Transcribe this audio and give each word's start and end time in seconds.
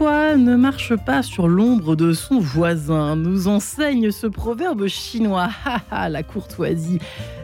ne 0.00 0.56
marche 0.56 0.96
pas 0.96 1.22
sur 1.22 1.46
l'ombre 1.46 1.94
de 1.94 2.14
son 2.14 2.38
voisin, 2.38 3.16
nous 3.16 3.48
enseigne 3.48 4.10
ce 4.10 4.26
proverbe 4.26 4.86
chinois. 4.86 5.50
la 5.90 6.22
courtoisie, 6.22 6.98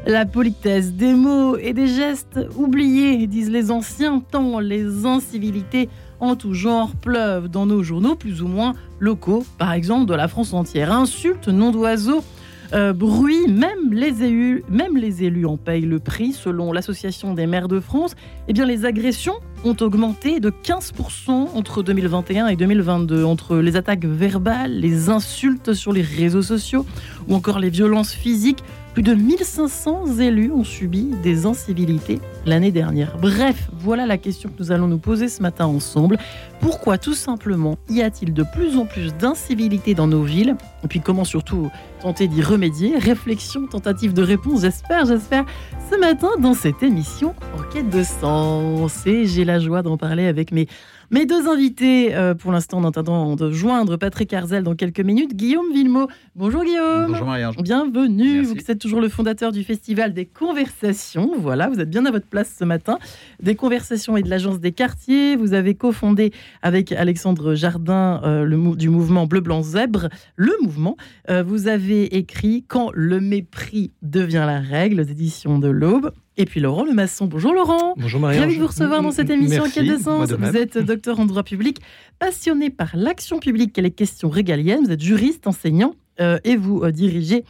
la 0.07 0.25
politesse, 0.25 0.95
des 0.95 1.13
mots 1.13 1.59
et 1.59 1.75
des 1.75 1.87
gestes 1.87 2.41
oubliés, 2.57 3.27
disent 3.27 3.51
les 3.51 3.71
anciens, 3.71 4.21
tant 4.31 4.59
les 4.59 5.05
incivilités 5.05 5.91
en 6.19 6.35
tout 6.35 6.55
genre 6.55 6.97
pleuvent 6.97 7.49
dans 7.49 7.67
nos 7.67 7.83
journaux 7.83 8.15
plus 8.15 8.41
ou 8.41 8.49
moins 8.49 8.73
locaux, 9.01 9.45
par 9.59 9.73
exemple 9.73 10.07
de 10.07 10.15
la 10.15 10.27
France 10.27 10.55
entière. 10.55 10.93
Insultes, 10.93 11.49
noms 11.49 11.73
d'oiseaux, 11.73 12.25
euh, 12.73 12.93
bruit, 12.93 13.49
même 13.49 13.93
les, 13.93 14.25
élus, 14.25 14.65
même 14.69 14.97
les 14.97 15.25
élus 15.25 15.47
en 15.47 15.57
payent 15.57 15.83
le 15.83 15.99
prix. 15.99 16.33
Selon 16.33 16.73
l'Association 16.73 17.35
des 17.35 17.47
maires 17.47 17.69
de 17.69 17.81
France, 17.81 18.17
eh 18.49 18.53
bien, 18.53 18.65
les 18.65 18.85
agressions 18.85 19.37
ont 19.67 19.77
augmenté 19.81 20.41
de 20.41 20.51
15% 20.51 21.31
entre 21.31 21.83
2021 21.83 22.47
et 22.49 22.57
2022. 22.57 23.25
Entre 23.25 23.57
les 23.57 23.77
attaques 23.77 24.05
verbales, 24.05 24.79
les 24.79 25.09
insultes 25.09 25.75
sur 25.75 25.93
les 25.93 26.03
réseaux 26.03 26.43
sociaux 26.43 26.87
ou 27.29 27.35
encore 27.35 27.59
les 27.59 27.71
violences 27.71 28.13
physiques, 28.13 28.63
plus 28.97 29.03
de 29.03 29.13
1500 29.13 30.21
élus 30.21 30.51
ont 30.51 30.65
subi 30.65 31.11
des 31.23 31.45
incivilités 31.45 32.19
l'année 32.47 32.73
dernière. 32.73 33.19
Bref, 33.19 33.69
voilà 33.75 34.07
la 34.07 34.17
question 34.17 34.49
que 34.49 34.55
nous 34.59 34.73
allons 34.73 34.89
nous 34.89 34.97
poser 34.97 35.29
ce 35.29 35.43
matin 35.43 35.67
ensemble. 35.67 36.17
Pourquoi 36.61 36.97
tout 36.97 37.13
simplement 37.13 37.77
y 37.91 38.01
a-t-il 38.01 38.33
de 38.33 38.43
plus 38.43 38.79
en 38.79 38.87
plus 38.87 39.15
d'incivilités 39.15 39.93
dans 39.93 40.07
nos 40.07 40.23
villes? 40.23 40.57
Et 40.83 40.89
puis 40.89 41.01
comment 41.01 41.25
surtout 41.25 41.71
tenter 42.01 42.27
d'y 42.27 42.41
remédier? 42.41 42.97
Réflexion, 42.97 43.67
tentative 43.67 44.15
de 44.15 44.23
réponse, 44.23 44.63
j'espère, 44.63 45.05
j'espère, 45.05 45.45
ce 45.93 46.01
matin 46.01 46.31
dans 46.41 46.55
cette 46.55 46.83
émission 46.83 47.35
En 47.55 47.71
quête 47.71 47.91
de 47.91 48.03
sens. 48.03 49.07
Et 49.07 49.27
j'ai 49.27 49.45
la 49.45 49.59
joie 49.59 49.83
d'en 49.83 49.99
parler 49.99 50.25
avec 50.25 50.53
mes 50.53 50.69
mes 51.11 51.27
deux 51.27 51.49
invités, 51.49 52.15
euh, 52.15 52.35
pour 52.35 52.53
l'instant, 52.53 52.79
en 52.79 52.85
attendant 52.85 53.37
de 53.37 53.51
joindre 53.51 53.97
Patrick 53.97 54.33
Arzel 54.33 54.63
dans 54.63 54.75
quelques 54.75 55.01
minutes, 55.01 55.35
Guillaume 55.35 55.73
Villemot. 55.73 56.09
Bonjour 56.35 56.65
Guillaume. 56.65 57.07
Bonjour 57.09 57.27
Marie. 57.27 57.45
Bienvenue. 57.63 58.43
Vous 58.43 58.55
êtes 58.69 58.79
toujours 58.79 59.01
le 59.01 59.09
fondateur 59.09 59.53
du 59.53 59.63
Festival 59.63 60.13
des 60.13 60.27
Conversations. 60.27 61.31
Voilà, 61.39 61.69
vous 61.69 61.81
êtes 61.81 61.91
bien 61.91 62.07
à 62.07 62.11
votre 62.11 62.27
place 62.27 62.55
ce 62.59 62.65
matin. 62.65 62.99
Des 63.41 63.55
Conversations 63.55 64.17
et 64.17 64.23
de 64.23 64.31
l'Agence 64.31 64.61
des 64.61 64.73
quartiers. 64.73 65.37
Vous 65.37 65.55
avez 65.55 65.75
cofondé 65.75 66.33
avec 66.63 66.93
Alexandre 66.93 67.55
Jardin 67.55 68.21
euh, 68.25 68.45
le, 68.45 68.77
du 68.77 68.89
mouvement 68.89 69.27
Bleu 69.27 69.41
Blanc 69.41 69.63
Zèbre, 69.63 70.09
le 70.35 70.53
mouvement. 70.63 70.97
Euh, 71.31 71.43
vous 71.43 71.69
avez 71.69 72.17
écrit 72.17 72.65
Quand 72.67 72.91
le 72.95 73.21
mépris 73.21 73.93
devient 74.03 74.45
la 74.47 74.61
règle, 74.61 75.05
d'édition 75.05 75.59
de 75.59 75.69
l'Aube. 75.69 76.11
Et 76.39 76.45
puis 76.45 76.61
Laurent 76.61 76.85
Le 76.85 76.93
Maçon. 76.93 77.27
Bonjour 77.27 77.55
Laurent. 77.55 77.95
Bonjour 77.97 78.21
Marie. 78.21 78.39
Ravi 78.39 78.57
de 78.57 78.61
vous 78.61 78.67
recevoir 78.67 79.03
dans 79.03 79.11
cette 79.11 79.31
émission 79.31 79.65
de 79.65 79.99
sens. 79.99 80.33
Vous 80.33 80.57
êtes 80.57 80.77
docteur 80.77 81.19
en 81.19 81.25
droit 81.25 81.43
public, 81.43 81.81
passionné 82.19 82.69
par 82.69 82.95
l'action 82.95 83.39
publique 83.39 83.77
et 83.79 83.83
les 83.83 83.91
questions 83.91 84.29
régaliennes. 84.29 84.85
Vous 84.85 84.93
êtes 84.93 85.03
juriste, 85.03 85.47
enseignant 85.47 85.95
euh, 86.21 86.39
et 86.45 86.57
vous 86.57 86.83
euh, 86.83 86.93
dirigez 86.93 87.45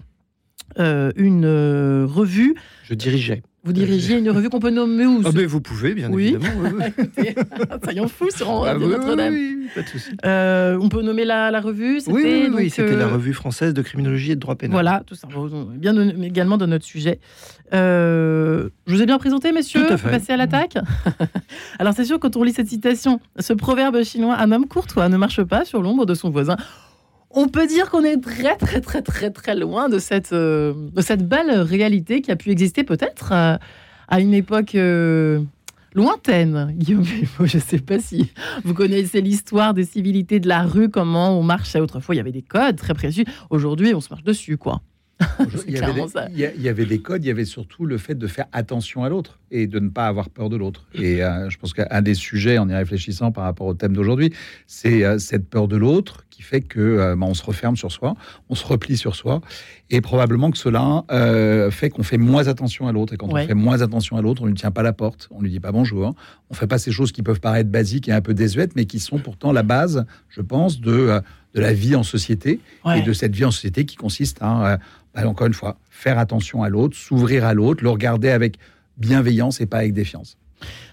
euh, 0.78 1.10
une 1.16 1.46
revue. 2.04 2.54
Je 2.84 2.94
dirigeais. 2.94 3.42
Vous 3.66 3.72
dirigez 3.72 4.16
une 4.16 4.30
revue 4.30 4.48
qu'on 4.48 4.60
peut 4.60 4.70
nommer 4.70 5.06
où 5.06 5.22
ah 5.24 5.32
ben, 5.32 5.44
Vous 5.44 5.60
pouvez, 5.60 5.92
bien 5.92 6.08
oui. 6.12 6.28
évidemment. 6.28 6.70
Oui, 7.18 7.34
Soyons 7.82 8.06
fous 8.16 8.30
sur 8.30 8.64
ah, 8.64 8.74
Notre-Dame. 8.74 9.34
Oui, 9.34 9.66
pas 9.74 9.82
de 9.82 9.88
souci. 9.88 10.10
Euh, 10.24 10.78
on 10.80 10.88
peut 10.88 11.02
nommer 11.02 11.24
la, 11.24 11.50
la 11.50 11.60
revue 11.60 12.00
Oui, 12.06 12.48
oui, 12.54 12.70
c'était 12.70 12.94
la 12.94 13.08
revue 13.08 13.32
française 13.32 13.74
de 13.74 13.82
criminologie 13.82 14.30
et 14.30 14.34
de 14.36 14.40
droit 14.40 14.54
pénal. 14.54 14.72
Voilà, 14.72 15.02
tout 15.04 15.16
ça. 15.16 15.26
Bien 15.74 15.98
également 16.22 16.58
de 16.58 16.66
notre 16.66 16.84
sujet. 16.84 17.18
Euh, 17.74 18.68
je 18.86 18.94
vous 18.94 19.02
ai 19.02 19.06
bien 19.06 19.18
présenté, 19.18 19.50
messieurs. 19.50 19.84
Tout 19.84 19.94
à 19.94 19.96
fait. 19.96 20.10
Passer 20.10 20.32
à 20.32 20.36
l'attaque. 20.36 20.78
Alors, 21.80 21.92
c'est 21.92 22.04
sûr, 22.04 22.20
quand 22.20 22.36
on 22.36 22.44
lit 22.44 22.52
cette 22.52 22.68
citation, 22.68 23.20
ce 23.40 23.52
proverbe 23.52 24.04
chinois, 24.04 24.36
un 24.38 24.52
homme 24.52 24.68
courtois 24.68 25.08
ne 25.08 25.16
marche 25.16 25.42
pas 25.42 25.64
sur 25.64 25.82
l'ombre 25.82 26.06
de 26.06 26.14
son 26.14 26.30
voisin 26.30 26.56
on 27.36 27.48
peut 27.48 27.66
dire 27.66 27.90
qu'on 27.90 28.02
est 28.02 28.20
très 28.20 28.56
très 28.56 28.80
très 28.80 29.02
très 29.02 29.30
très 29.30 29.54
loin 29.54 29.88
de 29.88 29.98
cette, 29.98 30.32
euh, 30.32 30.72
de 30.92 31.02
cette 31.02 31.28
belle 31.28 31.60
réalité 31.60 32.22
qui 32.22 32.32
a 32.32 32.36
pu 32.36 32.50
exister 32.50 32.82
peut-être 32.82 33.30
euh, 33.32 33.56
à, 34.08 34.20
une 34.20 34.34
époque 34.34 34.74
euh, 34.74 35.40
lointaine. 35.94 36.72
Guillaume, 36.76 37.04
je 37.04 37.56
ne 37.58 37.62
sais 37.62 37.78
pas 37.78 38.00
si 38.00 38.32
vous 38.64 38.74
connaissez 38.74 39.20
l'histoire 39.20 39.74
des 39.74 39.84
civilités 39.84 40.40
de 40.40 40.48
la 40.48 40.62
rue, 40.62 40.88
comment 40.88 41.38
on 41.38 41.42
marchait 41.42 41.78
autrefois. 41.78 42.14
Il 42.14 42.18
y 42.18 42.22
avait 42.22 42.32
des 42.32 42.42
codes 42.42 42.76
très 42.76 42.94
précis. 42.94 43.26
Aujourd'hui, 43.50 43.94
on 43.94 44.00
se 44.00 44.08
marche 44.08 44.24
dessus, 44.24 44.56
quoi. 44.56 44.80
il, 45.66 45.74
y 45.74 45.78
avait 46.68 46.84
des, 46.84 46.98
codes, 46.98 47.24
il 47.24 47.28
y 47.28 47.30
avait 47.30 47.46
surtout 47.46 47.86
le 47.86 47.96
fait 47.96 48.14
de 48.14 48.26
faire 48.26 48.46
attention 48.52 49.02
à 49.02 49.08
l'autre 49.08 49.38
et 49.50 49.66
de 49.66 49.78
ne 49.78 49.88
pas 49.88 50.06
avoir 50.06 50.28
peur 50.28 50.50
de 50.50 50.56
l'autre. 50.56 50.86
Et 50.94 51.24
euh, 51.24 51.48
je 51.48 51.56
pense 51.56 51.72
qu'un 51.72 52.02
des 52.02 52.14
sujets, 52.14 52.58
en 52.58 52.68
y 52.68 52.74
réfléchissant 52.74 53.32
par 53.32 53.44
rapport 53.44 53.66
au 53.66 53.74
thème 53.74 53.94
d'aujourd'hui, 53.94 54.32
c'est 54.66 55.04
euh, 55.04 55.18
cette 55.18 55.48
peur 55.48 55.68
de 55.68 55.76
l'autre 55.76 56.25
qui 56.36 56.42
fait 56.42 56.60
que 56.60 56.80
euh, 56.80 57.16
bah, 57.16 57.26
on 57.28 57.34
se 57.34 57.42
referme 57.42 57.76
sur 57.76 57.90
soi, 57.90 58.14
on 58.50 58.54
se 58.54 58.66
replie 58.66 58.96
sur 58.96 59.16
soi, 59.16 59.40
et 59.88 60.00
probablement 60.00 60.50
que 60.50 60.58
cela 60.58 61.04
fait 61.70 61.90
qu'on 61.90 62.02
fait 62.02 62.18
moins 62.18 62.48
attention 62.48 62.88
à 62.88 62.92
l'autre. 62.92 63.14
Et 63.14 63.16
quand 63.16 63.32
on 63.32 63.36
fait 63.36 63.54
moins 63.54 63.82
attention 63.82 64.16
à 64.16 64.22
l'autre, 64.22 64.42
on 64.42 64.46
ne 64.46 64.50
lui 64.50 64.56
tient 64.56 64.70
pas 64.70 64.82
la 64.82 64.92
porte, 64.92 65.28
on 65.30 65.40
lui 65.40 65.50
dit 65.50 65.60
pas 65.60 65.72
bonjour, 65.72 66.14
on 66.50 66.54
fait 66.54 66.66
pas 66.66 66.78
ces 66.78 66.90
choses 66.90 67.12
qui 67.12 67.22
peuvent 67.22 67.40
paraître 67.40 67.70
basiques 67.70 68.08
et 68.08 68.12
un 68.12 68.20
peu 68.20 68.34
désuètes, 68.34 68.76
mais 68.76 68.84
qui 68.84 68.98
sont 68.98 69.18
pourtant 69.18 69.52
la 69.52 69.62
base, 69.62 70.04
je 70.28 70.40
pense, 70.40 70.80
de 70.80 71.20
de 71.54 71.60
la 71.62 71.72
vie 71.72 71.94
en 71.94 72.02
société 72.02 72.60
et 72.94 73.00
de 73.00 73.12
cette 73.14 73.34
vie 73.34 73.46
en 73.46 73.50
société 73.50 73.86
qui 73.86 73.96
consiste 73.96 74.38
à 74.42 74.78
encore 75.24 75.46
une 75.46 75.54
fois, 75.54 75.78
faire 75.88 76.18
attention 76.18 76.62
à 76.62 76.68
l'autre, 76.68 76.96
s'ouvrir 76.96 77.44
à 77.44 77.54
l'autre, 77.54 77.82
le 77.82 77.90
regarder 77.90 78.28
avec 78.28 78.58
bienveillance 78.98 79.60
et 79.60 79.66
pas 79.66 79.78
avec 79.78 79.94
défiance. 79.94 80.36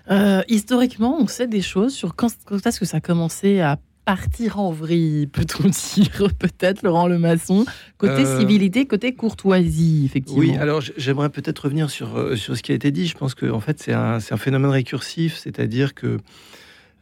Euh, 0.09 0.41
historiquement, 0.47 1.17
on 1.19 1.27
sait 1.27 1.47
des 1.47 1.61
choses 1.61 1.93
sur 1.93 2.15
quand, 2.15 2.31
est-ce 2.65 2.79
que 2.79 2.85
ça 2.85 2.97
a 2.97 3.01
commencé 3.01 3.61
à 3.61 3.79
partir 4.05 4.59
en 4.59 4.71
vrille, 4.71 5.27
peut-on 5.27 5.69
dire, 5.95 6.29
peut-être, 6.37 6.83
Laurent 6.83 7.07
Le 7.07 7.19
Maçon, 7.19 7.65
côté 7.97 8.25
euh, 8.25 8.39
civilité, 8.39 8.85
côté 8.85 9.13
courtoisie, 9.13 10.03
effectivement. 10.05 10.39
Oui, 10.39 10.55
alors 10.55 10.81
j'aimerais 10.97 11.29
peut-être 11.29 11.59
revenir 11.59 11.89
sur, 11.89 12.17
euh, 12.17 12.35
sur 12.35 12.57
ce 12.57 12.63
qui 12.63 12.71
a 12.71 12.75
été 12.75 12.91
dit. 12.91 13.07
Je 13.07 13.17
pense 13.17 13.35
que 13.35 13.49
en 13.49 13.59
fait, 13.59 13.79
c'est 13.81 13.93
un, 13.93 14.17
un, 14.17 14.37
phénomène 14.37 14.71
récursif, 14.71 15.37
c'est-à-dire 15.37 15.93
que 15.93 16.19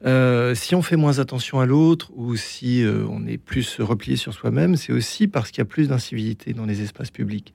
euh, 0.06 0.56
si 0.56 0.74
on 0.74 0.82
fait 0.82 0.96
moins 0.96 1.20
attention 1.20 1.60
à 1.60 1.66
l'autre 1.66 2.12
ou 2.16 2.36
si 2.36 2.84
euh, 2.84 3.06
on 3.10 3.28
est 3.28 3.38
plus 3.38 3.80
replié 3.80 4.18
sur 4.18 4.34
soi-même, 4.34 4.76
c'est 4.76 4.94
aussi 4.94 5.28
parce 5.28 5.52
qu'il 5.52 5.60
y 5.60 5.62
a 5.62 5.66
plus 5.66 5.90
d'incivilité 5.90 6.54
dans 6.54 6.66
les 6.66 6.82
espaces 6.82 7.12
publics. 7.12 7.54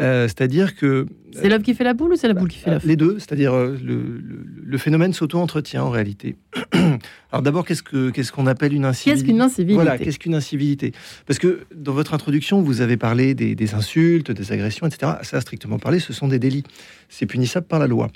Euh, 0.00 0.28
c'est-à-dire 0.28 0.76
que... 0.76 1.06
C'est 1.32 1.48
l'œuf 1.48 1.62
qui 1.62 1.74
fait 1.74 1.84
la 1.84 1.94
boule 1.94 2.12
ou 2.12 2.16
c'est 2.16 2.28
la 2.28 2.34
boule 2.34 2.48
qui 2.48 2.58
fait 2.58 2.70
l'œuf 2.70 2.84
Les 2.84 2.96
deux, 2.96 3.18
c'est-à-dire 3.18 3.54
le, 3.54 4.78
phénomène 4.78 5.12
s'auto-entretient 5.12 5.82
en 5.82 5.90
réalité. 5.90 6.36
Alors 7.32 7.42
d'abord, 7.42 7.66
qu'est-ce 7.66 8.32
qu'on 8.32 8.46
appelle 8.46 8.72
une 8.72 8.84
incivilité? 8.84 9.20
Qu'est-ce 9.20 9.32
qu'une 9.32 9.40
incivilité? 9.40 9.74
Voilà, 9.74 9.98
qu'est-ce 9.98 10.18
qu'une 10.18 10.34
incivilité? 10.34 10.92
Parce 11.26 11.38
que 11.38 11.66
dans 11.74 11.92
votre 11.92 12.14
introduction, 12.14 12.62
vous 12.62 12.80
avez 12.80 12.96
parlé 12.96 13.34
des, 13.34 13.54
des, 13.54 13.74
insultes, 13.74 14.30
des 14.30 14.52
agressions, 14.52 14.86
etc. 14.86 15.12
Ça, 15.22 15.40
strictement 15.40 15.78
parlé, 15.78 15.98
ce 15.98 16.12
sont 16.12 16.28
des 16.28 16.38
délits. 16.38 16.64
C'est 17.08 17.26
punissable 17.26 17.66
par 17.66 17.78
la 17.78 17.86
loi. 17.86 18.08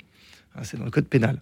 Ah, 0.55 0.61
c'est 0.63 0.77
dans 0.77 0.85
le 0.85 0.91
code 0.91 1.07
pénal. 1.07 1.41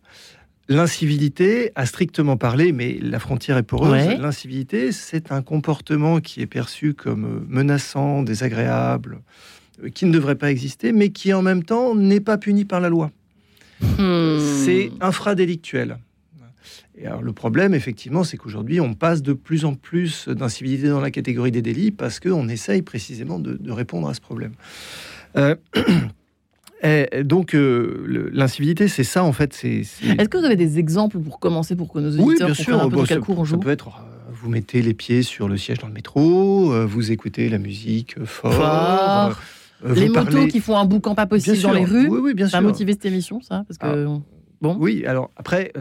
L'incivilité, 0.69 1.72
a 1.75 1.85
strictement 1.85 2.38
parlé, 2.38 2.72
mais 2.72 2.97
la 3.01 3.19
frontière 3.19 3.57
est 3.57 3.63
poreuse, 3.63 4.18
l'incivilité, 4.19 4.91
c'est 4.91 5.31
un 5.31 5.41
comportement 5.41 6.22
qui 6.22 6.41
est 6.41 6.47
perçu 6.47 6.94
comme 6.94 7.46
menaçant, 7.50 8.24
désagréable, 8.24 9.16
euh, 9.16 9.61
qui 9.94 10.06
ne 10.06 10.12
devrait 10.12 10.36
pas 10.36 10.52
exister, 10.52 10.92
mais 10.92 11.10
qui 11.10 11.34
en 11.34 11.42
même 11.42 11.63
temps 11.63 11.95
n'est 11.95 12.19
pas 12.19 12.38
puni 12.38 12.66
par 12.66 12.80
la 12.80 12.90
loi. 12.90 13.12
Hmm. 13.98 14.40
C'est 14.40 14.92
infradélictuel. 15.01 15.98
Et 16.98 17.07
alors 17.07 17.24
le 17.24 17.34
problème, 17.34 17.74
effectivement, 17.74 18.24
c'est 18.24 18.38
qu'aujourd'hui, 18.38 18.80
on 18.80 18.94
passe 18.94 19.22
de 19.24 19.34
plus 19.34 19.66
en 19.66 19.74
plus 19.74 20.28
d'incivilité 20.28 20.88
dans 20.88 21.00
la 21.00 21.10
catégorie 21.10 21.51
des 21.51 21.62
délits 21.62 21.92
parce 21.92 22.19
qu'on 22.19 22.48
essaye 22.48 22.84
précisément 22.84 23.40
de, 23.40 23.60
répondre 23.72 24.07
à 24.07 24.13
ce 24.13 24.22
problème. 24.22 24.54
Euh, 25.36 25.56
Et 26.84 27.24
donc, 27.24 27.54
euh, 27.54 28.30
l'incivilité, 28.34 28.88
c'est 28.88 29.04
ça, 29.04 29.24
en 29.24 29.34
fait. 29.34 29.51
Est-ce 29.63 30.30
que 30.30 30.38
vous 30.38 30.45
avez 30.45 30.56
des 30.56 30.80
exemples 30.80 31.19
pour 31.19 31.40
commencer, 31.40 31.75
pour 31.75 31.94
que 31.94 32.00
nos 32.00 32.10
auditeurs 32.10 32.28
oui, 32.28 32.36
bien 32.38 32.54
sûr. 32.54 32.81
un 32.81 32.90
peu 32.90 33.04
quel 33.04 33.19
cours 33.19 33.38
on 33.38 33.45
joue 33.45 33.56
Ça 33.56 33.62
peut 33.62 33.69
être, 33.69 33.88
euh, 33.90 34.31
vous 34.31 34.50
mettez 34.50 34.81
les 34.81 34.95
pieds 34.95 35.22
sur 35.22 35.48
le 35.48 35.57
siège 35.57 35.78
dans 35.78 35.88
le 35.88 35.94
métro, 35.94 36.74
euh, 36.74 36.86
vous 36.86 37.12
écoutez 37.12 37.50
la 37.50 37.60
musique 37.60 38.16
fort. 38.25 39.40
Les 39.83 40.10
motos 40.10 40.48
qui 40.48 40.60
font 40.60 40.78
un 40.78 40.86
boucan 40.86 41.16
pas 41.16 41.25
possible 41.25 41.60
dans 41.60 41.74
les 41.74 41.86
rues. 41.86 42.07
Oui, 42.07 42.19
oui, 42.22 42.33
bien. 42.33 42.48
Ça 42.48 42.57
a 42.57 42.62
motivé 42.62 42.94
cette 42.94 43.06
émission, 43.06 43.42
ça 43.42 43.63
parce 43.68 43.78
que... 43.78 44.07
Ah. 44.07 44.22
Bon. 44.62 44.78
Oui, 44.80 45.04
alors 45.07 45.31
après, 45.38 45.74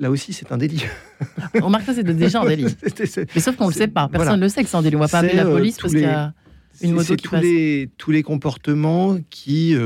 là 0.00 0.10
aussi, 0.10 0.32
c'est 0.32 0.50
un 0.50 0.58
délit. 0.58 0.84
On 1.62 1.66
remarque 1.66 1.84
ça, 1.84 1.94
c'est 1.94 2.02
déjà 2.02 2.40
un 2.40 2.46
délit. 2.46 2.66
Mais 3.34 3.40
sauf 3.40 3.54
qu'on 3.54 3.66
ne 3.66 3.70
le 3.70 3.76
sait 3.76 3.86
pas. 3.86 4.08
Personne 4.08 4.40
ne 4.40 4.44
le 4.44 4.48
sait 4.48 4.64
que 4.64 4.68
c'est 4.68 4.76
un 4.76 4.82
délit. 4.82 4.96
On 4.96 4.98
ne 4.98 5.04
va 5.04 5.08
pas 5.08 5.18
appeler 5.18 5.36
la 5.36 5.44
police 5.44 5.78
parce 5.78 5.92
qu'il 5.92 6.02
y 6.02 6.06
a 6.06 6.34
une 6.82 6.94
moto 6.94 7.14
qui 7.14 7.28
tous 7.28 7.36
Les, 7.36 7.90
tous 7.96 8.10
les 8.10 8.24
comportements 8.24 9.16
qui 9.30 9.76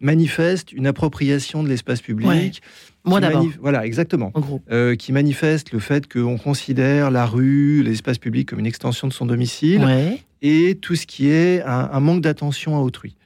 manifeste 0.00 0.72
une 0.72 0.86
appropriation 0.86 1.62
de 1.62 1.68
l'espace 1.68 2.00
public. 2.00 2.62
Moi 3.04 3.20
d'abord. 3.20 3.46
Voilà, 3.60 3.86
exactement. 3.86 4.32
Euh, 4.70 4.94
qui 4.94 5.12
manifeste 5.12 5.72
le 5.72 5.78
fait 5.78 6.10
qu'on 6.10 6.38
considère 6.38 7.10
la 7.10 7.26
rue, 7.26 7.82
l'espace 7.82 8.18
public 8.18 8.48
comme 8.48 8.58
une 8.58 8.66
extension 8.66 9.08
de 9.08 9.12
son 9.12 9.26
domicile. 9.26 9.86
Et 10.42 10.78
tout 10.80 10.96
ce 10.96 11.06
qui 11.06 11.28
est 11.28 11.62
un, 11.62 12.00
manque 12.00 12.22
d'attention 12.22 12.76
à 12.76 12.80
autrui. 12.80 13.16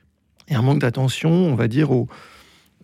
Et 0.48 0.54
un 0.54 0.62
manque 0.62 0.80
d'attention, 0.80 1.30
on 1.30 1.54
va 1.54 1.68
dire, 1.68 1.90
au, 1.90 2.08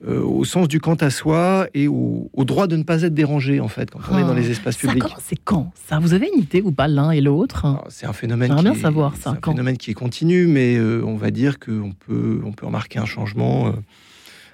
euh, 0.07 0.23
au 0.23 0.45
sens 0.45 0.67
du 0.67 0.81
quant 0.81 0.95
à 0.95 1.11
soi 1.11 1.67
et 1.75 1.87
au, 1.87 2.31
droit 2.39 2.67
de 2.67 2.77
ne 2.77 2.85
pas 2.85 3.03
être 3.03 3.13
dérangé, 3.13 3.61
en 3.61 3.69
fait, 3.69 3.91
quand 3.91 4.01
on 4.11 4.19
est 4.19 4.23
dans 4.23 4.33
les 4.33 4.47
ah, 4.47 4.53
espaces 4.53 4.79
publics. 4.79 5.05
C'est 5.23 5.37
quand 5.37 5.73
ça? 5.75 5.99
Vous 5.99 6.15
avez 6.15 6.31
une 6.35 6.43
idée 6.43 6.63
ou 6.63 6.73
pas 6.73 6.89
l'un 6.89 7.11
et 7.11 7.21
l'autre? 7.21 7.67
Ah, 7.67 7.85
C'est 7.91 8.07
un 8.07 8.15
phénomène. 8.15 8.55
qui 8.57 8.63
bien 8.63 8.75
savoir 8.75 9.17
ça. 9.17 9.31
un 9.31 9.39
phénomène 9.45 9.77
qui 9.77 9.91
est 9.91 9.95
continu, 9.95 10.47
mais 10.47 10.77
euh, 10.77 11.03
on 11.05 11.17
va 11.17 11.31
dire 11.31 11.59
qu'on 11.59 11.93
peut, 11.93 12.41
on 12.45 12.53
peut 12.53 12.65
remarquer 12.65 12.99
un 12.99 13.05
changement 13.05 13.67
euh, 13.67 13.73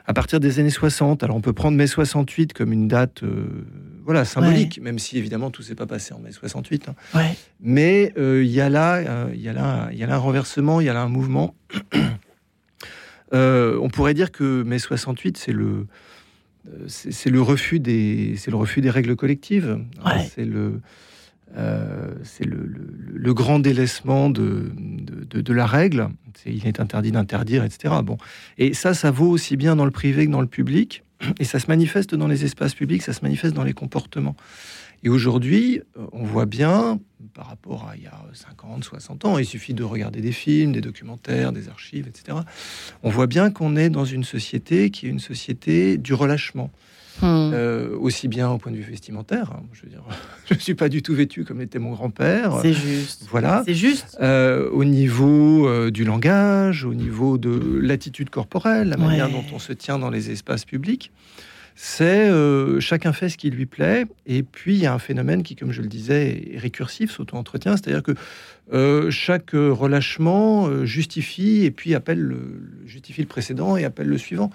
à 0.06 0.14
partir 0.14 0.40
des 0.40 0.58
années 0.60 0.70
60. 0.70 1.22
Alors 1.22 1.36
on 1.36 1.40
peut 1.40 1.52
prendre 1.52 1.76
mai 1.76 1.86
68 1.86 2.52
comme 2.52 2.72
une 2.72 2.88
date, 2.88 3.22
voilà, 4.04 4.24
symbolique, 4.24 4.80
même 4.80 4.98
si 4.98 5.18
évidemment 5.18 5.50
tout 5.50 5.62
s'est 5.62 5.74
pas 5.74 5.86
passé 5.86 6.14
en 6.14 6.18
mai 6.18 6.32
68. 6.32 6.88
Hein. 6.88 6.94
Mais 7.60 8.12
il 8.16 8.46
y 8.46 8.60
a 8.60 8.68
là, 8.68 9.28
il 9.34 9.40
y 9.40 9.48
a 9.48 9.52
là, 9.52 9.88
il 9.92 9.98
y 9.98 10.04
a 10.04 10.06
là 10.06 10.14
un 10.14 10.18
renversement, 10.18 10.80
il 10.80 10.86
y 10.86 10.88
a 10.88 10.94
là 10.94 11.02
un 11.02 11.08
mouvement. 11.08 11.54
Euh, 13.34 13.78
on 13.80 13.88
pourrait 13.88 14.14
dire 14.14 14.30
que 14.30 14.62
mai 14.62 14.78
68, 14.78 15.36
c'est 15.36 15.52
le, 15.52 15.86
euh, 16.68 16.84
c'est 16.88 17.30
le 17.30 17.42
refus 17.42 17.80
des, 17.80 18.34
c'est 18.36 18.50
le 18.50 18.56
refus 18.56 18.80
des 18.80 18.90
règles 18.90 19.16
collectives. 19.16 19.78
C'est 20.34 20.44
le, 20.44 20.80
euh, 21.56 22.14
c'est 22.22 22.44
le, 22.44 23.34
grand 23.34 23.58
délaissement 23.58 24.30
de, 24.30 24.72
de, 24.76 25.52
la 25.52 25.66
règle. 25.66 26.08
il 26.46 26.66
est 26.66 26.80
interdit 26.80 27.12
d'interdire, 27.12 27.64
etc. 27.64 27.94
Bon, 28.02 28.16
et 28.56 28.72
ça, 28.72 28.94
ça 28.94 29.10
vaut 29.10 29.28
aussi 29.28 29.56
bien 29.56 29.76
dans 29.76 29.84
le 29.84 29.90
privé 29.90 30.26
que 30.26 30.30
dans 30.30 30.40
le 30.40 30.46
public. 30.46 31.02
Et 31.38 31.44
ça 31.44 31.58
se 31.58 31.66
manifeste 31.68 32.14
dans 32.14 32.26
les 32.26 32.44
espaces 32.44 32.74
publics, 32.74 33.02
ça 33.02 33.12
se 33.12 33.22
manifeste 33.22 33.54
dans 33.54 33.64
les 33.64 33.72
comportements. 33.72 34.36
Et 35.02 35.08
aujourd'hui, 35.08 35.80
on 36.12 36.24
voit 36.24 36.46
bien, 36.46 36.98
par 37.34 37.46
rapport 37.46 37.88
à 37.88 37.96
il 37.96 38.02
y 38.02 38.06
a 38.06 38.22
50, 38.32 38.84
60 38.84 39.24
ans, 39.24 39.38
il 39.38 39.46
suffit 39.46 39.74
de 39.74 39.84
regarder 39.84 40.20
des 40.20 40.32
films, 40.32 40.72
des 40.72 40.80
documentaires, 40.80 41.52
des 41.52 41.68
archives, 41.68 42.06
etc. 42.08 42.38
On 43.02 43.10
voit 43.10 43.26
bien 43.26 43.50
qu'on 43.50 43.76
est 43.76 43.90
dans 43.90 44.04
une 44.04 44.24
société 44.24 44.90
qui 44.90 45.06
est 45.06 45.10
une 45.10 45.20
société 45.20 45.98
du 45.98 46.14
relâchement. 46.14 46.70
Hmm. 47.22 47.50
Euh, 47.54 47.96
aussi 47.98 48.28
bien 48.28 48.50
au 48.50 48.58
point 48.58 48.70
de 48.70 48.76
vue 48.76 48.82
vestimentaire. 48.82 49.52
Hein. 49.52 49.62
je 49.72 49.82
veux 49.82 49.88
dire, 49.88 50.02
je 50.46 50.54
ne 50.54 50.58
suis 50.58 50.74
pas 50.74 50.88
du 50.88 51.02
tout 51.02 51.14
vêtu 51.14 51.44
comme 51.44 51.60
était 51.60 51.78
mon 51.78 51.92
grand-père. 51.92 52.58
C'est 52.62 52.72
juste. 52.72 53.26
Voilà. 53.30 53.62
C'est 53.66 53.74
juste. 53.74 54.16
Euh, 54.20 54.68
au 54.70 54.84
niveau 54.84 55.66
euh, 55.66 55.90
du 55.90 56.04
langage, 56.04 56.84
au 56.84 56.94
niveau 56.94 57.38
de 57.38 57.78
l'attitude 57.80 58.30
corporelle, 58.30 58.88
la 58.88 58.96
manière 58.96 59.30
dont 59.30 59.44
on 59.52 59.58
se 59.58 59.72
tient 59.72 59.98
dans 59.98 60.10
les 60.10 60.30
espaces 60.30 60.64
publics 60.64 61.12
c'est 61.78 62.30
chacun 62.80 63.12
fait 63.12 63.28
ce 63.28 63.36
qui 63.36 63.50
lui 63.50 63.66
plaît. 63.66 64.06
Et 64.24 64.42
puis, 64.42 64.76
il 64.76 64.80
y 64.80 64.86
a 64.86 64.94
un 64.94 64.98
phénomène 64.98 65.42
qui, 65.42 65.56
comme 65.56 65.72
je 65.72 65.82
le 65.82 65.88
disais, 65.88 66.54
est 66.54 66.58
récursif, 66.58 67.10
s'auto-entretient. 67.10 67.76
C'est-à-dire 67.76 68.02
que 68.02 68.14
euh, 68.72 69.12
chaque 69.12 69.52
relâchement 69.52 70.66
euh, 70.66 70.84
justifie 70.84 71.64
et 71.64 71.70
puis 71.70 71.94
appelle 71.94 72.18
le, 72.18 72.68
justifie 72.84 73.20
le 73.20 73.28
précédent 73.28 73.76
et 73.76 73.84
appelle 73.84 74.08
le 74.08 74.18
suivant. 74.18 74.50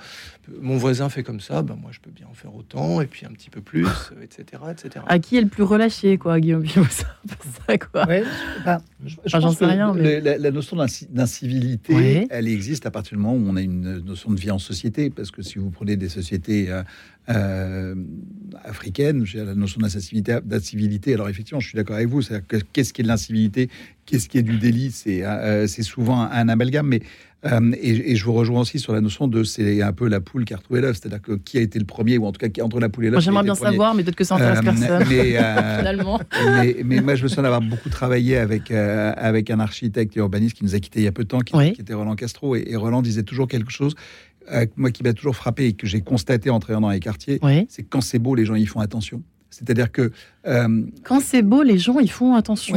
Mon 0.59 0.75
voisin 0.75 1.07
fait 1.07 1.23
comme 1.23 1.39
ça, 1.39 1.61
ben 1.61 1.77
moi 1.79 1.91
je 1.93 1.99
peux 1.99 2.09
bien 2.09 2.25
en 2.29 2.33
faire 2.33 2.53
autant 2.53 2.99
et 2.99 3.05
puis 3.05 3.25
un 3.25 3.29
petit 3.29 3.49
peu 3.49 3.61
plus, 3.61 3.87
etc., 4.21 4.63
etc. 4.69 5.05
À 5.07 5.19
qui 5.19 5.37
est 5.37 5.41
le 5.41 5.47
plus 5.47 5.63
relâché, 5.63 6.17
quoi, 6.17 6.41
Guillaume 6.41 6.65
ça, 6.89 7.77
quoi. 7.77 8.05
j'en 9.25 9.51
sais 9.51 9.65
rien. 9.65 9.93
La, 9.95 10.51
notion 10.51 10.75
d'incivilité, 11.09 12.27
elle 12.29 12.49
existe 12.49 12.85
à 12.85 12.91
partir 12.91 13.17
du 13.17 13.23
moment 13.23 13.37
où 13.37 13.49
on 13.49 13.55
a 13.55 13.61
une 13.61 13.99
notion 13.99 14.31
de 14.31 14.39
vie 14.39 14.51
en 14.51 14.59
société, 14.59 15.09
parce 15.09 15.31
que 15.31 15.41
si 15.41 15.57
vous 15.57 15.69
prenez 15.69 15.95
des 15.95 16.09
sociétés 16.09 16.69
euh, 17.29 17.95
africaine, 18.63 19.25
j'ai 19.25 19.45
la 19.45 19.53
notion 19.53 19.79
d'incivilité. 19.79 21.13
Alors 21.13 21.29
effectivement, 21.29 21.59
je 21.59 21.67
suis 21.67 21.75
d'accord 21.75 21.95
avec 21.95 22.07
vous. 22.07 22.21
Qu'est-ce 22.73 22.93
qui 22.93 23.01
est 23.01 23.03
de 23.03 23.07
l'incivilité 23.07 23.69
Qu'est-ce 24.05 24.27
qui 24.27 24.37
est 24.37 24.43
du 24.43 24.57
délit 24.57 24.91
C'est 24.91 25.23
euh, 25.23 25.67
c'est 25.67 25.83
souvent 25.83 26.21
un, 26.21 26.49
amalgame, 26.49 26.87
mais 26.87 27.01
euh, 27.45 27.71
et, 27.81 28.15
je 28.15 28.25
vous 28.25 28.33
rejoins 28.33 28.61
aussi 28.61 28.77
sur 28.77 28.93
la 28.93 29.01
notion 29.01 29.27
de 29.27 29.43
c'est 29.43 29.81
un 29.81 29.93
peu 29.93 30.07
la 30.07 30.19
poule 30.19 30.45
qui 30.45 30.53
a 30.53 30.57
retrouvé 30.57 30.81
l'œuf, 30.81 30.97
c'est-à-dire 30.97 31.21
que 31.21 31.33
qui 31.33 31.57
a 31.57 31.61
été 31.61 31.79
le 31.79 31.85
premier, 31.85 32.17
ou 32.17 32.25
en 32.25 32.31
tout 32.31 32.45
cas 32.45 32.63
entre 32.63 32.79
la 32.79 32.89
poule 32.89 33.05
et 33.05 33.09
l'œuf. 33.09 33.21
J'aimerais 33.21 33.43
bien 33.43 33.55
savoir, 33.55 33.95
mais 33.95 34.03
peut-être 34.03 34.15
que 34.15 34.23
ça 34.23 34.35
intéresse 34.35 34.61
personne. 34.61 35.05
Mais, 35.09 35.31
finalement. 35.77 36.19
Mais, 36.83 37.01
moi, 37.01 37.15
je 37.15 37.23
me 37.23 37.27
souviens 37.27 37.43
d'avoir 37.43 37.61
beaucoup 37.61 37.89
travaillé 37.89 38.37
avec, 38.37 38.71
avec 38.71 39.49
un 39.49 39.59
architecte 39.59 40.15
et 40.17 40.19
urbaniste 40.19 40.57
qui 40.57 40.63
nous 40.63 40.75
a 40.75 40.79
quittés 40.79 40.99
il 40.99 41.05
y 41.05 41.07
a 41.07 41.11
peu 41.11 41.23
de 41.23 41.29
temps, 41.29 41.39
qui, 41.39 41.55
était 41.57 41.93
Roland 41.93 42.15
Castro, 42.15 42.55
et, 42.55 42.65
et 42.67 42.75
Roland 42.75 43.01
disait 43.01 43.23
toujours 43.23 43.47
quelque 43.47 43.71
chose 43.71 43.95
moi 44.75 44.91
qui 44.91 45.03
m'a 45.03 45.13
toujours 45.13 45.35
frappé 45.35 45.67
et 45.67 45.73
que 45.73 45.87
j'ai 45.87 46.01
constaté 46.01 46.49
en 46.49 46.59
travaillant 46.59 46.81
dans 46.81 46.89
les 46.89 46.99
quartiers, 46.99 47.39
c'est 47.69 47.83
quand 47.83 48.01
c'est 48.01 48.19
beau, 48.19 48.35
les 48.35 48.45
gens 48.45 48.55
y 48.55 48.65
font 48.65 48.79
attention. 48.79 49.21
C'est-à-dire 49.51 49.91
que 49.91 50.11
euh, 50.47 50.81
quand 51.03 51.19
c'est 51.19 51.43
beau, 51.43 51.61
les 51.61 51.77
gens 51.77 51.99
ils 51.99 52.09
font 52.09 52.33
attention. 52.35 52.75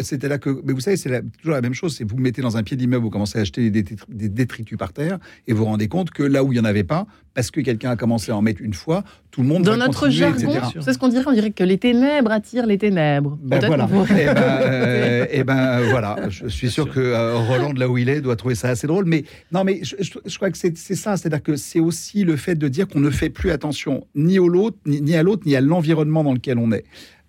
C'était 0.00 0.28
là 0.28 0.38
que, 0.38 0.60
mais 0.64 0.72
vous 0.72 0.80
savez, 0.80 0.96
c'est 0.96 1.22
toujours 1.38 1.54
la 1.54 1.60
même 1.60 1.74
chose. 1.74 1.96
C'est 1.96 2.04
vous 2.04 2.16
mettez 2.16 2.42
dans 2.42 2.56
un 2.56 2.62
pied 2.62 2.76
d'immeuble, 2.76 3.02
vous 3.02 3.10
commencez 3.10 3.38
à 3.38 3.42
acheter 3.42 3.70
des, 3.70 3.82
détritus 4.08 4.78
par 4.78 4.92
terre, 4.92 5.18
et 5.48 5.52
vous 5.52 5.60
vous 5.60 5.64
rendez 5.64 5.88
compte 5.88 6.10
que 6.10 6.22
là 6.22 6.44
où 6.44 6.52
il 6.52 6.56
y 6.56 6.60
en 6.60 6.64
avait 6.64 6.84
pas, 6.84 7.06
parce 7.34 7.50
que 7.50 7.60
quelqu'un 7.60 7.90
a 7.90 7.96
commencé 7.96 8.30
à 8.30 8.36
en 8.36 8.42
mettre 8.42 8.60
une 8.60 8.74
fois, 8.74 9.04
tout 9.30 9.42
le 9.42 9.48
monde 9.48 9.62
dans 9.62 9.76
notre 9.76 10.10
jargon, 10.10 10.52
c'est 10.80 10.92
ce 10.92 10.98
qu'on 10.98 11.08
dirait. 11.08 11.24
On 11.26 11.32
dirait 11.32 11.50
que 11.50 11.64
les 11.64 11.78
ténèbres 11.78 12.30
attirent 12.30 12.66
les 12.66 12.78
ténèbres. 12.78 13.38
Ben 13.42 13.64
voilà. 13.66 13.88
et, 14.10 14.12
eh 14.20 14.24
ben, 14.26 14.36
euh, 14.38 15.26
eh 15.30 15.44
ben, 15.44 15.80
voilà. 15.90 16.28
Je 16.28 16.48
suis 16.48 16.70
sûr 16.70 16.90
que 16.90 17.00
euh, 17.00 17.36
Roland, 17.38 17.72
de 17.72 17.80
là 17.80 17.88
où 17.88 17.96
il 17.96 18.08
est, 18.10 18.20
doit 18.20 18.36
trouver 18.36 18.54
ça 18.54 18.68
assez 18.68 18.86
drôle. 18.86 19.06
Mais 19.06 19.24
non, 19.50 19.64
mais 19.64 19.80
je, 19.82 20.36
crois 20.36 20.50
que 20.50 20.58
c'est 20.58 20.76
ça. 20.76 21.16
C'est-à-dire 21.16 21.42
que 21.42 21.56
c'est 21.56 21.80
aussi 21.80 22.24
le 22.24 22.36
fait 22.36 22.54
de 22.54 22.68
dire 22.68 22.86
qu'on 22.86 23.00
ne 23.00 23.10
fait 23.10 23.30
plus 23.30 23.50
attention 23.50 24.06
ni 24.14 24.38
au 24.38 24.48
l'autre, 24.48 24.76
ni 24.84 25.14
à 25.14 25.22
l'autre, 25.22 25.44
ni 25.46 25.56
à 25.56 25.60
l'environnement 25.60 26.01
dans 26.04 26.32
lequel 26.32 26.58
on 26.58 26.72
est. 26.72 26.84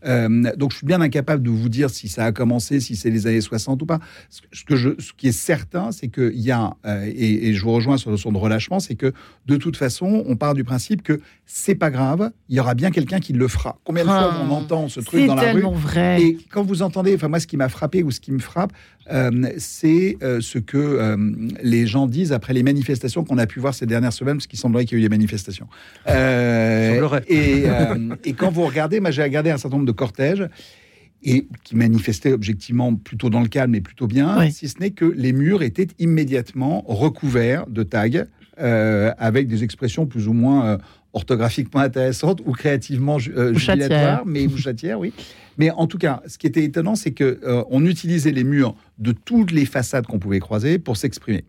Euh, 0.06 0.52
donc 0.58 0.72
je 0.72 0.78
suis 0.78 0.86
bien 0.86 1.02
incapable 1.02 1.44
de 1.44 1.50
vous 1.50 1.70
dire 1.70 1.90
si 1.90 2.08
ça 2.08 2.26
a 2.26 2.32
commencé, 2.32 2.80
si 2.80 2.96
c'est 2.96 3.10
les 3.10 3.28
années 3.28 3.42
60 3.42 3.82
ou 3.82 3.86
pas. 3.86 4.00
Ce, 4.30 4.64
que 4.64 4.76
je, 4.76 4.90
ce 5.00 5.14
qui 5.14 5.28
est 5.28 5.32
certain, 5.32 5.92
c'est 5.92 6.10
qu'il 6.10 6.40
y 6.40 6.52
a, 6.52 6.74
euh, 6.86 7.10
et, 7.16 7.54
je 7.54 7.64
vous 7.64 7.72
rejoins 7.72 7.98
sur 7.98 8.12
le 8.12 8.18
son 8.18 8.32
de 8.32 8.38
relâchement, 8.38 8.80
c'est 8.80 8.96
que 8.96 9.14
de 9.46 9.56
toute 9.56 9.78
façon, 9.78 10.24
on 10.28 10.36
part 10.36 10.54
du 10.54 10.64
principe 10.64 11.04
que 11.04 11.22
c'est 11.46 11.76
pas 11.76 11.90
grave, 11.90 12.32
il 12.50 12.56
y 12.56 12.60
aura 12.60 12.74
bien 12.74 12.92
quelqu'un 12.92 13.20
qui 13.20 13.34
le 13.34 13.48
fera. 13.48 13.80
Combien 13.84 14.04
de 14.04 14.10
fois 14.10 14.34
on 14.42 14.50
ah, 14.50 14.54
entend 14.54 14.90
ce 14.90 15.00
truc 15.00 15.26
dans 15.26 15.36
la 15.36 15.54
rue 15.54 15.62
vrai. 15.74 16.22
Et 16.22 16.38
quand 16.52 16.64
vous 16.64 16.82
entendez, 16.82 17.16
enfin 17.16 17.28
moi 17.28 17.40
ce 17.40 17.48
qui 17.48 17.58
m'a 17.58 17.70
frappé 17.70 18.04
ou 18.04 18.12
ce 18.12 18.20
qui 18.20 18.32
me 18.32 18.40
frappe, 18.40 18.74
c'est 19.58 20.18
ce 20.22 20.60
que 20.60 21.18
les 21.62 21.88
gens 21.88 22.08
disent 22.08 22.32
après 22.32 22.54
les 22.54 22.64
manifestations 22.64 23.24
qu'on 23.24 23.38
a 23.38 23.48
pu 23.48 23.60
voir 23.60 23.74
ces 23.74 23.86
dernières 23.86 24.14
semaines, 24.14 24.38
parce 24.38 24.48
qu'il 24.48 24.60
semblerait 24.60 24.86
qu'il 24.86 24.98
y 24.98 25.02
ait 25.02 25.04
eu 25.04 25.08
des 25.08 25.14
manifestations. 25.14 25.68
et, 27.28 27.64
et 28.24 28.34
quand 28.34 28.52
vous 28.52 28.66
regardez, 28.66 29.00
moi 29.00 29.12
j'ai 29.12 29.24
regardé 29.24 29.50
un 29.50 29.58
certain 29.58 29.78
nombre 29.78 29.88
de 29.88 29.92
cortège 29.92 30.48
et 31.24 31.48
qui 31.64 31.76
manifestait 31.76 32.34
objectivement 32.34 32.94
plutôt 32.96 33.30
dans 33.30 33.42
le 33.42 33.48
calme 33.48 33.74
et 33.76 33.82
plutôt 33.82 34.08
bien, 34.08 34.50
si 34.52 34.68
ce 34.68 34.80
n'est 34.80 34.92
que 34.92 35.06
les 35.06 35.34
murs 35.34 35.64
étaient 35.64 35.88
immédiatement 36.00 36.84
recouverts 36.88 37.68
de 37.68 37.84
tags 37.84 38.10
euh, 38.60 39.12
avec 39.18 39.48
des 39.48 39.64
expressions 39.64 40.06
plus 40.06 40.28
ou 40.28 40.34
moins 40.34 40.66
euh, 40.66 40.78
orthographiquement 41.14 41.82
intéressantes 41.82 42.42
ou 42.46 42.52
créativement 42.52 43.18
euh, 43.30 43.54
jubilatoires, 43.54 44.26
mais 44.26 44.48
ou 44.48 44.58
oui. 45.00 45.14
Mais 45.58 45.70
en 45.72 45.86
tout 45.88 46.00
cas, 46.00 46.22
ce 46.28 46.38
qui 46.38 46.48
était 46.48 46.64
étonnant, 46.64 46.96
c'est 46.96 47.12
que 47.12 47.40
on 47.70 47.86
utilisait 47.86 48.32
les 48.32 48.44
murs 48.44 48.76
de 48.98 49.12
toutes 49.12 49.52
les 49.52 49.66
façades 49.66 50.08
qu'on 50.08 50.18
pouvait 50.18 50.40
croiser 50.40 50.80
pour 50.80 50.98
s'exprimer. 50.98 51.46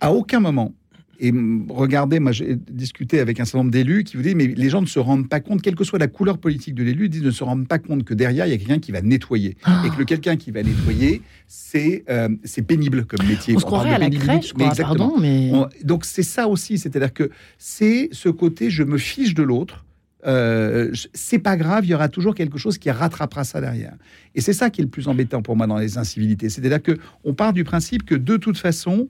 À 0.00 0.12
aucun 0.12 0.38
moment, 0.38 0.72
et 1.18 1.32
regardez, 1.68 2.18
moi 2.20 2.32
j'ai 2.32 2.56
discuté 2.56 3.20
avec 3.20 3.38
un 3.38 3.44
certain 3.44 3.58
nombre 3.58 3.70
d'élus 3.70 4.04
qui 4.04 4.16
vous 4.16 4.22
disent, 4.22 4.34
mais 4.34 4.46
les 4.46 4.68
gens 4.68 4.80
ne 4.80 4.86
se 4.86 4.98
rendent 4.98 5.28
pas 5.28 5.40
compte, 5.40 5.62
quelle 5.62 5.74
que 5.74 5.84
soit 5.84 5.98
la 5.98 6.08
couleur 6.08 6.38
politique 6.38 6.74
de 6.74 6.82
l'élu, 6.82 7.04
ils 7.04 7.10
disent 7.10 7.22
ne 7.22 7.30
se 7.30 7.44
rendent 7.44 7.68
pas 7.68 7.78
compte 7.78 8.04
que 8.04 8.14
derrière, 8.14 8.46
il 8.46 8.50
y 8.50 8.54
a 8.54 8.58
quelqu'un 8.58 8.78
qui 8.78 8.92
va 8.92 9.02
nettoyer. 9.02 9.56
Et 9.84 9.90
que 9.90 9.98
le 9.98 10.04
quelqu'un 10.04 10.36
qui 10.36 10.50
va 10.50 10.62
nettoyer, 10.62 11.22
c'est 11.46 12.04
euh, 12.10 12.28
c'est 12.44 12.62
pénible 12.62 13.04
comme 13.04 13.26
métier. 13.26 13.54
On 13.56 13.60
se 13.60 13.64
croirait 13.64 13.94
à 13.94 13.98
la 13.98 14.10
crèche, 14.10 14.52
mais 14.56 14.68
pardon, 14.76 15.14
mais... 15.20 15.52
donc 15.84 16.04
c'est 16.04 16.22
ça 16.22 16.48
aussi, 16.48 16.78
c'est-à-dire 16.78 17.12
que 17.12 17.30
c'est 17.58 18.08
ce 18.12 18.28
côté, 18.28 18.70
je 18.70 18.82
me 18.82 18.98
fiche 18.98 19.34
de 19.34 19.42
l'autre, 19.42 19.84
euh, 20.26 20.92
c'est 21.14 21.38
pas 21.38 21.56
grave, 21.56 21.84
il 21.84 21.90
y 21.90 21.94
aura 21.94 22.08
toujours 22.08 22.34
quelque 22.34 22.58
chose 22.58 22.78
qui 22.78 22.90
rattrapera 22.90 23.44
ça 23.44 23.60
derrière. 23.60 23.94
Et 24.34 24.40
c'est 24.40 24.52
ça 24.52 24.70
qui 24.70 24.80
est 24.80 24.84
le 24.84 24.90
plus 24.90 25.08
embêtant 25.08 25.42
pour 25.42 25.56
moi 25.56 25.66
dans 25.66 25.78
les 25.78 25.98
incivilités. 25.98 26.48
C'est-à-dire 26.48 26.82
que 26.82 26.98
on 27.24 27.34
part 27.34 27.52
du 27.52 27.64
principe 27.64 28.04
que 28.04 28.14
de 28.14 28.36
toute 28.36 28.58
façon, 28.58 29.08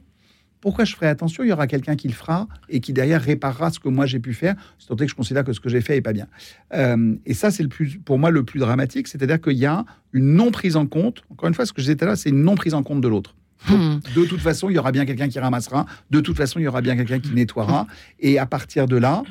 pourquoi 0.62 0.84
je 0.84 0.94
ferai 0.94 1.08
attention? 1.08 1.42
Il 1.42 1.50
y 1.50 1.52
aura 1.52 1.66
quelqu'un 1.66 1.96
qui 1.96 2.08
le 2.08 2.14
fera 2.14 2.48
et 2.70 2.80
qui 2.80 2.92
derrière 2.94 3.20
réparera 3.20 3.70
ce 3.70 3.80
que 3.80 3.88
moi 3.88 4.06
j'ai 4.06 4.20
pu 4.20 4.32
faire, 4.32 4.54
c'est 4.78 4.96
que 4.96 5.06
je 5.06 5.14
considère 5.14 5.44
que 5.44 5.52
ce 5.52 5.60
que 5.60 5.68
j'ai 5.68 5.80
fait 5.80 5.96
est 5.96 6.02
pas 6.02 6.12
bien. 6.12 6.28
Euh, 6.72 7.16
et 7.26 7.34
ça, 7.34 7.50
c'est 7.50 7.64
le 7.64 7.68
plus, 7.68 7.98
pour 7.98 8.18
moi 8.18 8.30
le 8.30 8.44
plus 8.44 8.60
dramatique, 8.60 9.08
c'est-à-dire 9.08 9.40
qu'il 9.40 9.58
y 9.58 9.66
a 9.66 9.84
une 10.12 10.34
non 10.34 10.52
prise 10.52 10.76
en 10.76 10.86
compte. 10.86 11.24
Encore 11.30 11.48
une 11.48 11.54
fois, 11.54 11.66
ce 11.66 11.72
que 11.72 11.82
je 11.82 11.92
disais 11.92 12.06
là, 12.06 12.16
c'est 12.16 12.30
une 12.30 12.42
non 12.42 12.54
prise 12.54 12.74
en 12.74 12.82
compte 12.82 13.00
de 13.00 13.08
l'autre. 13.08 13.34
Hmm. 13.68 13.98
De 14.14 14.24
toute 14.24 14.40
façon, 14.40 14.70
il 14.70 14.74
y 14.74 14.78
aura 14.78 14.92
bien 14.92 15.04
quelqu'un 15.04 15.28
qui 15.28 15.38
ramassera. 15.38 15.84
De 16.10 16.20
toute 16.20 16.36
façon, 16.36 16.60
il 16.60 16.62
y 16.62 16.68
aura 16.68 16.80
bien 16.80 16.96
quelqu'un 16.96 17.18
qui 17.18 17.32
nettoiera. 17.32 17.86
Et 18.20 18.38
à 18.38 18.46
partir 18.46 18.86
de 18.86 18.96
là, 18.96 19.24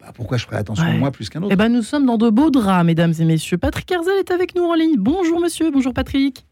bah, 0.00 0.12
pourquoi 0.14 0.38
je 0.38 0.46
ferai 0.46 0.56
attention 0.56 0.84
à 0.84 0.92
moi 0.92 1.10
plus 1.10 1.28
qu'un 1.28 1.42
autre? 1.42 1.52
Eh 1.52 1.56
ben, 1.56 1.68
nous 1.68 1.82
sommes 1.82 2.06
dans 2.06 2.18
de 2.18 2.30
beaux 2.30 2.50
draps, 2.50 2.84
mesdames 2.86 3.12
et 3.18 3.24
messieurs. 3.24 3.58
Patrick 3.58 3.90
Herzel 3.90 4.18
est 4.18 4.30
avec 4.30 4.54
nous 4.54 4.64
en 4.64 4.74
ligne. 4.74 4.96
Bonjour, 4.98 5.38
monsieur. 5.40 5.70
Bonjour, 5.70 5.92
Patrick. 5.92 6.46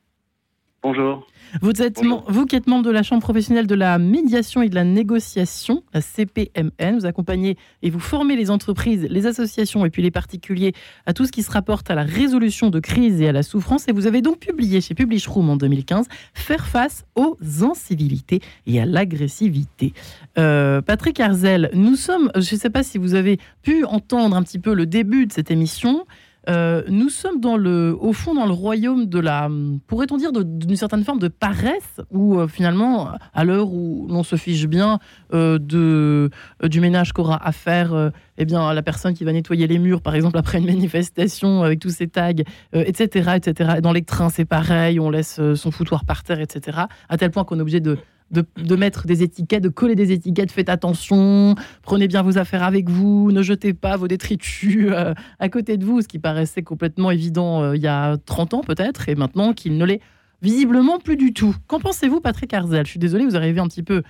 Bonjour. 0.82 1.26
Vous, 1.60 1.82
êtes 1.82 2.00
vous 2.28 2.46
qui 2.46 2.56
êtes 2.56 2.66
membre 2.66 2.86
de 2.86 2.90
la 2.90 3.02
Chambre 3.02 3.20
professionnelle 3.20 3.66
de 3.66 3.74
la 3.74 3.98
médiation 3.98 4.62
et 4.62 4.70
de 4.70 4.74
la 4.74 4.84
négociation, 4.84 5.82
la 5.92 6.00
CPMN, 6.00 6.98
vous 6.98 7.04
accompagnez 7.04 7.58
et 7.82 7.90
vous 7.90 8.00
formez 8.00 8.34
les 8.34 8.50
entreprises, 8.50 9.06
les 9.10 9.26
associations 9.26 9.84
et 9.84 9.90
puis 9.90 10.00
les 10.00 10.10
particuliers 10.10 10.72
à 11.04 11.12
tout 11.12 11.26
ce 11.26 11.32
qui 11.32 11.42
se 11.42 11.50
rapporte 11.50 11.90
à 11.90 11.94
la 11.94 12.04
résolution 12.04 12.70
de 12.70 12.80
crise 12.80 13.20
et 13.20 13.28
à 13.28 13.32
la 13.32 13.42
souffrance. 13.42 13.88
Et 13.88 13.92
vous 13.92 14.06
avez 14.06 14.22
donc 14.22 14.38
publié 14.38 14.80
chez 14.80 14.94
Publish 14.94 15.26
Room 15.26 15.50
en 15.50 15.56
2015 15.56 16.06
Faire 16.32 16.66
face 16.66 17.04
aux 17.14 17.36
incivilités 17.60 18.40
et 18.66 18.80
à 18.80 18.86
l'agressivité. 18.86 19.92
Euh, 20.38 20.80
Patrick 20.80 21.20
Arzel, 21.20 21.70
nous 21.74 21.96
sommes, 21.96 22.30
je 22.36 22.54
ne 22.54 22.60
sais 22.60 22.70
pas 22.70 22.82
si 22.82 22.96
vous 22.96 23.14
avez 23.14 23.38
pu 23.62 23.84
entendre 23.84 24.34
un 24.34 24.42
petit 24.42 24.58
peu 24.58 24.72
le 24.72 24.86
début 24.86 25.26
de 25.26 25.32
cette 25.32 25.50
émission. 25.50 26.06
Euh, 26.48 26.82
nous 26.88 27.10
sommes 27.10 27.40
dans 27.40 27.56
le, 27.56 27.96
au 28.00 28.12
fond 28.12 28.34
dans 28.34 28.46
le 28.46 28.52
royaume 28.52 29.06
de 29.06 29.18
la, 29.18 29.48
pourrait-on 29.86 30.16
dire, 30.16 30.32
d'une 30.32 30.76
certaine 30.76 31.04
forme 31.04 31.18
de 31.18 31.28
paresse, 31.28 32.00
où 32.10 32.38
euh, 32.38 32.48
finalement, 32.48 33.10
à 33.34 33.44
l'heure 33.44 33.72
où 33.72 34.06
l'on 34.08 34.22
se 34.22 34.36
fiche 34.36 34.66
bien 34.66 34.98
euh, 35.34 35.58
de, 35.58 36.30
du 36.64 36.80
ménage 36.80 37.12
qu'aura 37.12 37.44
à 37.46 37.52
faire 37.52 38.12
eh 38.38 38.44
bien, 38.44 38.72
la 38.72 38.82
personne 38.82 39.14
qui 39.14 39.24
va 39.24 39.32
nettoyer 39.32 39.66
les 39.66 39.78
murs, 39.78 40.00
par 40.00 40.14
exemple, 40.14 40.38
après 40.38 40.58
une 40.58 40.66
manifestation 40.66 41.62
avec 41.62 41.80
tous 41.80 41.90
ces 41.90 42.08
tags, 42.08 42.32
etc., 42.72 43.32
etc. 43.36 43.80
Dans 43.82 43.92
les 43.92 44.02
trains, 44.02 44.30
c'est 44.30 44.44
pareil, 44.44 44.98
on 44.98 45.10
laisse 45.10 45.40
son 45.54 45.70
foutoir 45.70 46.04
par 46.04 46.22
terre, 46.22 46.40
etc. 46.40 46.78
À 47.08 47.16
tel 47.16 47.30
point 47.30 47.44
qu'on 47.44 47.58
est 47.58 47.62
obligé 47.62 47.80
de 47.80 47.98
de, 48.30 48.76
mettre 48.76 49.06
des 49.06 49.22
étiquettes, 49.22 49.62
de 49.62 49.68
coller 49.68 49.94
des 49.94 50.12
étiquettes, 50.12 50.52
faites 50.52 50.68
attention, 50.68 51.54
prenez 51.82 52.08
bien 52.08 52.22
vos 52.22 52.38
affaires 52.38 52.62
avec 52.62 52.88
vous, 52.88 53.32
ne 53.32 53.42
jetez 53.42 53.74
pas 53.74 53.96
vos 53.96 54.08
détritus 54.08 54.88
euh, 54.90 55.14
à 55.38 55.48
côté 55.48 55.76
de 55.76 55.84
vous, 55.84 56.02
ce 56.02 56.08
qui 56.08 56.18
paraissait 56.18 56.62
complètement 56.62 57.10
évident 57.10 57.62
euh, 57.62 57.76
il 57.76 57.82
y 57.82 57.88
a 57.88 58.16
30 58.18 58.54
ans 58.54 58.60
peut-être, 58.60 59.08
et 59.08 59.14
maintenant 59.14 59.52
qu'il 59.52 59.76
ne 59.76 59.84
l'est 59.84 60.00
visiblement 60.42 60.98
plus 60.98 61.16
du 61.16 61.34
tout. 61.34 61.54
Qu'en 61.66 61.80
pensez-vous, 61.80 62.20
Patrick 62.20 62.54
Arzel? 62.54 62.86
Je 62.86 62.90
suis 62.90 63.00
désolé, 63.00 63.26
vous 63.26 63.36
arrivez 63.36 63.60
un 63.60 63.66
petit 63.66 63.82
peu 63.82 64.02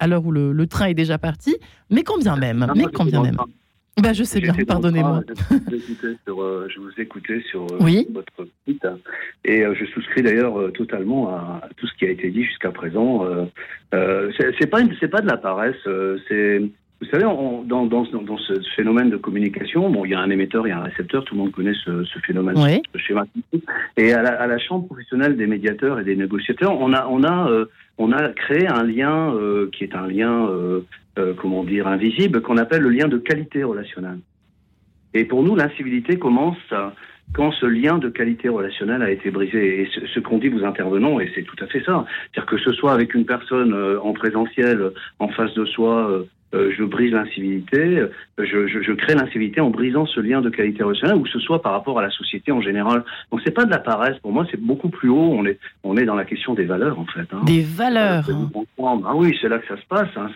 à 0.00 0.06
l'heure 0.06 0.24
où 0.24 0.32
le, 0.32 0.66
train 0.66 0.86
est 0.86 0.94
déjà 0.94 1.18
parti, 1.18 1.56
mais 1.90 2.02
quand 2.02 2.18
bien 2.18 2.36
même, 2.36 2.66
mais 2.74 2.86
quand 2.92 3.04
bien 3.04 3.22
même. 3.22 3.36
Bah, 4.02 4.12
je 4.12 4.24
sais 4.24 4.40
bien, 4.40 4.52
pardonnez-moi. 4.66 5.22
Euh, 6.28 6.68
je 6.68 6.80
vous 6.80 6.90
écoutais 6.98 7.40
sur 7.50 7.62
euh, 7.62 8.02
votre 8.12 8.46
site 8.66 8.86
et 9.44 9.64
euh, 9.64 9.74
je 9.74 9.86
souscris 9.86 10.22
d'ailleurs 10.22 10.70
totalement 10.74 11.30
à, 11.30 11.62
tout 11.78 11.86
ce 11.86 11.94
qui 11.94 12.04
a 12.04 12.10
été 12.10 12.30
dit 12.30 12.44
jusqu'à 12.44 12.70
présent. 12.70 13.24
c'est 13.90 14.70
pas 14.70 14.80
c'est 15.00 15.08
pas 15.08 15.22
de 15.22 15.26
la 15.26 15.38
paresse, 15.38 15.88
c'est 16.28 16.60
vous 16.98 17.06
savez, 17.08 17.24
dans, 17.24 17.62
dans, 17.62 17.84
dans, 17.84 18.38
ce 18.38 18.54
phénomène 18.74 19.10
de 19.10 19.18
communication, 19.18 19.90
bon, 19.90 20.06
il 20.06 20.12
y 20.12 20.14
a 20.14 20.20
un 20.20 20.30
émetteur, 20.30 20.66
il 20.66 20.70
y 20.70 20.72
a 20.72 20.78
un 20.78 20.84
récepteur, 20.84 21.26
tout 21.26 21.34
le 21.34 21.40
monde 21.42 21.52
connaît 21.52 21.74
ce, 21.84 22.04
ce 22.04 22.18
phénomène, 22.20 22.56
ce 22.56 22.98
schéma. 22.98 23.26
Et 23.98 24.14
à 24.14 24.22
la, 24.22 24.30
à 24.40 24.46
la, 24.46 24.58
chambre 24.58 24.86
professionnelle 24.86 25.36
des 25.36 25.46
médiateurs 25.46 26.00
et 26.00 26.04
des 26.04 26.16
négociateurs, 26.16 26.72
on 26.80 26.94
a, 26.94 27.06
on 27.10 27.22
a, 27.22 27.50
on 27.98 28.12
a 28.12 28.28
créé 28.30 28.66
un 28.66 28.82
lien 28.82 29.34
qui 29.72 29.84
est 29.84 29.94
un 29.94 30.06
lien 30.06 30.48
euh, 30.48 30.86
comment 31.40 31.64
dire, 31.64 31.86
invisible, 31.86 32.42
qu'on 32.42 32.58
appelle 32.58 32.82
le 32.82 32.90
lien 32.90 33.08
de 33.08 33.18
qualité 33.18 33.64
relationnelle. 33.64 34.18
Et 35.14 35.24
pour 35.24 35.42
nous, 35.42 35.56
l'incivilité 35.56 36.18
commence 36.18 36.58
quand 37.32 37.52
ce 37.52 37.66
lien 37.66 37.98
de 37.98 38.08
qualité 38.08 38.48
relationnelle 38.48 39.02
a 39.02 39.10
été 39.10 39.30
brisé. 39.30 39.82
Et 39.82 39.88
ce, 40.12 40.20
qu'on 40.20 40.38
dit 40.38 40.48
vous 40.48 40.64
intervenons, 40.64 41.20
et 41.20 41.30
c'est 41.34 41.42
tout 41.42 41.56
à 41.62 41.66
fait 41.66 41.82
ça. 41.84 42.04
C'est-à-dire 42.32 42.46
que 42.46 42.58
ce 42.58 42.72
soit 42.72 42.92
avec 42.92 43.14
une 43.14 43.26
personne 43.26 43.74
euh, 43.74 44.00
en 44.00 44.12
présentiel, 44.12 44.92
en 45.18 45.28
face 45.28 45.52
de 45.54 45.64
soi, 45.64 46.10
euh, 46.10 46.22
euh, 46.22 46.26
je 46.76 46.84
brise 46.84 47.12
l'incivilité, 47.12 47.78
euh, 47.78 48.08
je, 48.38 48.66
je, 48.66 48.82
je, 48.82 48.92
crée 48.92 49.14
l'incivilité 49.14 49.60
en 49.60 49.70
brisant 49.70 50.06
ce 50.06 50.20
lien 50.20 50.40
de 50.40 50.50
qualité 50.50 50.82
relationnelle, 50.82 51.16
ou 51.16 51.22
que 51.22 51.30
ce 51.30 51.38
soit 51.38 51.62
par 51.62 51.72
rapport 51.72 51.98
à 51.98 52.02
la 52.02 52.10
société 52.10 52.52
en 52.52 52.60
général. 52.60 53.04
Donc 53.30 53.40
c'est 53.44 53.50
pas 53.50 53.64
de 53.64 53.70
la 53.70 53.78
paresse, 53.78 54.18
pour 54.18 54.32
moi 54.32 54.46
c'est 54.50 54.60
beaucoup 54.60 54.88
plus 54.88 55.08
haut, 55.08 55.32
on 55.32 55.44
est, 55.46 55.58
on 55.84 55.96
est 55.96 56.04
dans 56.04 56.14
la 56.14 56.24
question 56.24 56.54
des 56.54 56.64
valeurs 56.64 56.98
en 56.98 57.06
fait. 57.06 57.26
Hein. 57.32 57.40
Des 57.44 57.62
valeurs 57.62 58.24
Ah 58.78 59.14
oui, 59.14 59.36
c'est 59.40 59.48
là 59.48 59.58
que 59.58 59.66
ça 59.66 59.76
se 59.80 59.86
passe, 59.88 60.08
hein. 60.16 60.28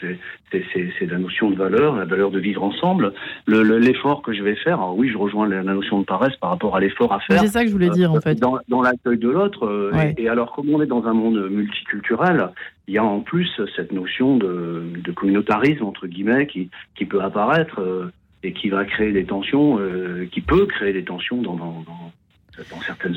c'est 0.50 1.06
la 1.06 1.18
notion 1.18 1.50
de 1.50 1.56
valeur, 1.56 1.96
la 1.96 2.04
valeur 2.04 2.30
de 2.30 2.38
vivre 2.38 2.62
ensemble, 2.62 3.12
l'effort 3.46 4.22
que 4.22 4.32
je 4.32 4.42
vais 4.42 4.56
faire, 4.56 4.78
alors 4.78 4.96
oui 4.96 5.10
je 5.10 5.18
rejoins 5.18 5.48
la, 5.48 5.62
notion 5.62 6.00
de 6.00 6.04
paresse 6.04 6.36
par 6.36 6.50
rapport 6.50 6.76
à 6.76 6.80
l'effort 6.80 7.12
à 7.12 7.20
faire. 7.20 7.40
C'est 7.40 7.48
ça 7.48 7.62
que 7.62 7.68
je 7.68 7.72
voulais 7.72 7.90
dire 7.90 8.12
en 8.12 8.16
euh, 8.16 8.20
fait. 8.20 8.34
Dans, 8.34 8.58
dans 8.68 8.82
l'accueil 8.82 9.18
de 9.18 9.28
l'autre, 9.28 9.90
et, 10.16 10.22
et 10.22 10.28
alors 10.28 10.52
comme 10.52 10.70
on 10.70 10.82
est 10.82 10.86
dans 10.86 11.04
un 11.04 11.14
monde 11.14 11.48
multiculturel, 11.50 12.50
il 12.88 12.94
y 12.94 12.98
a 12.98 13.04
en 13.04 13.20
plus 13.20 13.48
cette 13.76 13.92
notion 13.92 14.36
de, 14.36 15.12
communautarisme, 15.14 15.84
entre 15.84 16.06
guillemets, 16.06 16.46
qui, 16.46 16.70
qui 16.94 17.04
peut 17.04 17.20
apparaître 17.20 17.80
euh, 17.80 18.12
et 18.42 18.52
qui 18.52 18.68
va 18.68 18.84
créer 18.84 19.12
des 19.12 19.24
tensions, 19.24 19.78
euh, 19.78 20.26
qui 20.32 20.40
peut 20.40 20.66
créer 20.66 20.92
des 20.92 21.04
tensions 21.04 21.42
dans, 21.42 21.56
dans, 21.56 21.84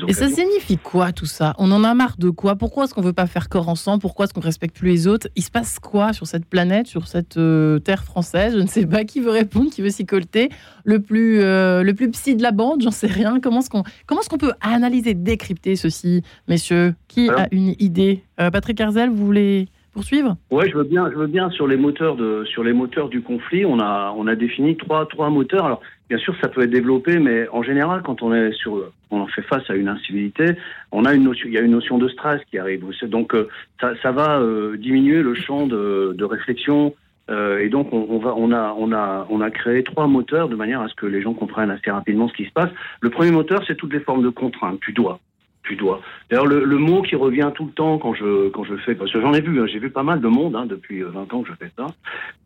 et 0.08 0.12
ça 0.12 0.28
signifie 0.28 0.78
quoi 0.78 1.12
tout 1.12 1.26
ça? 1.26 1.54
On 1.58 1.70
en 1.70 1.84
a 1.84 1.94
marre 1.94 2.16
de 2.18 2.30
quoi? 2.30 2.56
Pourquoi 2.56 2.84
est-ce 2.84 2.94
qu'on 2.94 3.02
veut 3.02 3.12
pas 3.12 3.26
faire 3.26 3.48
corps 3.48 3.68
ensemble? 3.68 4.00
Pourquoi 4.00 4.24
est-ce 4.24 4.34
qu'on 4.34 4.40
respecte 4.40 4.76
plus 4.76 4.88
les 4.88 5.06
autres? 5.06 5.28
Il 5.36 5.42
se 5.42 5.50
passe 5.50 5.78
quoi 5.78 6.12
sur 6.12 6.26
cette 6.26 6.46
planète, 6.46 6.86
sur 6.86 7.06
cette 7.06 7.36
euh, 7.36 7.78
terre 7.78 8.04
française? 8.04 8.54
Je 8.54 8.60
ne 8.60 8.66
sais 8.66 8.86
pas 8.86 9.04
qui 9.04 9.20
veut 9.20 9.30
répondre, 9.30 9.70
qui 9.70 9.82
veut 9.82 9.90
s'y 9.90 10.06
colter. 10.06 10.50
Le 10.84 11.00
plus, 11.00 11.40
euh, 11.40 11.82
le 11.82 11.94
plus 11.94 12.10
psy 12.10 12.36
de 12.36 12.42
la 12.42 12.52
bande, 12.52 12.82
j'en 12.82 12.90
sais 12.90 13.06
rien. 13.06 13.40
Comment 13.40 13.60
est-ce 13.60 13.70
qu'on 13.70 13.82
comment 14.06 14.20
est-ce 14.20 14.28
qu'on 14.28 14.38
peut 14.38 14.54
analyser, 14.60 15.14
décrypter 15.14 15.76
ceci, 15.76 16.22
messieurs 16.48 16.94
Qui 17.08 17.28
a 17.30 17.48
une 17.50 17.74
idée? 17.78 18.24
Euh, 18.40 18.50
Patrick 18.50 18.80
Arzel, 18.80 19.10
vous 19.10 19.24
voulez 19.24 19.68
poursuivre? 19.94 20.36
Ouais, 20.50 20.68
je 20.68 20.76
veux 20.76 20.84
bien, 20.84 21.10
je 21.10 21.16
veux 21.16 21.26
bien 21.26 21.48
sur 21.50 21.66
les 21.66 21.78
moteurs 21.78 22.16
de 22.16 22.44
sur 22.44 22.62
les 22.62 22.74
moteurs 22.74 23.08
du 23.08 23.22
conflit. 23.22 23.64
On 23.64 23.78
a 23.80 24.12
on 24.16 24.26
a 24.26 24.34
défini 24.34 24.76
trois 24.76 25.06
trois 25.06 25.30
moteurs. 25.30 25.64
Alors 25.64 25.80
bien 26.10 26.18
sûr, 26.18 26.34
ça 26.42 26.48
peut 26.48 26.62
être 26.64 26.70
développé, 26.70 27.18
mais 27.18 27.48
en 27.48 27.62
général, 27.62 28.02
quand 28.04 28.22
on 28.22 28.34
est 28.34 28.52
sur 28.52 28.72
on 29.10 29.26
fait 29.28 29.42
face 29.42 29.70
à 29.70 29.74
une 29.74 29.88
incivilité, 29.88 30.46
on 30.92 31.04
a 31.04 31.14
une 31.14 31.24
notion, 31.24 31.46
il 31.48 31.54
y 31.54 31.58
a 31.58 31.62
une 31.62 31.70
notion 31.70 31.96
de 31.98 32.08
stress 32.08 32.40
qui 32.50 32.58
arrive. 32.58 32.84
Donc 33.04 33.34
euh, 33.34 33.48
ça, 33.80 33.92
ça 34.02 34.12
va 34.12 34.40
euh, 34.40 34.76
diminuer 34.76 35.22
le 35.22 35.34
champ 35.34 35.66
de, 35.66 36.14
de 36.18 36.24
réflexion. 36.24 36.94
Euh, 37.30 37.64
et 37.64 37.70
donc 37.70 37.90
on, 37.92 38.06
on, 38.10 38.18
va, 38.18 38.34
on 38.36 38.52
a, 38.52 38.74
on 38.76 38.92
a, 38.92 39.26
on 39.30 39.40
a 39.40 39.50
créé 39.50 39.82
trois 39.82 40.06
moteurs 40.06 40.50
de 40.50 40.56
manière 40.56 40.82
à 40.82 40.88
ce 40.88 40.94
que 40.94 41.06
les 41.06 41.22
gens 41.22 41.32
comprennent 41.32 41.70
assez 41.70 41.90
rapidement 41.90 42.28
ce 42.28 42.34
qui 42.34 42.44
se 42.44 42.52
passe. 42.52 42.70
Le 43.00 43.08
premier 43.08 43.30
moteur, 43.30 43.64
c'est 43.66 43.76
toutes 43.76 43.94
les 43.94 44.00
formes 44.00 44.22
de 44.22 44.28
contraintes. 44.28 44.78
Tu 44.80 44.92
dois, 44.92 45.20
tu 45.64 45.76
dois. 45.76 46.00
D'ailleurs, 46.30 46.46
le, 46.46 46.64
le, 46.64 46.78
mot 46.78 47.02
qui 47.02 47.16
revient 47.16 47.50
tout 47.54 47.66
le 47.66 47.72
temps 47.72 47.98
quand 47.98 48.14
je 48.14 48.48
quand 48.50 48.64
je 48.64 48.76
fais, 48.76 48.94
parce 48.94 49.12
que 49.12 49.20
j'en 49.20 49.32
ai 49.32 49.40
vu, 49.40 49.60
hein, 49.60 49.66
j'ai 49.66 49.78
vu 49.78 49.90
pas 49.90 50.02
mal 50.02 50.20
de 50.20 50.28
monde 50.28 50.54
hein, 50.56 50.66
depuis 50.66 51.02
20 51.02 51.32
ans 51.32 51.42
que 51.42 51.48
je 51.48 51.54
fais 51.54 51.72
ça. 51.76 51.86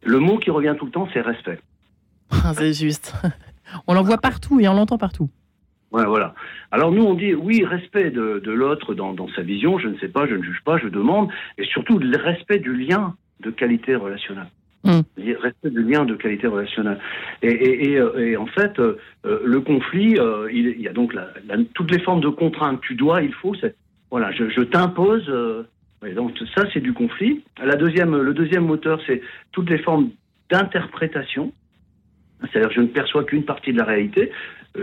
Le 0.05 0.19
mot 0.19 0.39
qui 0.39 0.51
revient 0.51 0.75
tout 0.79 0.87
le 0.87 0.93
temps, 0.93 1.09
c'est 1.13 1.21
respect. 1.21 1.59
c'est 2.55 2.73
juste. 2.73 3.15
On 3.87 3.95
l'en 3.95 4.03
voit 4.03 4.19
partout 4.19 4.61
et 4.61 4.69
on 4.69 4.73
l'entend 4.73 4.97
partout. 4.97 5.29
Ouais, 5.93 6.05
voilà. 6.05 6.35
Alors 6.71 6.93
nous, 6.93 7.03
on 7.03 7.15
dit 7.15 7.35
oui, 7.35 7.65
respect 7.65 8.11
de, 8.11 8.41
de 8.45 8.51
l'autre 8.51 8.95
dans, 8.95 9.13
dans, 9.15 9.29
sa 9.29 9.43
vision, 9.43 9.79
je 9.79 9.89
ne 9.89 9.99
sais 9.99 10.09
pas, 10.09 10.27
je 10.27 10.35
ne 10.35 10.43
juge 10.43 10.63
pas, 10.65 10.79
je 10.79 10.89
demande, 10.89 11.31
et 11.57 11.65
surtout 11.65 11.99
le 11.99 12.17
respect 12.17 12.59
du 12.59 12.75
lien 12.75 13.15
de 13.41 13.51
qualité 13.51 13.95
relationnelle. 13.95 14.49
Mmh. 14.85 15.01
Respect 15.43 15.71
du 15.71 15.83
lien 15.83 16.05
de 16.05 16.15
qualité 16.15 16.47
relationnelle. 16.47 16.99
Et, 17.43 17.97
euh, 17.97 18.37
en 18.39 18.47
fait, 18.47 18.79
euh, 18.79 18.97
euh, 19.27 19.41
le 19.45 19.61
conflit, 19.61 20.17
il, 20.53 20.81
y 20.81 20.89
a 20.89 20.93
donc 20.93 21.15
toutes 21.75 21.91
les 21.91 21.99
formes 22.01 22.21
de 22.21 22.29
contraintes. 22.29 22.81
Tu 22.81 22.95
dois, 22.95 23.23
il 23.23 23.33
faut. 23.35 23.55
Voilà, 24.11 24.31
je, 24.33 24.63
t'impose. 24.63 25.27
Donc 26.15 26.39
ça, 26.55 26.65
c'est 26.73 26.81
du 26.81 26.93
conflit. 26.93 27.43
La 27.63 27.75
deuxième, 27.75 28.17
le 28.17 28.33
deuxième 28.33 28.65
moteur, 28.65 29.01
c'est 29.07 29.21
toutes 29.53 29.69
les 29.69 29.79
formes 29.79 30.11
d'interprétation. 30.49 31.53
C'est-à-dire, 32.41 32.71
je 32.71 32.81
ne 32.81 32.87
perçois 32.87 33.25
qu'une 33.25 33.45
partie 33.45 33.73
de 33.73 33.79
la 33.79 33.85
réalité. 33.85 34.31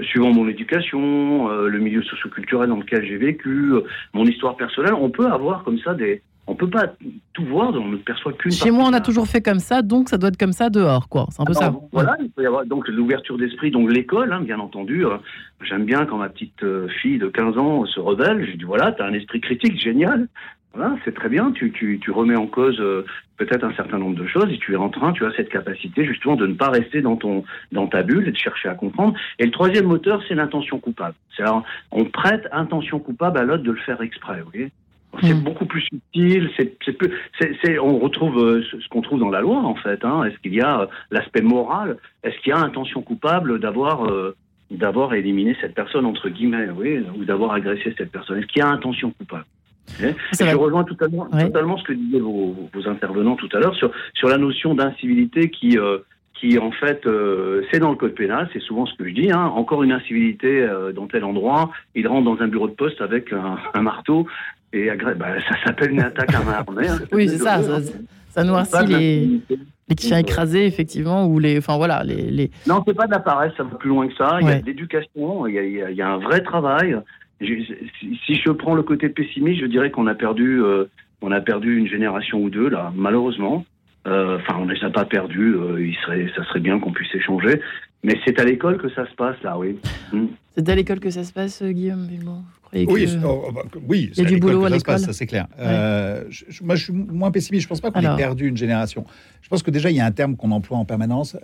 Suivant 0.02 0.34
mon 0.34 0.50
éducation, 0.50 1.48
le 1.48 1.80
milieu 1.80 2.04
socioculturel 2.04 2.68
dans 2.68 2.78
lequel 2.78 3.06
j'ai 3.06 3.18
vécu, 3.18 3.72
mon 4.14 4.26
histoire 4.26 4.58
personnelle, 4.58 4.94
on 4.94 5.10
peut 5.10 5.28
avoir 5.28 5.64
comme 5.64 5.80
ça 5.80 5.94
des, 5.94 6.22
on 6.48 6.56
peut 6.56 6.70
pas 6.70 6.94
tout 7.34 7.46
voir, 7.46 7.74
on 7.74 7.88
ne 7.88 7.98
perçoit 7.98 8.34
qu'une. 8.34 8.52
Chez 8.52 8.72
moi, 8.72 8.86
on 8.88 8.94
a 8.94 9.02
toujours 9.02 9.28
fait 9.28 9.42
comme 9.42 9.60
ça, 9.60 9.82
donc 9.82 10.10
ça 10.10 10.18
doit 10.18 10.30
être 10.30 10.38
comme 10.38 10.54
ça 10.54 10.70
dehors, 10.70 11.10
quoi. 11.10 11.28
C'est 11.32 11.42
un 11.42 11.46
peu 11.46 11.54
ça. 11.54 11.74
Voilà, 11.92 12.18
il 12.20 12.30
peut 12.30 12.44
y 12.44 12.46
avoir 12.46 12.66
donc 12.66 12.88
l'ouverture 12.88 13.38
d'esprit, 13.38 13.72
donc 13.72 13.92
l'école, 13.92 14.32
hein, 14.32 14.42
bien 14.42 14.60
entendu. 14.60 15.06
J'aime 15.62 15.86
bien 15.86 16.06
quand 16.06 16.18
ma 16.18 16.30
petite 16.30 16.64
fille 17.02 17.18
de 17.18 17.28
15 17.28 17.58
ans 17.58 17.86
se 17.86 18.00
rebelle. 18.00 18.46
Je 18.46 18.58
dis 18.58 18.64
voilà, 18.64 18.92
tu 18.92 19.02
as 19.02 19.06
un 19.06 19.14
esprit 19.14 19.42
critique, 19.42 19.80
génial. 19.80 20.28
Voilà, 20.76 20.98
c'est 21.06 21.16
très 21.16 21.30
bien. 21.30 21.52
Tu, 21.52 21.72
tu, 21.72 22.00
tu, 22.02 22.12
remets 22.12 22.36
en 22.36 22.48
cause 22.48 22.80
euh, 22.82 23.06
peut-être 23.38 23.64
un 23.64 23.74
certain 23.76 23.98
nombre 23.98 24.18
de 24.18 24.28
choses 24.28 24.52
et 24.52 24.58
tu 24.58 24.74
es 24.74 24.76
en 24.76 24.90
train, 24.90 25.14
tu 25.14 25.26
as 25.26 25.32
cette 25.36 25.50
capacité 25.50 26.06
justement 26.06 26.36
de 26.36 26.46
ne 26.48 26.54
pas 26.54 26.70
rester 26.70 27.02
dans 27.02 27.16
ton 27.16 27.46
dans 27.72 27.88
ta 27.88 28.04
bulle 28.04 28.28
et 28.28 28.32
de 28.32 28.38
chercher 28.38 28.68
à 28.68 28.76
comprendre. 28.76 29.18
Et 29.40 29.46
le 29.46 29.52
troisième 29.52 29.86
moteur, 29.86 30.22
c'est 30.28 30.36
l'intention 30.36 30.80
coupable. 30.80 31.16
C'est 31.38 31.44
on 31.92 32.06
prête 32.06 32.48
intention 32.52 33.00
coupable 33.00 33.38
à 33.38 33.44
l'autre 33.44 33.64
de 33.64 33.72
le 33.72 33.80
faire 33.80 34.02
exprès. 34.02 34.42
Vous 34.42 34.52
voyez 34.52 34.72
c'est 35.22 35.34
mmh. 35.34 35.44
beaucoup 35.44 35.66
plus 35.66 35.82
subtil. 35.82 36.50
C'est, 36.58 36.78
c'est, 37.64 37.80
on 37.80 38.00
retrouve 38.00 38.38
euh, 38.40 38.64
ce, 38.64 38.88
qu'on 38.90 39.02
trouve 39.02 39.20
dans 39.20 39.30
la 39.30 39.42
loi 39.42 39.58
en 39.58 39.76
fait. 39.76 40.04
Hein. 40.04 40.24
Est-ce 40.24 40.38
qu'il 40.40 40.54
y 40.54 40.62
a 40.62 40.82
euh, 40.82 40.86
l'aspect 41.12 41.42
moral? 41.42 41.98
Est-ce 42.24 42.38
qu'il 42.40 42.52
y 42.52 42.54
a 42.54 42.60
intention 42.60 43.02
coupable 43.02 43.60
d'avoir 43.60 44.10
d'avoir 44.72 45.14
éliminé 45.14 45.56
cette 45.62 45.76
personne 45.76 46.06
entre 46.06 46.30
guillemets, 46.30 46.70
oui, 46.76 47.04
ou 47.18 47.24
d'avoir 47.24 47.52
agressé 47.52 47.94
cette 47.98 48.12
personne? 48.12 48.40
Est-ce 48.40 48.48
qu'il 48.48 48.60
y 48.60 48.66
a 48.66 48.68
intention 48.68 49.12
coupable? 49.12 49.46
Je 50.00 50.56
rejoins 50.56 50.84
totalement, 50.84 51.26
totalement 51.26 51.78
ce 51.78 51.84
que 51.84 51.94
disaient 51.94 52.20
vos, 52.20 52.56
vos 52.74 52.88
intervenants 52.88 53.36
tout 53.36 53.50
à 53.54 53.60
l'heure 53.60 53.76
sur, 53.76 53.92
sur 54.14 54.28
la 54.28 54.38
notion 54.38 54.74
d'incivilité 54.74 55.50
qui, 55.50 55.78
euh, 55.78 56.00
qui 56.34 56.58
en 56.58 56.72
fait, 56.72 57.06
euh, 57.06 57.64
c'est 57.72 57.80
dans 57.80 57.92
le 57.92 57.96
code 57.96 58.16
pénal, 58.16 58.50
c'est 58.52 58.62
souvent 58.62 58.86
ce 58.86 58.96
que 58.96 59.08
je 59.08 59.14
dis, 59.14 59.32
hein, 59.32 59.46
encore 59.46 59.84
une 59.84 59.92
incivilité 59.92 60.62
euh, 60.62 60.92
dans 60.92 61.08
tel 61.08 61.24
endroit, 61.24 61.72
il 61.94 62.08
rentre 62.08 62.26
dans 62.26 62.44
un 62.44 62.48
bureau 62.48 62.68
de 62.68 62.74
poste 62.74 63.02
avec 63.02 63.32
un, 63.32 63.58
un 63.74 63.82
marteau, 63.82 64.28
et 64.74 64.90
bah, 65.18 65.28
ça 65.48 65.56
s'appelle 65.64 65.92
une 65.92 66.02
attaque 66.02 66.34
à 66.34 66.44
main 66.44 66.54
armée. 66.54 66.88
Hein. 66.88 67.00
oui, 67.12 67.30
c'est 67.30 67.38
ça, 67.38 67.62
ça, 68.30 68.44
noircit 68.44 68.86
les, 68.88 69.42
les 69.88 69.96
chiens 69.98 70.18
écrasés, 70.18 70.66
effectivement, 70.66 71.28
ou 71.28 71.40
les. 71.40 71.58
Enfin 71.58 71.78
voilà, 71.78 72.04
les. 72.04 72.30
les... 72.32 72.52
Non, 72.68 72.84
c'est 72.86 72.94
pas 72.94 73.08
de 73.08 73.12
la 73.12 73.20
paresse, 73.20 73.54
ça 73.56 73.64
va 73.64 73.78
plus 73.78 73.90
loin 73.90 74.08
que 74.08 74.16
ça. 74.16 74.40
Il 74.42 74.48
y 74.48 74.52
a 74.52 74.60
de 74.60 74.66
l'éducation, 74.66 75.48
il, 75.48 75.56
y 75.56 76.02
a 76.02 76.10
un 76.10 76.18
vrai 76.18 76.42
travail. 76.42 76.98
Si 77.40 78.36
je 78.36 78.50
prends 78.52 78.76
le 78.76 78.84
côté 78.84 79.10
pessimiste, 79.10 79.62
je 79.62 79.66
dirais 79.66 79.92
qu'on 79.92 80.08
a 80.08 80.16
perdu, 80.16 80.62
euh, 80.62 80.86
on 81.22 81.32
a 81.32 81.42
perdu 81.42 81.78
une 81.78 81.88
génération 81.88 82.40
ou 82.40 82.50
deux 82.50 82.70
là, 82.70 82.92
malheureusement. 82.96 83.66
Euh, 84.08 84.38
enfin, 84.38 84.58
on 84.60 84.66
ne 84.66 84.74
les 84.74 84.84
a 84.84 84.90
pas 84.90 85.06
perdus. 85.06 85.56
Euh, 85.56 85.84
il 85.84 85.96
serait, 85.96 86.28
ça 86.36 86.44
serait 86.46 86.60
bien 86.60 86.80
qu'on 86.80 86.92
puisse 86.92 87.14
échanger. 87.16 87.60
Mais 88.04 88.20
c'est 88.24 88.40
à 88.40 88.44
l'école 88.44 88.78
que 88.78 88.90
ça 88.90 89.10
se 89.10 89.16
passe 89.16 89.42
là, 89.44 89.58
oui. 89.58 89.80
Hmm. 90.12 90.28
C'est 90.56 90.70
à 90.70 90.76
l'école 90.76 91.00
que 91.00 91.10
ça 91.10 91.24
se 91.24 91.34
passe, 91.34 91.64
Guillaume 91.64 92.08
oui, 92.74 93.08
oh, 93.24 93.52
bah, 93.54 93.62
oui 93.88 94.12
il 94.12 94.24
y 94.24 94.26
a 94.26 94.30
du 94.30 94.38
boulot 94.38 94.66
à 94.66 94.70
l'école. 94.70 95.00
Ça, 95.00 95.14
c'est 95.14 95.26
clair. 95.26 95.48
moi, 96.62 96.76
je 96.76 96.84
suis 96.84 96.94
moins 96.94 97.32
pessimiste. 97.32 97.64
Je 97.64 97.68
ne 97.68 97.70
pense 97.70 97.82
pas 97.82 97.92
qu'on 97.92 98.02
ait 98.02 98.18
perdu 98.18 98.48
une 98.48 98.58
génération. 98.58 99.06
Je 99.42 99.48
pense 99.48 99.64
que 99.64 99.72
déjà, 99.72 99.90
il 99.92 99.96
y 99.96 100.02
a 100.02 100.06
un 100.06 100.12
terme 100.12 100.36
qu'on 100.36 100.52
emploie 100.52 100.78
en 100.78 100.86
permanence 100.86 101.38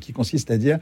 qui 0.00 0.12
consiste 0.12 0.50
à 0.50 0.58
dire 0.58 0.78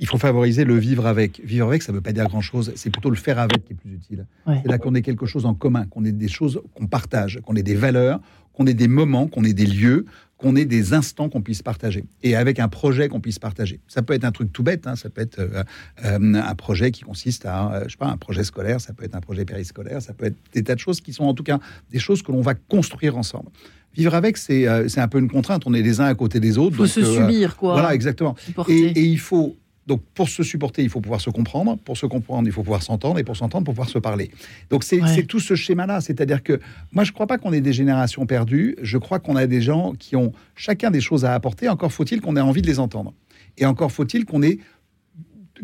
il 0.00 0.06
faut 0.06 0.18
favoriser 0.18 0.64
le 0.64 0.76
vivre 0.76 1.06
avec. 1.06 1.40
Vivre 1.44 1.68
avec, 1.68 1.82
ça 1.82 1.92
ne 1.92 1.96
veut 1.96 2.02
pas 2.02 2.12
dire 2.12 2.26
grand-chose. 2.28 2.72
C'est 2.76 2.90
plutôt 2.90 3.10
le 3.10 3.16
faire 3.16 3.38
avec 3.38 3.64
qui 3.64 3.72
est 3.72 3.76
plus 3.76 3.94
utile. 3.94 4.26
C'est 4.46 4.68
là 4.68 4.78
qu'on 4.78 4.94
ait 4.94 5.02
quelque 5.02 5.26
chose 5.26 5.46
en 5.46 5.54
commun, 5.54 5.86
qu'on 5.86 6.04
ait 6.04 6.12
des 6.12 6.28
choses 6.28 6.60
qu'on 6.74 6.86
partage, 6.86 7.40
qu'on 7.44 7.56
ait 7.56 7.62
des 7.62 7.74
valeurs, 7.74 8.20
qu'on 8.54 8.66
ait 8.66 8.74
des 8.74 8.88
moments, 8.88 9.26
qu'on 9.26 9.44
ait 9.44 9.52
des 9.52 9.66
lieux, 9.66 10.06
qu'on 10.38 10.56
ait 10.56 10.64
des 10.64 10.92
instants 10.94 11.28
qu'on 11.28 11.42
puisse 11.42 11.62
partager. 11.62 12.04
Et 12.22 12.36
avec 12.36 12.58
un 12.58 12.68
projet 12.68 13.08
qu'on 13.08 13.20
puisse 13.20 13.38
partager. 13.38 13.80
Ça 13.88 14.02
peut 14.02 14.14
être 14.14 14.24
un 14.24 14.32
truc 14.32 14.52
tout 14.52 14.62
bête, 14.62 14.86
hein. 14.86 14.96
ça 14.96 15.08
peut 15.08 15.22
être 15.22 15.38
euh, 15.38 15.62
euh, 16.04 16.34
un 16.34 16.54
projet 16.54 16.90
qui 16.90 17.02
consiste 17.02 17.46
à, 17.46 17.72
euh, 17.72 17.84
je 17.86 17.92
sais 17.92 17.96
pas, 17.96 18.08
un 18.08 18.16
projet 18.16 18.44
scolaire, 18.44 18.80
ça 18.80 18.92
peut 18.92 19.04
être 19.04 19.14
un 19.14 19.20
projet 19.20 19.44
périscolaire, 19.44 20.02
ça 20.02 20.12
peut 20.12 20.26
être 20.26 20.36
des 20.52 20.62
tas 20.62 20.74
de 20.74 20.80
choses 20.80 21.00
qui 21.00 21.12
sont 21.12 21.24
en 21.24 21.34
tout 21.34 21.44
cas 21.44 21.60
des 21.90 21.98
choses 21.98 22.22
que 22.22 22.32
l'on 22.32 22.40
va 22.40 22.54
construire 22.54 23.16
ensemble. 23.16 23.50
Vivre 23.96 24.14
avec, 24.14 24.36
c'est 24.36 24.66
un 24.66 25.08
peu 25.08 25.20
une 25.20 25.30
contrainte. 25.30 25.62
On 25.66 25.72
est 25.72 25.82
les 25.82 26.00
uns 26.00 26.06
à 26.06 26.14
côté 26.16 26.40
des 26.40 26.58
autres. 26.58 26.74
Il 26.74 26.78
faut 26.78 26.86
se 26.86 27.04
subir, 27.04 27.56
quoi. 27.56 27.74
Voilà, 27.74 27.94
exactement. 27.94 28.34
Et, 28.68 28.72
et, 28.72 29.02
il 29.02 29.20
faut 29.20 29.56
donc, 29.86 30.02
pour 30.14 30.28
se 30.28 30.42
supporter, 30.42 30.82
il 30.82 30.88
faut 30.88 31.00
pouvoir 31.00 31.20
se 31.20 31.30
comprendre. 31.30 31.76
Pour 31.76 31.98
se 31.98 32.06
comprendre, 32.06 32.48
il 32.48 32.52
faut 32.52 32.62
pouvoir 32.62 32.82
s'entendre. 32.82 33.18
Et 33.18 33.24
pour 33.24 33.36
s'entendre, 33.36 33.64
il 33.64 33.66
faut 33.66 33.72
pouvoir 33.72 33.88
se 33.88 33.98
parler. 33.98 34.30
Donc, 34.70 34.82
c'est 34.82 35.26
tout 35.26 35.40
ce 35.40 35.54
schéma-là. 35.54 36.00
C'est-à-dire 36.00 36.42
que 36.42 36.60
moi, 36.92 37.04
je 37.04 37.10
ne 37.10 37.14
crois 37.14 37.26
pas 37.26 37.36
qu'on 37.36 37.52
ait 37.52 37.60
des 37.60 37.72
générations 37.72 38.24
perdues. 38.24 38.76
Je 38.80 38.96
crois 38.96 39.18
qu'on 39.18 39.36
a 39.36 39.46
des 39.46 39.60
gens 39.60 39.92
qui 39.98 40.16
ont 40.16 40.32
chacun 40.54 40.90
des 40.90 41.00
choses 41.00 41.24
à 41.24 41.34
apporter. 41.34 41.68
Encore 41.68 41.92
faut-il 41.92 42.20
qu'on 42.20 42.36
ait 42.36 42.40
envie 42.40 42.62
de 42.62 42.66
les 42.66 42.78
entendre. 42.78 43.12
Et 43.58 43.66
encore 43.66 43.92
faut-il 43.92 44.24
qu'on 44.24 44.42
ait 44.42 44.58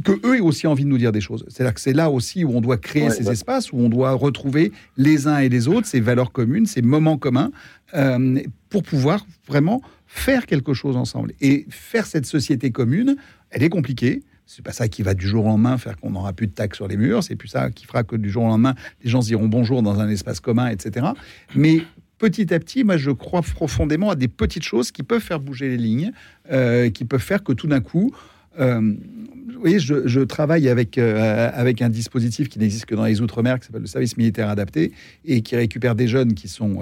que 0.04 0.12
eux 0.24 0.36
aient 0.36 0.40
aussi 0.40 0.66
envie 0.66 0.84
de 0.84 0.88
nous 0.88 0.98
dire 0.98 1.12
des 1.12 1.20
choses. 1.20 1.44
C'est-à-dire 1.48 1.74
que 1.74 1.80
c'est 1.80 1.92
là 1.92 2.10
aussi 2.10 2.44
où 2.44 2.50
on 2.50 2.60
doit 2.60 2.76
créer 2.76 3.10
ces 3.10 3.28
espaces, 3.28 3.72
où 3.72 3.78
on 3.78 3.88
doit 3.88 4.12
retrouver 4.12 4.72
les 4.96 5.26
uns 5.26 5.38
et 5.38 5.48
les 5.48 5.66
autres, 5.66 5.86
ces 5.86 6.00
valeurs 6.00 6.30
communes, 6.30 6.66
ces 6.66 6.82
moments 6.82 7.18
communs, 7.18 7.50
euh, 7.94 8.40
pour 8.68 8.82
pouvoir 8.82 9.26
vraiment 9.48 9.82
faire 10.06 10.46
quelque 10.46 10.74
chose 10.74 10.96
ensemble. 10.96 11.32
Et 11.40 11.66
faire 11.70 12.06
cette 12.06 12.26
société 12.26 12.70
commune, 12.70 13.16
elle 13.50 13.62
est 13.62 13.68
compliquée. 13.68 14.22
C'est 14.46 14.64
pas 14.64 14.72
ça 14.72 14.88
qui 14.88 15.02
va 15.02 15.14
du 15.14 15.28
jour 15.28 15.44
au 15.44 15.48
lendemain 15.48 15.78
faire 15.78 15.96
qu'on 15.96 16.10
n'aura 16.10 16.32
plus 16.32 16.48
de 16.48 16.52
tacs 16.52 16.74
sur 16.74 16.88
les 16.88 16.96
murs. 16.96 17.22
C'est 17.22 17.36
plus 17.36 17.48
ça 17.48 17.70
qui 17.70 17.86
fera 17.86 18.02
que 18.02 18.16
du 18.16 18.30
jour 18.30 18.42
au 18.42 18.48
lendemain, 18.48 18.74
les 19.04 19.10
gens 19.10 19.22
se 19.22 19.28
diront 19.28 19.46
bonjour 19.46 19.82
dans 19.82 20.00
un 20.00 20.08
espace 20.08 20.40
commun, 20.40 20.68
etc. 20.68 21.06
Mais 21.54 21.82
petit 22.18 22.52
à 22.52 22.58
petit, 22.58 22.84
moi, 22.84 22.96
je 22.96 23.10
crois 23.10 23.42
profondément 23.42 24.10
à 24.10 24.16
des 24.16 24.28
petites 24.28 24.64
choses 24.64 24.90
qui 24.90 25.02
peuvent 25.02 25.22
faire 25.22 25.40
bouger 25.40 25.68
les 25.68 25.76
lignes, 25.76 26.12
euh, 26.50 26.90
qui 26.90 27.04
peuvent 27.04 27.22
faire 27.22 27.44
que 27.44 27.52
tout 27.52 27.66
d'un 27.66 27.80
coup, 27.80 28.12
euh, 28.58 28.80
vous 28.80 29.60
voyez, 29.60 29.78
je, 29.78 30.20
travaille 30.24 30.68
avec, 30.68 30.98
euh, 30.98 31.50
avec 31.54 31.80
un 31.80 31.88
dispositif 31.88 32.48
qui 32.48 32.58
n'existe 32.58 32.86
que 32.86 32.94
dans 32.94 33.04
les 33.04 33.20
Outre-mer, 33.20 33.60
qui 33.60 33.66
s'appelle 33.66 33.82
le 33.82 33.86
service 33.86 34.16
militaire 34.16 34.48
adapté, 34.48 34.92
et 35.24 35.42
qui 35.42 35.54
récupère 35.54 35.94
des 35.94 36.08
jeunes 36.08 36.34
qui 36.34 36.48
sont 36.48 36.80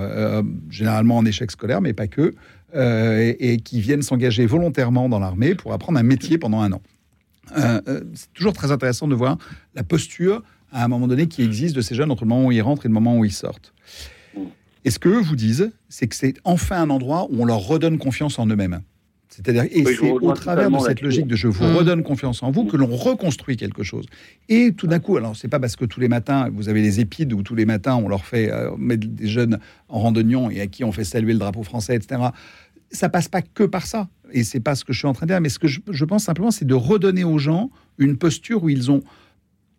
généralement 0.71 1.19
en 1.19 1.25
échec 1.25 1.51
scolaire, 1.51 1.81
mais 1.81 1.93
pas 1.93 2.07
que, 2.07 2.35
euh, 2.75 3.35
et, 3.39 3.59
qui 3.59 3.81
viennent 3.81 4.03
s'engager 4.03 4.45
volontairement 4.47 5.09
dans 5.09 5.19
l'armée 5.19 5.55
pour 5.55 5.73
apprendre 5.73 5.99
un 5.99 6.03
métier 6.03 6.37
pendant 6.37 6.61
un 6.61 6.73
an. 6.73 6.83
Euh, 7.57 7.81
euh, 7.89 8.01
c'est 8.15 8.33
toujours 8.35 8.53
très 8.53 8.71
intéressant 8.73 9.09
de 9.09 9.15
voir 9.15 9.39
la 9.75 9.83
posture 9.83 10.43
à 10.71 10.85
un 10.85 10.89
moment 10.89 11.09
donné 11.09 11.29
qui 11.29 11.43
existe 11.43 11.75
de 11.75 11.81
ces 11.81 11.95
jeunes 11.95 12.11
entre 12.11 12.25
le 12.25 12.29
moment 12.29 12.47
où 12.47 12.53
ils 12.53 12.61
rentrent 12.61 12.85
et 12.85 12.89
le 12.89 12.95
moment 12.95 13.17
où 13.17 13.25
ils 13.25 13.33
sortent. 13.33 13.73
Et 14.85 14.91
ce 14.91 14.99
qu'eux 14.99 15.21
vous 15.21 15.37
disent, 15.37 15.71
c'est 15.89 16.09
que 16.09 16.15
c'est 16.15 16.35
enfin 16.45 16.83
un 16.83 16.91
endroit 16.91 17.27
où 17.31 17.43
on 17.43 17.45
leur 17.47 17.61
redonne 17.61 17.99
confiance 17.99 18.39
en 18.39 18.47
eux-mêmes. 18.47 18.83
C'est-à-dire, 19.29 19.65
et 19.71 19.85
c'est 19.85 20.11
au 20.11 20.33
travers 20.33 20.71
de 20.71 20.79
cette 20.79 21.03
logique 21.03 21.27
de 21.27 21.37
je 21.37 21.49
vous 21.49 21.65
mmh. 21.65 21.77
redonne 21.77 22.03
confiance 22.03 22.43
en 22.43 22.51
vous 22.51 22.65
que 22.65 22.77
l'on 22.77 22.95
reconstruit 22.95 23.57
quelque 23.57 23.83
chose. 23.83 24.07
Et 24.49 24.73
tout 24.73 24.87
d'un 24.87 24.99
coup, 24.99 25.17
alors 25.17 25.37
c'est 25.37 25.49
pas 25.49 25.61
parce 25.61 25.77
que 25.77 25.85
tous 25.85 26.01
les 26.01 26.09
matins 26.09 26.49
vous 26.53 26.69
avez 26.69 26.81
les 26.81 27.01
épides 27.01 27.33
où 27.35 27.43
tous 27.43 27.55
les 27.55 27.67
matins 27.67 27.97
on 27.97 28.09
leur 28.09 28.25
fait 28.25 28.51
mettre 28.79 29.07
des 29.07 29.29
jeunes 29.29 29.59
en 29.89 30.01
randonnion 30.01 30.51
et 30.51 30.61
à 30.61 30.67
qui 30.67 30.83
on 30.83 30.93
fait 30.93 31.05
saluer 31.05 31.35
le 31.35 31.39
drapeau 31.39 31.63
français, 31.63 31.95
etc 31.95 32.31
ça 32.91 33.09
passe 33.09 33.29
pas 33.29 33.43
que 33.43 33.65
par 33.65 33.87
ça. 33.87 34.09
Et 34.33 34.45
c'est 34.45 34.61
pas 34.61 34.75
ce 34.75 34.85
que 34.85 34.93
je 34.93 34.99
suis 34.99 35.09
en 35.09 35.13
train 35.13 35.27
de 35.27 35.33
dire. 35.33 35.41
Mais 35.41 35.49
ce 35.49 35.59
que 35.59 35.69
je, 35.69 36.05
pense 36.05 36.25
simplement, 36.25 36.51
c'est 36.51 36.65
de 36.65 36.75
redonner 36.75 37.25
aux 37.25 37.39
gens 37.39 37.71
une 37.99 38.17
posture 38.17 38.63
où 38.65 38.69
ils 38.69 38.91
ont, 38.91 39.03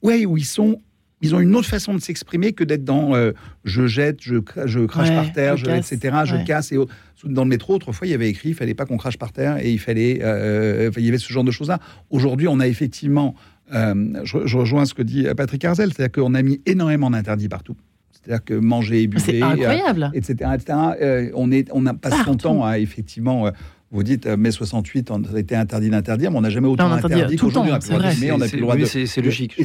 ouais, 0.02 0.26
où 0.26 0.38
ils 0.38 0.46
sont, 0.46 0.82
ils 1.22 1.36
ont 1.36 1.40
une 1.40 1.56
autre 1.56 1.68
façon 1.68 1.94
de 1.94 2.00
s'exprimer 2.00 2.54
que 2.54 2.64
d'être 2.64 2.84
dans 2.84 3.16
euh, 3.16 3.32
je 3.66 3.88
jette, 3.88 4.20
je, 4.22 4.38
je 4.66 4.80
crache 4.86 5.10
par 5.10 5.32
terre, 5.32 5.58
je, 5.58 5.66
etc. 5.66 6.18
Je 6.26 6.46
casse 6.46 6.72
et 6.72 6.78
Dans 7.26 7.44
le 7.44 7.50
métro, 7.50 7.76
autrefois, 7.76 8.08
il 8.08 8.12
y 8.12 8.14
avait 8.14 8.30
écrit, 8.30 8.50
il 8.50 8.56
fallait 8.56 8.74
pas 8.74 8.86
qu'on 8.86 8.98
crache 8.98 9.18
par 9.18 9.32
terre 9.32 9.58
et 9.58 9.72
il 9.72 9.80
fallait, 9.80 10.20
euh, 10.22 10.92
il 10.98 11.06
y 11.06 11.10
avait 11.10 11.18
ce 11.18 11.32
genre 11.32 11.44
de 11.44 11.52
choses-là. 11.52 11.80
Aujourd'hui, 12.10 12.48
on 12.48 12.60
a 12.60 12.68
effectivement, 12.68 13.36
euh, 13.74 14.22
je, 14.24 14.46
je, 14.46 14.58
rejoins 14.58 14.86
ce 14.86 14.94
que 14.94 15.02
dit 15.02 15.28
Patrick 15.36 15.64
Arzel, 15.66 15.92
c'est-à-dire 15.94 16.24
qu'on 16.24 16.34
a 16.34 16.42
mis 16.42 16.62
énormément 16.66 17.10
d'interdits 17.10 17.50
partout. 17.50 17.76
C'est-à-dire 18.12 18.44
que 18.44 18.54
manger 18.54 19.04
et 19.04 19.08
boire, 19.08 20.12
etc. 20.14 20.52
etc. 20.54 20.78
Euh, 21.02 21.32
on, 21.36 21.52
est, 21.52 21.70
on 21.74 21.86
a 21.86 21.94
passé 21.94 22.18
son 22.26 22.36
temps 22.36 22.66
à 22.66 22.80
effectivement. 22.80 23.52
Euh, 23.92 23.96
vous 23.96 24.04
dites 24.04 24.26
euh, 24.26 24.38
mai 24.38 24.52
68, 24.52 25.12
on 25.12 25.24
a 25.24 25.40
été 25.40 25.56
interdit 25.56 25.90
d'interdire, 25.90 26.32
mais 26.32 26.38
on 26.38 26.42
n'a 26.42 26.50
jamais 26.50 26.68
autant 26.68 26.92
interdit 26.92 27.38
qu'aujourd'hui. 27.38 27.72
On 27.72 28.38
n'a 28.38 28.48
plus 28.48 28.56
le 28.58 28.62
droit 28.62 28.76
de. 28.76 28.86
C'est 28.86 29.22
logique. 29.22 29.56
Et, 29.58 29.64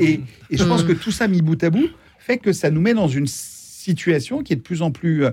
et, 0.00 0.20
je 0.50 0.64
pense 0.64 0.82
que 0.84 0.92
tout 0.92 1.10
ça 1.10 1.28
mis 1.28 1.42
bout 1.42 1.62
à 1.62 1.70
bout 1.70 1.88
fait 2.18 2.38
que 2.38 2.52
ça 2.52 2.70
nous 2.70 2.80
met 2.80 2.94
dans 2.94 3.08
une 3.08 3.28
situation 3.28 4.42
qui 4.42 4.52
est 4.52 4.56
de 4.56 4.62
plus 4.62 4.82
en 4.82 4.90
plus 4.90 5.24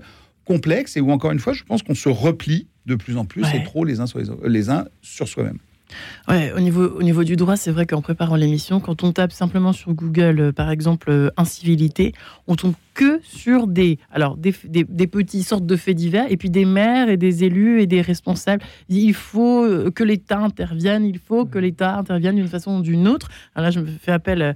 complexe 0.45 0.95
et 0.95 1.01
où 1.01 1.11
encore 1.11 1.31
une 1.31 1.39
fois, 1.39 1.53
je 1.53 1.63
pense 1.63 1.81
qu'on 1.81 1.95
se 1.95 2.09
replie 2.09 2.67
de 2.85 2.95
plus 2.95 3.17
en 3.17 3.25
plus 3.25 3.43
et 3.53 3.63
trop 3.63 3.85
les 3.85 3.99
uns 3.99 4.05
sur 4.05 4.19
les, 4.19 4.27
les 4.47 4.69
uns 4.69 4.85
sur 5.01 5.27
soi-même. 5.27 5.57
Ouais, 6.29 6.53
au 6.55 6.59
niveau, 6.61 6.87
au 6.87 7.03
niveau 7.03 7.23
du 7.23 7.35
droit, 7.35 7.57
c'est 7.57 7.71
vrai 7.71 7.85
qu'en 7.85 8.01
préparant 8.01 8.35
l'émission, 8.35 8.79
quand 8.79 9.03
on 9.03 9.11
tape 9.11 9.33
simplement 9.33 9.73
sur 9.73 9.93
Google, 9.93 10.39
euh, 10.39 10.51
par 10.51 10.69
exemple, 10.69 11.09
euh, 11.09 11.29
incivilité, 11.35 12.13
on 12.47 12.55
tombe 12.55 12.75
que 12.93 13.19
sur 13.23 13.67
des, 13.67 13.99
alors, 14.11 14.37
des, 14.37 14.53
des, 14.63 14.85
des, 14.85 15.07
petits 15.07 15.43
sortes 15.43 15.65
de 15.65 15.75
faits 15.75 15.97
divers, 15.97 16.25
et 16.29 16.37
puis 16.37 16.49
des 16.49 16.63
maires 16.63 17.09
et 17.09 17.17
des 17.17 17.43
élus 17.43 17.81
et 17.81 17.87
des 17.87 18.01
responsables. 18.01 18.63
Il 18.87 19.13
faut 19.13 19.65
euh, 19.65 19.91
que 19.91 20.03
l'État 20.03 20.39
intervienne, 20.39 21.05
il 21.05 21.19
faut 21.19 21.45
que 21.45 21.59
l'État 21.59 21.97
intervienne 21.97 22.35
d'une 22.35 22.47
façon 22.47 22.77
ou 22.77 22.81
d'une 22.81 23.07
autre. 23.07 23.27
Alors 23.55 23.65
là, 23.65 23.71
je 23.71 23.81
me 23.81 23.85
fais 23.85 24.11
appel 24.11 24.55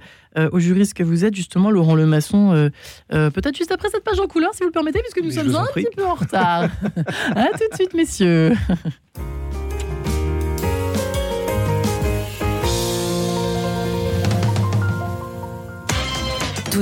au 0.52 0.60
juriste 0.60 0.94
que 0.94 1.02
vous 1.02 1.24
êtes, 1.24 1.34
justement, 1.34 1.68
Laurent 1.68 1.96
Lemasson, 1.96 2.70
peut-être 3.08 3.56
juste 3.56 3.72
après 3.72 3.88
cette 3.88 4.04
page 4.04 4.20
en 4.20 4.28
couleur, 4.28 4.54
si 4.54 4.60
vous 4.60 4.66
le 4.66 4.72
permettez, 4.72 5.00
puisque 5.00 5.20
nous 5.20 5.32
sommes 5.32 5.54
un 5.56 5.66
petit 5.74 5.88
peu 5.96 6.04
en 6.04 6.14
retard. 6.14 6.62
à 7.34 7.46
tout 7.46 7.68
de 7.70 7.74
suite, 7.74 7.94
messieurs. 7.94 8.52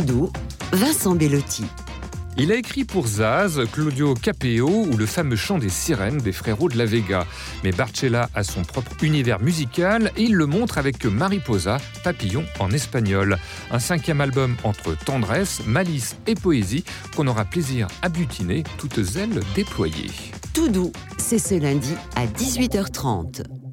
doux, 0.00 0.30
Vincent 0.72 1.14
Bellotti. 1.14 1.64
Il 2.38 2.52
a 2.52 2.56
écrit 2.56 2.84
pour 2.84 3.06
Zaz, 3.06 3.62
Claudio 3.72 4.12
Capeo 4.12 4.68
ou 4.68 4.96
le 4.96 5.06
fameux 5.06 5.36
chant 5.36 5.56
des 5.56 5.70
sirènes 5.70 6.18
des 6.18 6.32
frérots 6.32 6.68
de 6.68 6.76
la 6.76 6.84
Vega. 6.84 7.26
Mais 7.64 7.72
Barcella 7.72 8.28
a 8.34 8.44
son 8.44 8.62
propre 8.62 8.92
univers 9.02 9.40
musical 9.40 10.12
et 10.18 10.24
il 10.24 10.34
le 10.34 10.44
montre 10.44 10.76
avec 10.76 11.06
Mariposa, 11.06 11.78
Papillon 12.04 12.44
en 12.60 12.70
espagnol. 12.72 13.38
Un 13.70 13.78
cinquième 13.78 14.20
album 14.20 14.54
entre 14.64 14.94
tendresse, 14.98 15.62
malice 15.66 16.16
et 16.26 16.34
poésie 16.34 16.84
qu'on 17.16 17.26
aura 17.26 17.46
plaisir 17.46 17.88
à 18.02 18.10
butiner, 18.10 18.64
toutes 18.76 19.16
ailes 19.16 19.40
déployées. 19.54 20.10
Tout 20.52 20.68
doux, 20.68 20.92
c'est 21.16 21.38
ce 21.38 21.54
lundi 21.54 21.94
à 22.16 22.26
18h30. 22.26 23.65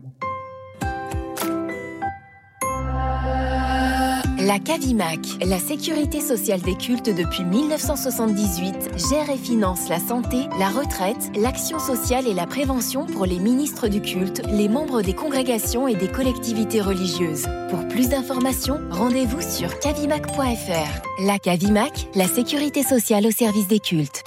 La 4.46 4.60
CAVIMAC, 4.60 5.20
la 5.46 5.58
sécurité 5.58 6.20
sociale 6.20 6.60
des 6.60 6.76
cultes 6.76 7.10
depuis 7.10 7.46
1978, 7.46 8.76
gère 9.10 9.30
et 9.30 9.38
finance 9.38 9.88
la 9.88 10.00
santé, 10.00 10.50
la 10.60 10.68
retraite, 10.68 11.32
l'action 11.38 11.80
sociale 11.80 12.28
et 12.28 12.34
la 12.34 12.46
prévention 12.46 13.06
pour 13.06 13.26
les 13.26 13.40
ministres 13.40 13.88
du 13.88 14.02
culte, 14.02 14.42
les 14.50 14.68
membres 14.68 15.02
des 15.02 15.14
congrégations 15.14 15.88
et 15.88 15.96
des 15.96 16.10
collectivités 16.10 16.82
religieuses. 16.82 17.48
Pour 17.70 17.88
plus 17.88 18.10
d'informations, 18.10 18.82
rendez-vous 18.90 19.42
sur 19.42 19.80
cavimac.fr. 19.80 21.24
La 21.26 21.40
CAVIMAC, 21.40 22.10
la 22.14 22.28
sécurité 22.28 22.84
sociale 22.84 23.26
au 23.26 23.32
service 23.32 23.68
des 23.68 23.80
cultes. 23.80 24.26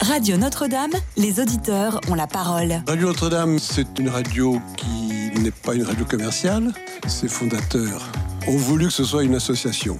Radio 0.00 0.36
Notre-Dame, 0.36 0.92
les 1.16 1.40
auditeurs 1.40 2.00
ont 2.08 2.14
la 2.14 2.28
parole. 2.28 2.80
Radio 2.86 3.08
Notre-Dame, 3.08 3.58
c'est 3.58 3.98
une 3.98 4.08
radio 4.08 4.60
qui 4.76 5.40
n'est 5.40 5.50
pas 5.50 5.74
une 5.74 5.82
radio 5.82 6.04
commerciale. 6.04 6.72
Ses 7.08 7.26
fondateurs 7.26 8.08
ont 8.46 8.56
voulu 8.56 8.86
que 8.86 8.92
ce 8.92 9.04
soit 9.04 9.24
une 9.24 9.34
association. 9.34 9.98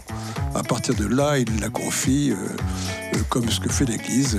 À 0.55 0.63
partir 0.63 0.95
de 0.95 1.07
là, 1.07 1.39
il 1.39 1.61
la 1.61 1.71
confie, 1.71 2.33
comme 3.29 3.49
ce 3.49 3.61
que 3.61 3.71
fait 3.71 3.85
l'Église, 3.85 4.39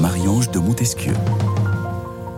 Marie-Ange 0.00 0.50
de 0.50 0.58
Montesquieu. 0.58 1.12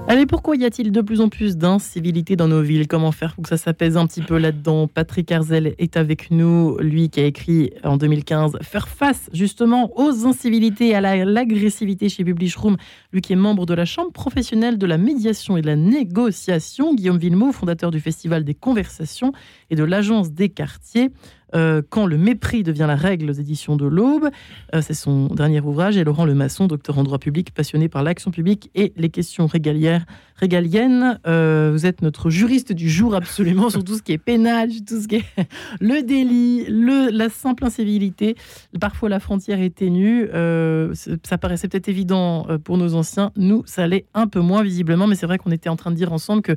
Allez, 0.09 0.27
pourquoi 0.27 0.55
y 0.55 0.65
a-t-il 0.65 0.93
de 0.93 1.01
plus 1.01 1.21
en 1.21 1.29
plus 1.29 1.57
d'incivilité 1.57 2.37
dans 2.37 2.47
nos 2.47 2.63
villes? 2.63 2.87
Comment 2.87 3.11
faire 3.11 3.35
pour 3.35 3.43
que 3.43 3.49
ça 3.49 3.57
s'apaise 3.57 3.97
un 3.97 4.07
petit 4.07 4.23
peu 4.23 4.39
là-dedans? 4.39 4.87
Patrick 4.87 5.33
Arzel 5.33 5.75
est 5.79 5.97
avec 5.97 6.31
nous, 6.31 6.77
lui 6.79 7.11
qui 7.11 7.21
a 7.21 7.25
écrit 7.25 7.73
en 7.83 7.97
2015 7.97 8.59
Faire 8.63 8.87
face 8.87 9.29
justement 9.33 9.91
aux 9.99 10.25
incivilités 10.27 10.95
à 10.95 11.01
l'agressivité 11.01 12.09
chez 12.09 12.23
Publish 12.23 12.57
Room, 12.57 12.77
lui 13.13 13.21
qui 13.21 13.33
est 13.33 13.37
membre 13.37 13.67
de 13.67 13.75
la 13.75 13.85
Chambre 13.85 14.13
professionnelle 14.13 14.79
de 14.79 14.87
la 14.87 14.99
médiation 14.99 15.57
et 15.57 15.63
de 15.63 15.67
la 15.67 15.77
négociation, 15.77 16.95
Guillaume 16.95 17.19
Villemot, 17.19 17.51
fondateur 17.51 17.91
du 17.91 17.99
Festival 17.99 18.45
des 18.45 18.55
conversations 18.55 19.33
et 19.71 19.75
de 19.75 19.83
l'Agence 19.83 20.31
des 20.31 20.51
quartiers. 20.51 21.11
Euh, 21.55 21.81
quand 21.89 22.07
le 22.07 22.19
mépris 22.19 22.63
devient 22.63 22.87
la 22.89 22.97
règle 22.97 23.31
aux 23.31 23.35
éditions 23.35 23.77
de 23.77 23.87
l'Aube. 23.87 24.31
Euh, 24.75 24.83
c'est 24.83 24.95
son 24.95 25.29
dernier 25.29 25.61
ouvrage. 25.61 25.97
Et 25.97 26.05
Laurent 26.05 26.25
Lemasson, 26.25 26.67
docteur 26.67 26.99
en 26.99 27.05
droit 27.05 27.19
public, 27.19 27.53
passionné 27.53 27.89
par 27.89 28.03
l'action 28.03 28.31
publique 28.31 28.71
et 28.75 28.93
les 28.97 29.11
questions 29.11 29.47
régalières 29.47 30.05
régalienne. 30.37 31.19
Euh, 31.27 31.71
vous 31.73 31.87
êtes 31.87 32.03
notre 32.03 32.31
juriste 32.31 32.73
du 32.73 32.89
jour 32.89 33.15
absolument 33.15 33.71
sur 33.71 33.83
tout 33.85 33.97
ce 33.97 34.03
qui 34.03 34.13
est 34.13 34.19
pénal, 34.19 34.71
tout 34.87 35.01
ce 35.01 35.09
qui 35.09 35.17
est 35.17 35.25
le 35.81 36.03
délit, 36.03 36.67
le, 36.69 37.11
la 37.11 37.29
simple 37.29 37.65
incivilité. 37.65 38.37
Parfois 38.81 39.09
la 39.09 39.21
frontière 39.21 39.61
est 39.61 39.75
ténue. 39.75 40.29
Euh, 40.33 40.93
ça 41.25 41.39
paraissait 41.39 41.69
peut-être 41.69 41.89
évident 41.89 42.47
euh, 42.49 42.59
pour 42.59 42.79
nos 42.79 42.95
anciens. 42.95 43.33
Nous, 43.37 43.63
ça 43.67 43.87
l'est 43.87 44.07
un 44.15 44.27
peu 44.27 44.41
moins 44.41 44.63
visiblement, 44.63 45.07
mais 45.07 45.15
c'est 45.15 45.27
vrai 45.27 45.39
qu'on 45.39 45.53
était 45.53 45.69
en 45.69 45.77
train 45.77 45.91
de 45.91 45.97
dire 45.97 46.13
ensemble 46.13 46.43
que 46.43 46.57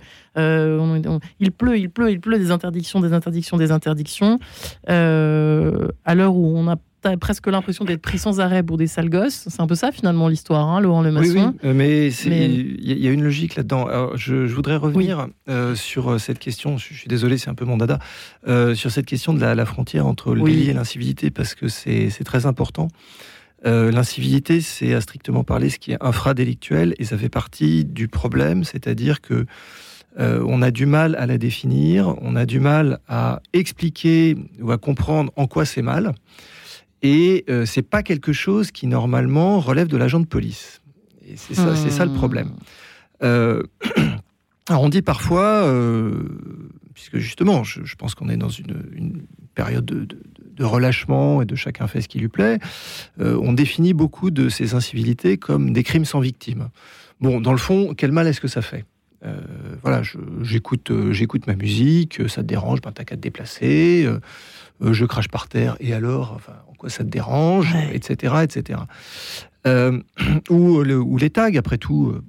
il 1.39 1.51
pleut, 1.51 1.77
il 1.77 1.89
pleut, 1.89 2.11
il 2.11 2.19
pleut 2.19 2.37
des 2.37 2.51
interdictions, 2.51 2.99
des 2.99 3.13
interdictions, 3.13 3.57
des 3.57 3.71
interdictions. 3.71 4.39
à 4.87 6.15
l'heure 6.15 6.35
où 6.35 6.57
on 6.57 6.67
a 6.67 6.75
T'as 7.01 7.15
presque 7.15 7.47
l'impression 7.47 7.85
d'être 7.85 8.01
pris 8.01 8.17
sans 8.17 8.41
arrêt 8.41 8.61
pour 8.61 8.77
des 8.77 8.87
sales 8.87 9.09
gosses. 9.09 9.45
C'est 9.47 9.61
un 9.61 9.67
peu 9.67 9.75
ça 9.75 9.93
finalement 9.93 10.27
l'histoire, 10.27 10.67
hein, 10.67 10.81
Laurent 10.81 11.01
Lemasson. 11.01 11.29
Oui, 11.29 11.39
oui, 11.39 11.69
euh, 11.69 11.73
mais 11.73 12.07
il 12.07 12.81
y, 12.83 13.07
a 13.07 13.11
une 13.11 13.23
logique 13.23 13.55
là-dedans. 13.55 13.87
Je, 14.15 14.47
je, 14.47 14.53
voudrais 14.53 14.75
revenir 14.75 15.27
euh, 15.47 15.75
sur 15.75 16.11
euh, 16.11 16.17
cette 16.17 16.39
question. 16.39 16.77
Je, 16.77 16.93
suis 16.93 17.07
désolé, 17.07 17.37
c'est 17.37 17.49
un 17.49 17.55
peu 17.55 17.63
mon 17.63 17.77
dada. 17.77 17.99
sur 18.75 18.91
cette 18.91 19.05
question 19.05 19.33
de 19.33 19.39
la, 19.39 19.65
frontière 19.65 20.07
entre 20.07 20.33
le 20.33 20.41
délit 20.41 20.69
et 20.69 20.73
l'incivilité, 20.73 21.31
parce 21.31 21.55
que 21.55 21.69
c'est 21.69 22.23
très 22.25 22.45
important. 22.45 22.89
l'incivilité, 23.63 24.59
c'est 24.59 24.93
à 24.93 24.99
strictement 24.99 25.45
parler 25.45 25.69
ce 25.69 25.79
qui 25.79 25.93
est 25.93 26.03
infradélictuel 26.03 26.95
et 26.99 27.05
ça 27.05 27.17
fait 27.17 27.29
partie 27.29 27.85
du 27.85 28.09
problème, 28.09 28.65
c'est-à-dire 28.65 29.21
que 29.21 29.45
on 30.17 30.61
a 30.61 30.71
du 30.71 30.85
mal 30.85 31.15
à 31.15 31.25
la 31.25 31.37
définir, 31.37 32.15
on 32.21 32.35
a 32.35 32.45
du 32.45 32.59
mal 32.59 32.99
à 33.07 33.41
expliquer 33.53 34.35
ou 34.59 34.71
à 34.71 34.77
comprendre 34.77 35.31
en 35.37 35.47
quoi 35.47 35.63
c'est 35.63 35.81
mal. 35.81 36.13
Et 37.01 37.45
euh, 37.49 37.65
c'est 37.65 37.81
pas 37.81 38.03
quelque 38.03 38.33
chose 38.33 38.71
qui 38.71 38.87
normalement 38.87 39.59
relève 39.59 39.87
de 39.87 39.97
l'agent 39.97 40.19
de 40.19 40.25
police. 40.25 40.81
Et 41.27 41.35
c'est 41.37 41.53
ça, 41.53 41.75
c'est 41.75 41.91
ça 41.91 42.05
le 42.05 42.13
problème. 42.13 42.51
Euh, 43.23 43.63
alors 44.69 44.83
on 44.83 44.89
dit 44.89 45.01
parfois, 45.01 45.63
euh, 45.65 46.11
puisque 46.93 47.17
justement, 47.17 47.63
je, 47.63 47.95
pense 47.95 48.15
qu'on 48.15 48.29
est 48.29 48.37
dans 48.37 48.49
une, 48.49 49.23
période 49.55 49.85
de, 49.85 50.63
relâchement 50.63 51.41
et 51.41 51.45
de 51.45 51.55
chacun 51.55 51.87
fait 51.87 52.01
ce 52.01 52.09
qui 52.09 52.19
lui 52.19 52.27
plaît, 52.27 52.59
on 53.17 53.53
définit 53.53 53.93
beaucoup 53.93 54.29
de 54.29 54.49
ces 54.49 54.73
incivilités 54.73 55.37
comme 55.37 55.71
des 55.71 55.83
crimes 55.83 56.03
sans 56.03 56.19
victime. 56.19 56.67
Bon, 57.21 57.39
dans 57.39 57.53
le 57.53 57.57
fond, 57.57 57.93
quel 57.95 58.11
mal 58.11 58.27
est-ce 58.27 58.41
que 58.41 58.49
ça 58.49 58.61
fait? 58.61 58.85
Voilà, 59.81 60.01
j'écoute, 60.41 60.91
j'écoute 61.11 61.47
ma 61.47 61.55
musique, 61.55 62.27
ça 62.29 62.41
te 62.41 62.47
dérange, 62.47 62.81
ben 62.81 62.91
t'as 62.91 63.05
qu'à 63.05 63.15
te 63.15 63.21
déplacer. 63.21 64.05
Je 64.81 65.05
crache 65.05 65.27
par 65.27 65.47
terre, 65.47 65.75
et 65.79 65.93
alors, 65.93 66.33
enfin, 66.35 66.53
quoi 66.79 66.89
ça 66.89 67.03
te 67.03 67.09
dérange, 67.09 67.75
etc., 67.93 68.35
etc. 68.43 68.79
Euh, 69.67 69.99
ou, 70.49 70.81
ou, 70.81 71.17
les 71.17 71.29
tags, 71.29 71.53
après 71.55 71.77
tout. 71.77 72.13
Euh, 72.15 72.23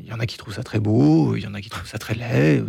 il 0.00 0.10
y 0.10 0.12
en 0.12 0.20
a 0.20 0.26
qui 0.26 0.36
trouvent 0.36 0.52
ça 0.52 0.62
très 0.62 0.80
beau, 0.80 1.34
il 1.34 1.42
y 1.42 1.46
en 1.46 1.54
a 1.54 1.62
qui 1.62 1.70
trouvent 1.70 1.88
ça 1.88 1.96
très 1.96 2.14
laid. 2.14 2.62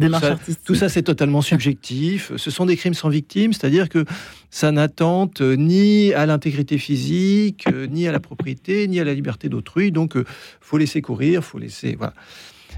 tout 0.63 0.74
ça, 0.74 0.88
c'est 0.88 1.04
totalement 1.04 1.41
subjectif. 1.41 2.32
Ce 2.38 2.50
sont 2.50 2.65
des 2.65 2.78
crimes 2.78 2.93
sans 2.93 3.10
victime, 3.10 3.52
c'est-à-dire 3.52 3.89
que 3.89 4.06
ça 4.50 4.71
n'attente 4.71 5.41
ni 5.41 6.13
à 6.13 6.26
l'intégrité 6.26 6.78
physique, 6.78 7.67
ni 7.89 8.08
à 8.08 8.13
la 8.13 8.21
propriété, 8.21 8.88
ni 8.88 9.02
à 9.02 9.04
la 9.04 9.13
liberté 9.13 9.50
d'autrui. 9.50 9.91
Donc, 9.91 10.15
euh, 10.15 10.24
faut 10.62 10.78
laisser 10.78 11.02
courir, 11.02 11.43
faut 11.43 11.60
laisser. 11.60 11.98
Voilà. 11.98 12.13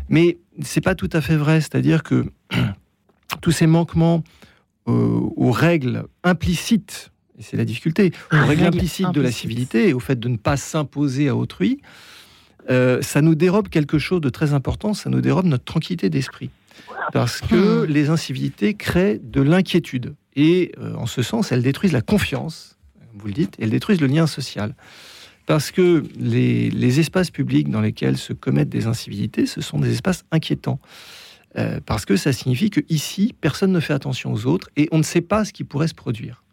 Mais 0.09 0.39
c'est 0.63 0.81
pas 0.81 0.95
tout 0.95 1.09
à 1.13 1.21
fait 1.21 1.35
vrai, 1.35 1.61
c'est-à-dire 1.61 2.01
que 2.01 2.25
tous 3.41 3.51
ces 3.51 3.67
manquements 3.67 4.23
aux 4.87 5.51
règles 5.51 6.05
implicites 6.23 7.11
et 7.37 7.43
c'est 7.43 7.57
la 7.57 7.65
difficulté, 7.65 8.11
aux 8.31 8.45
règles 8.45 8.63
implicites 8.63 9.11
de 9.11 9.21
la 9.21 9.31
civilité 9.31 9.89
et 9.89 9.93
au 9.93 9.99
fait 9.99 10.19
de 10.19 10.27
ne 10.27 10.37
pas 10.37 10.57
s'imposer 10.57 11.29
à 11.29 11.35
autrui, 11.35 11.81
euh, 12.69 13.01
ça 13.01 13.21
nous 13.21 13.35
dérobe 13.35 13.69
quelque 13.69 13.99
chose 13.99 14.21
de 14.21 14.29
très 14.29 14.53
important, 14.53 14.93
ça 14.93 15.09
nous 15.09 15.21
dérobe 15.21 15.45
notre 15.45 15.63
tranquillité 15.63 16.09
d'esprit. 16.09 16.49
Parce 17.13 17.41
que 17.41 17.85
hmm. 17.85 17.91
les 17.91 18.09
incivilités 18.09 18.73
créent 18.73 19.19
de 19.23 19.41
l'inquiétude. 19.41 20.15
Et 20.35 20.71
euh, 20.79 20.93
en 20.95 21.05
ce 21.05 21.21
sens, 21.21 21.51
elles 21.51 21.63
détruisent 21.63 21.93
la 21.93 22.01
confiance, 22.01 22.77
vous 23.13 23.27
le 23.27 23.33
dites, 23.33 23.55
elles 23.59 23.69
détruisent 23.69 24.01
le 24.01 24.07
lien 24.07 24.27
social. 24.27 24.75
Parce 25.45 25.71
que 25.71 26.03
les, 26.19 26.99
espaces 26.99 27.31
publics 27.31 27.69
dans 27.69 27.79
lesquels 27.79 28.17
se 28.17 28.33
commettent 28.33 28.69
des 28.69 28.85
incivilités, 28.85 29.45
ce 29.45 29.61
sont 29.61 29.79
des 29.79 29.93
espaces 29.93 30.25
inquiétants. 30.31 30.79
Euh, 31.57 31.79
parce 31.85 32.05
que 32.05 32.15
ça 32.15 32.33
signifie 32.33 32.69
que 32.69 32.81
ici, 32.89 33.33
personne 33.39 33.71
ne 33.71 33.79
fait 33.79 33.93
attention 33.93 34.31
aux 34.31 34.45
autres 34.45 34.69
et 34.75 34.87
on 34.91 34.99
ne 34.99 35.03
sait 35.03 35.21
pas 35.21 35.43
ce 35.43 35.53
qui 35.53 35.63
pourrait 35.63 35.87
se 35.87 35.95
produire. 35.95 36.43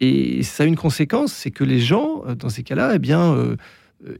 Et 0.00 0.42
ça 0.42 0.64
a 0.64 0.66
une 0.66 0.76
conséquence, 0.76 1.32
c'est 1.32 1.50
que 1.50 1.64
les 1.64 1.80
gens, 1.80 2.22
euh, 2.26 2.34
dans 2.34 2.50
ces 2.50 2.62
cas-là, 2.62 2.92
eh 2.94 2.98
bien, 2.98 3.34
euh, 3.34 3.56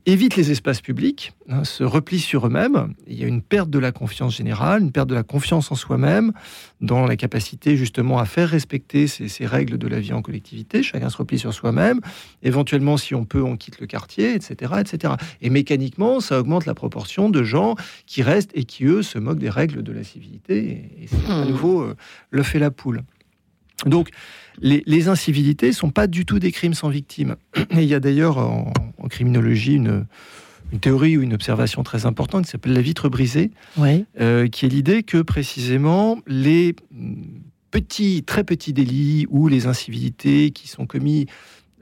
évitent 0.07 0.37
les 0.37 0.51
espaces 0.51 0.81
publics, 0.81 1.33
hein, 1.49 1.63
se 1.63 1.85
replient 1.85 2.19
sur 2.19 2.47
eux-mêmes. 2.47 2.95
Il 3.07 3.19
y 3.19 3.25
a 3.25 3.29
une 3.29 3.43
perte 3.43 3.71
de 3.71 3.79
la 3.79 3.93
confiance 3.93 4.37
générale, 4.37 4.83
une 4.83 4.91
perte 4.91 5.09
de 5.09 5.15
la 5.15 5.23
confiance 5.23 5.71
en 5.71 5.77
soi-même, 5.77 6.33
dans 6.81 7.07
la 7.07 7.17
capacité 7.17 7.77
justement 7.77 8.19
à 8.19 8.25
faire 8.25 8.49
respecter 8.49 9.07
ces, 9.07 9.47
règles 9.47 9.79
de 9.79 9.87
la 9.87 10.01
vie 10.01 10.13
en 10.13 10.21
collectivité. 10.21 10.83
Chacun 10.83 11.11
se 11.11 11.17
replie 11.17 11.39
sur 11.39 11.55
soi-même. 11.55 12.01
Éventuellement, 12.43 12.97
si 12.97 13.15
on 13.15 13.25
peut, 13.25 13.43
on 13.43 13.57
quitte 13.57 13.81
le 13.81 13.87
quartier, 13.87 14.35
etc., 14.35 14.73
etc. 14.81 15.15
Et 15.43 15.51
mécaniquement, 15.51 16.21
ça 16.21 16.41
augmente 16.41 16.67
la 16.67 16.75
proportion 16.75 17.31
de 17.31 17.43
gens 17.45 17.77
qui 18.07 18.23
restent 18.23 18.51
et 18.55 18.65
qui, 18.65 18.85
eux, 18.85 19.03
se 19.03 19.19
moquent 19.19 19.39
des 19.39 19.51
règles 19.51 19.83
de 19.83 19.93
la 19.93 20.03
civilité. 20.03 20.91
Et 21.01 21.07
c'est 21.07 21.31
à 21.31 21.45
mmh. 21.45 21.49
nouveau 21.49 21.87
le 22.31 22.43
fait 22.43 22.59
la 22.59 22.71
poule. 22.71 23.03
Donc, 23.87 24.11
les, 24.61 25.09
incivilités 25.09 25.69
ne 25.69 25.73
sont 25.73 25.91
pas 25.91 26.07
du 26.07 26.25
tout 26.25 26.39
des 26.39 26.53
crimes 26.53 26.75
sans 26.75 26.89
victime. 26.89 27.37
il 27.73 27.85
y 27.85 27.95
a 27.95 28.01
d'ailleurs 28.01 28.39
en, 28.39 28.73
criminologie 29.09 29.75
une, 29.75 30.07
théorie 30.81 31.17
ou 31.17 31.23
une 31.23 31.33
observation 31.33 31.83
très 31.83 32.05
importante 32.05 32.45
qui 32.45 32.51
s'appelle 32.51 32.75
la 32.75 32.83
vitre 32.83 33.09
brisée, 33.09 33.53
euh, 34.21 34.49
qui 34.49 34.67
est 34.67 34.69
l'idée 34.69 35.03
que 35.03 35.23
précisément 35.23 36.19
les 36.27 36.77
petits, 37.71 38.23
très 38.25 38.45
petits 38.45 38.73
délits 38.73 39.27
ou 39.31 39.49
les 39.49 39.67
incivilités 39.67 40.51
qui 40.51 40.69
sont 40.69 40.87
commis 40.87 41.27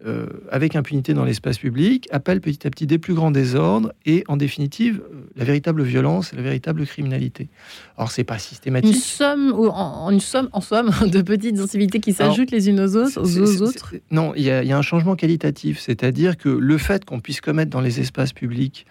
euh, 0.05 0.27
avec 0.51 0.77
impunité 0.77 1.15
dans 1.15 1.25
l'espace 1.25 1.59
public, 1.59 2.07
appelle 2.11 2.43
petit 2.43 2.67
à 2.67 2.71
petit 2.71 2.87
des 2.87 2.99
plus 2.99 3.15
grands 3.15 3.31
désordres 3.31 3.95
et, 4.05 4.25
en 4.29 4.37
définitive, 4.37 5.01
euh, 5.03 5.23
la 5.37 5.45
véritable 5.45 5.83
violence 5.83 6.33
et 6.33 6.37
la 6.37 6.43
véritable 6.43 6.87
criminalité. 6.87 7.49
Alors, 7.97 8.11
c'est 8.11 8.23
pas 8.23 8.39
systématique. 8.39 8.95
Une 8.95 9.01
somme, 9.01 9.55
ou 9.57 9.69
en, 9.69 10.11
une 10.11 10.21
somme, 10.21 10.51
en 10.53 10.61
somme, 10.61 10.91
de 11.11 11.23
petites 11.23 11.59
incivilités 11.59 12.01
qui 12.01 12.13
s'ajoutent 12.13 12.51
les 12.51 12.69
unes 12.69 12.81
aux 12.81 12.97
autres. 12.97 13.21
Aux 13.21 13.63
autres. 13.63 13.95
Non, 14.11 14.35
il 14.37 14.43
y, 14.43 14.51
a 14.51 14.77
un 14.77 14.83
changement 14.83 15.17
qualitatif, 15.17 15.81
c'est-à-dire 15.81 16.37
que 16.37 16.51
le 16.51 16.77
fait 16.77 17.05
qu'on 17.07 17.21
puisse 17.21 17.41
commettre 17.41 17.71
dans 17.71 17.81
les 17.81 17.99
espaces 17.99 18.35
publics 18.35 18.87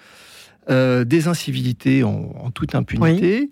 euh, 0.72 1.04
des 1.04 1.28
incivilités 1.28 2.04
en, 2.04 2.50
toute 2.52 2.74
impunité. 2.74 3.52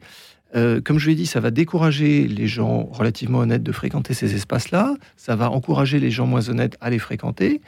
Euh, 0.55 0.81
comme 0.81 0.99
je 0.99 1.09
l'ai 1.09 1.15
dit, 1.15 1.25
ça 1.25 1.39
va 1.39 1.51
décourager 1.51 2.27
les 2.27 2.47
gens 2.47 2.83
relativement 2.91 3.39
honnêtes 3.39 3.63
de 3.63 3.71
fréquenter 3.71 4.13
ces 4.13 4.35
espaces-là, 4.35 4.95
ça 5.17 5.35
va 5.35 5.49
encourager 5.49 5.99
les 5.99 6.11
gens 6.11 6.27
moins 6.27 6.49
honnêtes 6.49 6.77
à 6.79 6.89
les 6.89 6.99
fréquenter, 6.99 7.61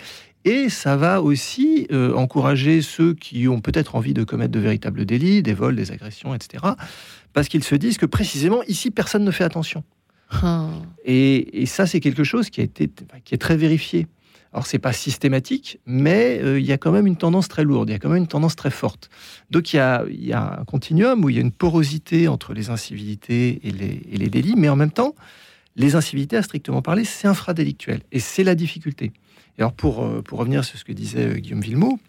et 0.43 0.69
ça 0.69 0.95
va 0.95 1.21
aussi 1.21 1.87
euh, 1.91 2.13
encourager 2.13 2.81
ceux 2.83 3.15
qui 3.15 3.47
ont 3.47 3.59
peut-être 3.59 3.95
envie 3.95 4.13
de 4.13 4.23
commettre 4.23 4.51
de 4.51 4.59
véritables 4.59 5.05
délits, 5.05 5.41
des 5.41 5.53
vols, 5.53 5.75
des 5.75 5.91
agressions, 5.91 6.35
etc., 6.35 6.63
parce 7.33 7.47
qu'ils 7.47 7.63
se 7.63 7.75
disent 7.75 7.97
que 7.97 8.05
précisément 8.05 8.61
ici, 8.67 8.91
personne 8.91 9.23
ne 9.23 9.31
fait 9.31 9.43
attention. 9.43 9.83
Ah. 10.31 10.69
Et, 11.03 11.65
ça, 11.65 11.85
c'est 11.87 11.99
quelque 11.99 12.23
chose 12.23 12.49
qui, 12.49 12.61
a 12.61 12.63
été, 12.63 12.89
qui 13.25 13.35
est 13.35 13.39
très 13.39 13.57
vérifié. 13.57 14.07
Alors, 14.55 14.67
c'est 14.67 14.79
pas 14.79 14.93
systématique, 14.93 15.81
mais 15.85 16.39
euh, 16.41 16.57
il 16.57 16.65
y 16.65 16.71
a 16.71 16.77
quand 16.77 16.93
même 16.93 17.07
une 17.07 17.17
tendance 17.17 17.49
très 17.49 17.65
lourde, 17.65 17.89
il 17.89 17.91
y 17.91 17.95
a 17.95 17.99
quand 17.99 18.07
même 18.07 18.19
une 18.19 18.27
tendance 18.27 18.55
très 18.55 18.71
forte. 18.71 19.09
Donc, 19.51 19.73
il 19.73 19.75
y 19.75 19.79
a, 20.31 20.59
un 20.59 20.63
continuum 20.63 21.25
où 21.25 21.29
il 21.29 21.35
y 21.35 21.39
a 21.39 21.41
une 21.41 21.51
porosité 21.51 22.29
entre 22.29 22.53
les 22.53 22.69
incivilités 22.69 23.59
et 23.67 23.71
les, 23.71 24.01
et 24.09 24.15
les 24.15 24.29
délits, 24.29 24.55
mais 24.55 24.69
en 24.69 24.77
même 24.77 24.91
temps, 24.91 25.13
les 25.75 25.97
incivilités, 25.97 26.37
à 26.37 26.41
strictement 26.41 26.81
parler, 26.81 27.03
c'est 27.03 27.27
infradélictuel. 27.27 27.99
Et 28.13 28.21
c'est 28.21 28.45
la 28.45 28.55
difficulté. 28.55 29.11
Et 29.57 29.61
alors, 29.61 29.73
pour, 29.73 30.05
euh, 30.05 30.21
pour 30.21 30.39
revenir 30.39 30.63
sur 30.63 30.79
ce 30.79 30.85
que 30.85 30.93
disait 30.93 31.25
euh, 31.25 31.33
Guillaume 31.33 31.59
Villemot, 31.59 31.99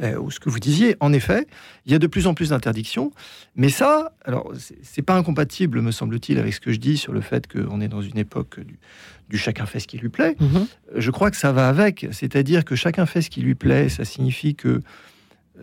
euh, 0.00 0.18
ou 0.18 0.30
ce 0.30 0.40
que 0.40 0.48
vous 0.48 0.58
disiez, 0.58 0.96
en 1.00 1.12
effet, 1.12 1.46
il 1.86 1.92
y 1.92 1.94
a 1.94 1.98
de 1.98 2.06
plus 2.06 2.26
en 2.26 2.34
plus 2.34 2.50
d'interdictions. 2.50 3.12
Mais 3.56 3.68
ça, 3.68 4.12
alors, 4.24 4.52
c'est 4.82 5.02
pas 5.02 5.16
incompatible, 5.16 5.80
me 5.80 5.90
semble-t-il, 5.90 6.38
avec 6.38 6.54
ce 6.54 6.60
que 6.60 6.72
je 6.72 6.78
dis 6.78 6.96
sur 6.96 7.12
le 7.12 7.20
fait 7.20 7.46
qu'on 7.46 7.80
est 7.80 7.88
dans 7.88 8.02
une 8.02 8.18
époque 8.18 8.60
du, 8.60 8.78
du, 9.28 9.38
chacun 9.38 9.66
fait 9.66 9.80
ce 9.80 9.86
qui 9.86 9.98
lui 9.98 10.08
plaît. 10.08 10.36
Mhm. 10.40 10.66
Je 10.96 11.10
crois 11.10 11.30
que 11.30 11.36
ça 11.36 11.52
va 11.52 11.68
avec. 11.68 12.06
C'est-à-dire 12.12 12.64
que 12.64 12.76
chacun 12.76 13.06
fait 13.06 13.22
ce 13.22 13.30
qui 13.30 13.40
lui 13.40 13.54
plaît. 13.54 13.88
Ça 13.88 14.04
signifie 14.04 14.54
que 14.54 14.80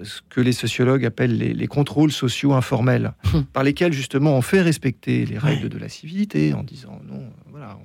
ce 0.03 0.21
que 0.29 0.41
les 0.41 0.51
sociologues 0.51 1.05
appellent 1.05 1.37
les, 1.37 1.67
contrôles 1.67 2.11
sociaux 2.11 2.53
informels, 2.53 3.13
hum. 3.33 3.43
par 3.45 3.63
lesquels 3.63 3.93
justement 3.93 4.35
on 4.35 4.41
fait 4.41 4.61
respecter 4.61 5.25
les 5.25 5.37
règles 5.37 5.69
de 5.69 5.77
la 5.77 5.89
civilité 5.89 6.53
en 6.53 6.63
disant 6.63 7.01
non, 7.07 7.23
voilà, 7.49 7.77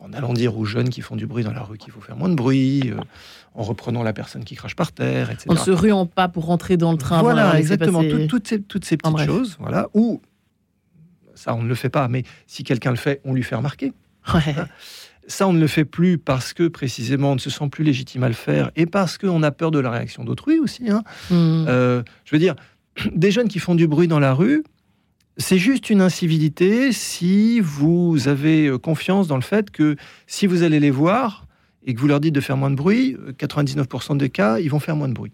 en, 0.00 0.12
allant 0.12 0.32
dire 0.32 0.56
aux 0.56 0.64
jeunes 0.64 0.88
qui 0.88 1.00
font 1.00 1.16
du 1.16 1.26
bruit 1.26 1.44
dans 1.44 1.52
la 1.52 1.62
rue 1.62 1.78
qu'il 1.78 1.92
faut 1.92 2.00
faire 2.00 2.16
moins 2.16 2.28
de 2.28 2.34
bruit, 2.34 2.82
euh, 2.86 3.00
en 3.56 3.62
reprenant 3.62 4.02
la 4.02 4.12
personne 4.12 4.44
qui 4.44 4.54
crache 4.54 4.76
par 4.76 4.92
terre, 4.92 5.30
etc. 5.30 5.46
En 5.48 5.54
ne 5.54 5.58
se 5.58 5.70
ruant 5.70 6.06
pas 6.06 6.28
pour 6.28 6.44
rentrer 6.44 6.76
dans 6.76 6.92
le 6.92 6.98
train. 6.98 7.20
Voilà, 7.22 7.58
exactement, 7.58 8.02
toutes, 8.28 8.46
ces, 8.46 8.60
toutes 8.60 8.84
ces 8.84 8.96
petites 8.96 9.24
choses, 9.24 9.56
voilà, 9.58 9.88
ou 9.94 10.20
ça 11.34 11.54
on 11.54 11.62
ne 11.62 11.68
le 11.68 11.74
fait 11.74 11.88
pas, 11.88 12.08
mais 12.08 12.24
si 12.46 12.64
quelqu'un 12.64 12.90
le 12.90 12.96
fait, 12.96 13.20
on 13.24 13.34
lui 13.34 13.42
fait 13.42 13.56
remarquer. 13.56 13.92
Ouais. 14.32 14.54
Hein. 14.58 14.68
Ça, 15.28 15.48
on 15.48 15.52
ne 15.52 15.60
le 15.60 15.66
fait 15.66 15.84
plus 15.84 16.18
parce 16.18 16.52
que 16.52 16.68
précisément 16.68 17.32
on 17.32 17.34
ne 17.34 17.40
se 17.40 17.50
sent 17.50 17.68
plus 17.68 17.82
légitime 17.82 18.22
à 18.22 18.28
le 18.28 18.34
faire 18.34 18.70
et 18.76 18.86
parce 18.86 19.18
qu'on 19.18 19.42
a 19.42 19.50
peur 19.50 19.72
de 19.72 19.80
la 19.80 19.90
réaction 19.90 20.24
d'autrui 20.24 20.60
aussi. 20.60 20.88
Hein. 20.88 21.02
Hmm. 21.30 21.64
Euh, 21.68 22.02
je 22.24 22.34
veux 22.34 22.38
dire, 22.38 22.54
des 23.12 23.32
jeunes 23.32 23.48
qui 23.48 23.58
font 23.58 23.74
du 23.74 23.88
bruit 23.88 24.06
dans 24.06 24.20
la 24.20 24.32
rue, 24.32 24.62
c'est 25.36 25.58
juste 25.58 25.90
une 25.90 26.00
incivilité 26.00 26.92
si 26.92 27.60
vous 27.60 28.28
avez 28.28 28.68
euh, 28.68 28.78
confiance 28.78 29.26
dans 29.26 29.36
le 29.36 29.42
fait 29.42 29.70
que 29.70 29.96
si 30.26 30.46
vous 30.46 30.62
allez 30.62 30.80
les 30.80 30.90
voir 30.90 31.45
et 31.86 31.94
que 31.94 32.00
vous 32.00 32.08
leur 32.08 32.20
dites 32.20 32.34
de 32.34 32.40
faire 32.40 32.56
moins 32.56 32.70
de 32.70 32.76
bruit, 32.76 33.16
99% 33.38 34.12
euh, 34.12 34.16
des 34.16 34.28
cas, 34.28 34.58
ils 34.58 34.68
vont 34.68 34.80
faire 34.80 34.96
moins 34.96 35.08
de 35.08 35.14
bruit. 35.14 35.32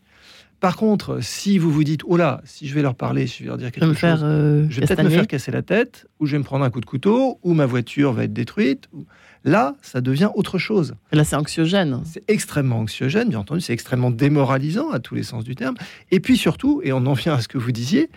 Par 0.61 0.77
contre, 0.77 1.19
si 1.21 1.59
vous 1.59 1.73
vous 1.73 1.83
dites, 1.83 2.03
oh 2.05 2.17
là, 2.17 2.41
si 2.45 2.69
je 2.69 2.75
vais 2.75 2.83
leur 2.83 2.95
parler, 2.95 3.27
si 3.27 3.39
je 3.39 3.43
vais 3.43 3.49
leur 3.49 3.59
dire 3.59 3.73
quelque 3.73 3.95
chose, 3.95 4.21
je 4.21 4.81
vais 4.81 4.87
peut-être 4.87 5.03
me 5.03 5.11
faire 5.11 5.27
casser 5.27 5.51
la 5.51 5.63
tête, 5.63 6.07
ou 6.21 6.27
je 6.27 6.33
vais 6.33 6.39
me 6.39 6.45
prendre 6.45 6.65
un 6.65 6.71
coup 6.71 6.81
de 6.81 6.87
couteau, 6.87 7.41
ou 7.43 7.53
ma 7.53 7.67
voiture 7.67 8.13
va 8.13 8.25
être 8.25 8.33
détruite. 8.33 8.89
Là, 9.43 9.75
ça 9.83 10.01
devient 10.01 10.29
autre 10.37 10.59
chose. 10.59 10.95
là, 11.11 11.25
c'est 11.25 11.35
anxiogène. 11.35 12.03
C'est 12.05 12.23
extrêmement 12.29 12.79
anxiogène, 12.79 13.31
bien 13.31 13.41
entendu, 13.41 13.61
c'est 13.61 13.73
extrêmement 13.73 14.13
démoralisant 14.13 14.91
à 14.91 15.01
tous 15.01 15.17
les 15.17 15.25
sens 15.25 15.43
du 15.43 15.57
terme. 15.57 15.75
Et 16.13 16.21
puis 16.21 16.37
surtout, 16.37 16.81
et 16.85 16.93
on 16.93 17.05
en 17.07 17.15
vient 17.15 17.35
à 17.35 17.41
ce 17.41 17.49
que 17.49 17.59
vous 17.59 17.73
disiez, 17.73 18.09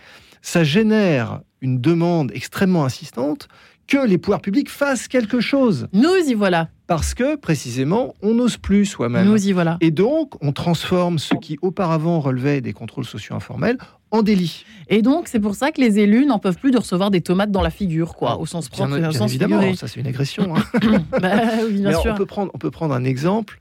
ça 0.43 0.63
génère 0.63 1.41
une 1.61 1.81
demande 1.81 2.31
extrêmement 2.35 2.85
insistante 2.85 3.47
que 3.87 4.05
les 4.05 4.19
pouvoirs 4.19 4.41
publics 4.41 4.69
fassent 4.69 5.07
quelque 5.07 5.39
chose. 5.39 5.87
Nous 5.93 6.15
y 6.27 6.35
voilà. 6.35 6.69
Parce 6.87 7.15
que, 7.15 7.35
précisément, 7.35 8.13
on 8.21 8.35
n'ose 8.35 8.57
plus 8.57 8.85
soi-même. 8.85 9.27
Nous 9.27 9.47
y 9.47 9.51
voilà. 9.53 9.77
Et 9.81 9.89
donc, 9.89 10.33
on 10.43 10.51
transforme 10.51 11.17
ce 11.17 11.33
qui 11.35 11.57
auparavant 11.61 12.19
relevait 12.19 12.61
des 12.61 12.73
contrôles 12.73 13.05
sociaux 13.05 13.35
informels 13.35 13.77
en 14.11 14.21
délit. 14.21 14.65
Et 14.87 15.01
donc, 15.01 15.27
c'est 15.27 15.39
pour 15.39 15.55
ça 15.55 15.71
que 15.71 15.81
les 15.81 15.97
élus 15.99 16.25
n'en 16.25 16.37
peuvent 16.37 16.57
plus 16.57 16.71
de 16.71 16.77
recevoir 16.77 17.09
des 17.09 17.21
tomates 17.21 17.51
dans 17.51 17.63
la 17.63 17.71
figure, 17.71 18.15
quoi, 18.15 18.37
au 18.37 18.45
sens 18.45 18.69
propre 18.69 18.97
bien, 18.97 19.09
évidemment, 19.09 19.75
ça 19.75 19.87
c'est 19.87 19.99
une 19.99 20.07
agression. 20.07 20.55
Hein. 20.55 20.63
bah, 21.21 21.31
oui, 21.65 21.81
bien 21.81 21.99
sûr. 21.99 22.13
On 22.13 22.17
peut, 22.17 22.25
prendre, 22.25 22.51
on 22.53 22.57
peut 22.57 22.71
prendre 22.71 22.93
un 22.93 23.03
exemple 23.03 23.59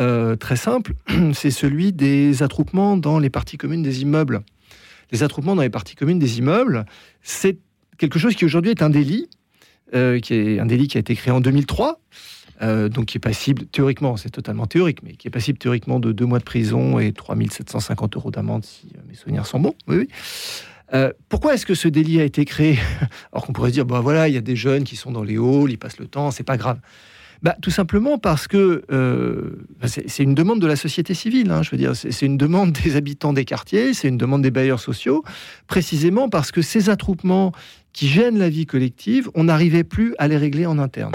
euh, 0.00 0.34
très 0.34 0.56
simple, 0.56 0.94
c'est 1.32 1.52
celui 1.52 1.92
des 1.92 2.42
attroupements 2.42 2.96
dans 2.96 3.18
les 3.20 3.30
parties 3.30 3.56
communes 3.56 3.82
des 3.82 4.02
immeubles. 4.02 4.42
Les 5.12 5.22
attroupements 5.22 5.54
dans 5.54 5.62
les 5.62 5.70
parties 5.70 5.94
communes 5.94 6.18
des 6.18 6.38
immeubles, 6.38 6.86
c'est 7.22 7.58
quelque 7.98 8.18
chose 8.18 8.34
qui 8.34 8.44
aujourd'hui 8.44 8.72
est 8.72 8.82
un 8.82 8.90
délit, 8.90 9.28
euh, 9.94 10.18
qui 10.18 10.34
est 10.34 10.58
un 10.58 10.66
délit 10.66 10.88
qui 10.88 10.96
a 10.96 11.00
été 11.00 11.14
créé 11.14 11.32
en 11.32 11.40
2003, 11.40 12.00
euh, 12.62 12.88
donc 12.88 13.06
qui 13.06 13.18
est 13.18 13.20
passible 13.20 13.66
théoriquement, 13.66 14.16
c'est 14.16 14.30
totalement 14.30 14.66
théorique, 14.66 15.02
mais 15.02 15.14
qui 15.14 15.28
est 15.28 15.30
passible 15.30 15.58
théoriquement 15.58 16.00
de 16.00 16.12
deux 16.12 16.26
mois 16.26 16.38
de 16.38 16.44
prison 16.44 16.98
et 16.98 17.12
3750 17.12 18.16
euros 18.16 18.30
d'amende 18.30 18.64
si 18.64 18.88
euh, 18.94 19.00
mes 19.08 19.14
souvenirs 19.14 19.46
sont 19.46 19.60
bons. 19.60 19.74
Oui, 19.88 20.08
pourquoi 21.28 21.54
est-ce 21.54 21.66
que 21.66 21.74
ce 21.74 21.88
délit 21.88 22.20
a 22.20 22.24
été 22.24 22.44
créé 22.44 22.78
Alors 23.32 23.44
qu'on 23.44 23.52
pourrait 23.52 23.70
se 23.70 23.74
dire, 23.74 23.84
bah 23.84 23.98
voilà, 23.98 24.28
il 24.28 24.34
y 24.34 24.36
a 24.36 24.40
des 24.40 24.54
jeunes 24.54 24.84
qui 24.84 24.94
sont 24.94 25.10
dans 25.10 25.24
les 25.24 25.36
halls, 25.36 25.70
ils 25.70 25.76
passent 25.76 25.98
le 25.98 26.06
temps, 26.06 26.30
c'est 26.30 26.44
pas 26.44 26.56
grave. 26.56 26.78
Bah, 27.42 27.56
tout 27.60 27.72
simplement 27.72 28.16
parce 28.16 28.46
que 28.46 28.84
bah, 29.80 29.88
c'est 29.88 30.22
une 30.22 30.36
demande 30.36 30.60
de 30.60 30.68
la 30.68 30.76
société 30.76 31.12
civile. 31.12 31.50
Hein, 31.50 31.62
je 31.64 31.72
veux 31.72 31.76
dire, 31.76 31.96
c'est 31.96 32.24
une 32.24 32.36
demande 32.36 32.70
des 32.84 32.94
habitants 32.94 33.32
des 33.32 33.44
quartiers, 33.44 33.92
c'est 33.92 34.06
une 34.06 34.18
demande 34.18 34.42
des 34.42 34.52
bailleurs 34.52 34.78
sociaux, 34.78 35.24
précisément 35.66 36.28
parce 36.28 36.52
que 36.52 36.62
ces 36.62 36.90
attroupements 36.90 37.52
qui 37.94 38.08
gênent 38.08 38.38
la 38.38 38.50
vie 38.50 38.66
collective, 38.66 39.30
on 39.34 39.44
n'arrivait 39.44 39.84
plus 39.84 40.14
à 40.18 40.28
les 40.28 40.36
régler 40.36 40.66
en 40.66 40.78
interne. 40.78 41.12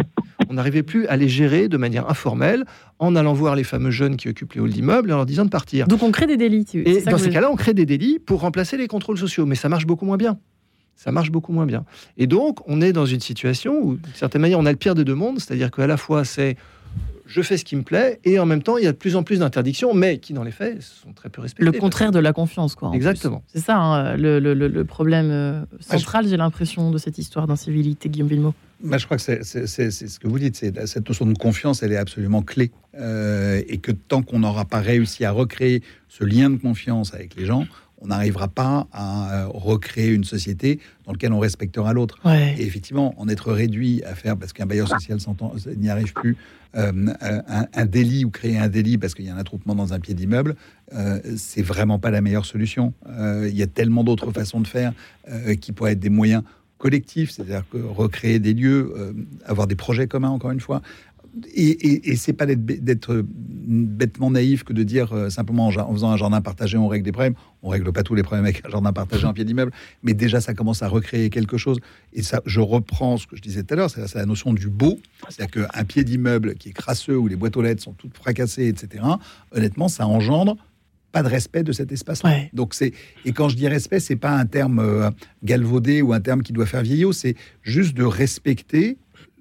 On 0.50 0.56
n'arrivait 0.56 0.84
plus 0.84 1.06
à 1.08 1.16
les 1.16 1.30
gérer 1.30 1.68
de 1.68 1.78
manière 1.78 2.10
informelle 2.10 2.66
en 2.98 3.16
allant 3.16 3.34
voir 3.34 3.56
les 3.56 3.64
fameux 3.64 3.92
jeunes 3.92 4.18
qui 4.18 4.28
occupent 4.30 4.54
les 4.54 4.62
halls 4.62 4.72
d'immeubles 4.72 5.12
et 5.12 5.14
en 5.14 5.18
leur 5.18 5.26
disant 5.28 5.46
de 5.46 5.50
partir. 5.50 5.88
Donc 5.88 6.02
on 6.02 6.12
crée 6.12 6.26
des 6.26 6.38
délits. 6.38 6.66
Et 6.74 7.02
dans 7.02 7.20
ces 7.20 7.30
cas-là, 7.30 7.52
on 7.52 7.56
crée 7.56 7.76
des 7.76 7.86
délits 7.86 8.20
pour 8.20 8.42
remplacer 8.42 8.76
les 8.76 8.88
contrôles 8.88 9.20
sociaux, 9.20 9.46
mais 9.46 9.56
ça 9.56 9.70
marche 9.70 9.86
beaucoup 9.86 10.06
moins 10.06 10.18
bien. 10.18 10.40
Ça 10.96 11.12
marche 11.12 11.32
beaucoup 11.32 11.54
moins 11.54 11.66
bien. 11.66 11.86
Et 12.18 12.28
donc, 12.28 12.60
on 12.68 12.82
est 12.82 12.92
dans 12.92 13.06
une 13.06 13.22
situation 13.22 13.80
où, 13.82 13.96
d'une 13.96 14.14
certaine 14.16 14.42
manière, 14.42 14.60
on 14.60 14.66
a 14.66 14.72
le 14.72 14.78
pire 14.78 14.96
des 14.96 15.06
deux 15.06 15.16
mondes, 15.16 15.40
c'est-à-dire 15.40 15.72
qu'à 15.72 15.88
la 15.88 15.96
fois, 15.96 16.26
c'est 16.26 16.58
je 17.26 17.42
fais 17.44 17.58
ce 17.58 17.64
qui 17.64 17.76
me 17.76 17.84
plaît, 17.84 18.20
et 18.26 18.40
en 18.40 18.46
même 18.46 18.64
temps, 18.64 18.78
il 18.78 18.84
y 18.84 18.88
a 18.88 18.92
de 18.92 18.98
plus 18.98 19.16
en 19.16 19.24
plus 19.24 19.40
d'interdictions, 19.40 19.94
mais 19.94 20.18
qui, 20.18 20.34
dans 20.34 20.44
les 20.44 20.52
faits, 20.52 20.82
sont 20.82 21.14
très 21.14 21.30
peu 21.30 21.42
respectées. 21.42 21.72
Le 21.72 21.80
contraire 21.80 22.12
de 22.12 22.20
la 22.20 22.34
confiance, 22.34 22.74
quoi. 22.74 22.92
Exactement. 22.94 23.44
C'est 23.48 23.60
ça, 23.60 23.78
hein, 23.78 24.18
le, 24.18 24.84
problème 24.84 25.30
euh, 25.30 25.62
central, 25.80 26.28
j'ai 26.28 26.38
l'impression, 26.38 26.90
de 26.90 26.98
cette 26.98 27.20
histoire 27.20 27.46
d'incivilité, 27.46 28.10
Guillaume 28.10 28.30
Villemot. 28.30 28.56
Bah, 28.82 28.98
je 28.98 29.06
crois 29.06 29.18
que 29.18 29.24
c'est 29.24 29.44
ce 29.44 30.20
que 30.20 30.28
vous 30.28 30.40
dites, 30.40 30.56
cette 30.56 31.08
notion 31.08 31.26
de 31.26 31.38
confiance, 31.38 31.84
elle 31.84 31.92
est 31.92 31.98
absolument 31.98 32.42
clé, 32.42 32.72
euh, 32.98 33.62
et 33.68 33.78
que 33.78 33.92
tant 33.92 34.22
qu'on 34.22 34.40
n'aura 34.40 34.66
pas 34.66 34.80
réussi 34.80 35.26
à 35.26 35.32
recréer 35.32 35.84
ce 36.08 36.24
lien 36.24 36.50
de 36.50 36.56
confiance 36.56 37.14
avec 37.14 37.36
les 37.36 37.46
gens, 37.46 37.66
on 38.02 38.08
n'arrivera 38.08 38.48
pas 38.48 38.88
à 38.92 39.44
euh, 39.44 39.48
recréer 39.48 40.14
une 40.14 40.24
société 40.24 40.80
dans 41.06 41.12
laquelle 41.12 41.34
on 41.34 41.40
respectera 41.40 41.94
l'autre. 41.94 42.20
Et 42.58 42.66
effectivement, 42.66 43.14
en 43.18 43.28
être 43.28 43.52
réduit 43.52 44.04
à 44.04 44.16
faire, 44.16 44.38
parce 44.38 44.54
qu'un 44.54 44.66
bailleur 44.66 44.88
social 44.88 45.18
n'y 45.78 45.90
arrive 45.90 46.14
plus, 46.14 46.38
euh, 46.76 46.92
un, 47.74 47.86
délit 47.86 48.26
ou 48.26 48.30
créer 48.30 48.58
un 48.58 48.68
délit 48.68 49.00
parce 49.00 49.16
qu'il 49.16 49.26
y 49.26 49.30
a 49.30 49.36
un 49.36 49.40
attroupement 49.40 49.74
dans 49.74 49.94
un 49.94 50.00
pied 50.00 50.14
d'immeuble, 50.14 50.56
euh, 50.94 51.20
c'est 51.36 51.64
vraiment 51.64 51.98
pas 51.98 52.12
la 52.12 52.22
meilleure 52.22 52.46
solution. 52.46 52.94
il 53.08 53.56
y 53.56 53.64
a 53.64 53.68
tellement 53.68 54.04
d'autres 54.04 54.32
façons 54.32 54.62
de 54.62 54.68
faire 54.68 54.94
qui 55.62 55.72
pourraient 55.72 55.94
être 55.94 56.00
des 56.00 56.10
moyens 56.10 56.44
collectifs, 56.80 57.32
c'est-à-dire 57.32 57.64
recréer 57.74 58.40
des 58.40 58.54
lieux, 58.54 59.14
avoir 59.46 59.68
des 59.68 59.76
projets 59.76 60.08
communs, 60.08 60.30
encore 60.30 60.52
une 60.52 60.60
fois, 60.60 60.82
et, 61.54 62.12
et, 62.12 62.16
c'est 62.16 62.34
pas 62.34 62.46
d'être 62.46 63.24
bêtement 63.26 64.32
naïf 64.32 64.64
que 64.64 64.74
de 64.74 64.84
dire 64.84 65.14
euh, 65.14 65.30
simplement 65.30 65.68
en, 65.68 65.94
faisant 65.94 66.12
un 66.12 66.18
jardin 66.18 66.42
partagé, 66.42 66.78
on 66.78 66.88
règle 66.88 67.06
des 67.06 67.12
problèmes. 67.12 67.36
On 67.62 67.70
règle 67.70 67.92
pas 67.92 68.04
tous 68.04 68.16
les 68.16 68.24
problèmes 68.24 68.46
avec 68.46 68.66
un 68.66 68.70
jardin 68.70 68.94
partagé 68.94 69.26
en 69.26 69.34
pied 69.34 69.44
d'immeuble, 69.44 69.72
mais 70.02 70.14
déjà 70.14 70.42
ça 70.42 70.54
commence 70.54 70.82
à 70.82 70.88
recréer 70.88 71.30
quelque 71.30 71.58
chose. 71.58 71.80
Et 72.14 72.24
ça, 72.24 72.42
je 72.46 72.62
reprends 72.62 73.18
ce 73.18 73.28
que 73.28 73.36
je 73.36 73.42
disais 73.42 73.64
tout 73.64 73.74
à 73.74 73.78
l'heure, 73.78 73.90
c'est 73.90 74.16
la 74.16 74.26
notion 74.26 74.54
du 74.54 74.70
beau. 74.70 75.00
C'est-à-dire 75.30 75.68
qu'un 75.68 75.84
pied 75.84 76.04
d'immeuble 76.04 76.56
qui 76.56 76.70
est 76.70 76.74
crasseux, 76.74 77.18
où 77.18 77.28
les 77.28 77.36
boîtes 77.36 77.58
aux 77.58 77.62
lettres 77.62 77.84
sont 77.84 77.94
toutes 77.94 78.16
fracassées, 78.16 78.68
etc., 78.68 79.04
honnêtement, 79.52 79.88
ça 79.88 80.08
engendre 80.08 80.56
pas 81.12 81.24
de 81.24 81.28
respect 81.28 81.64
de 81.64 81.72
cet 81.72 81.92
espace-là. 81.92 82.38
Donc 82.54 82.74
c'est 82.74 82.94
et 83.26 83.32
quand 83.32 83.50
je 83.50 83.56
dis 83.56 83.68
respect, 83.68 84.00
c'est 84.00 84.16
pas 84.16 84.32
un 84.32 84.46
terme 84.46 84.80
euh, 84.80 85.10
galvaudé 85.44 86.02
ou 86.02 86.14
un 86.14 86.22
terme 86.22 86.44
qui 86.44 86.54
doit 86.54 86.66
faire 86.66 86.82
vieillot, 86.82 87.12
c'est 87.12 87.36
juste 87.64 87.96
de 87.96 88.04
respecter 88.04 88.98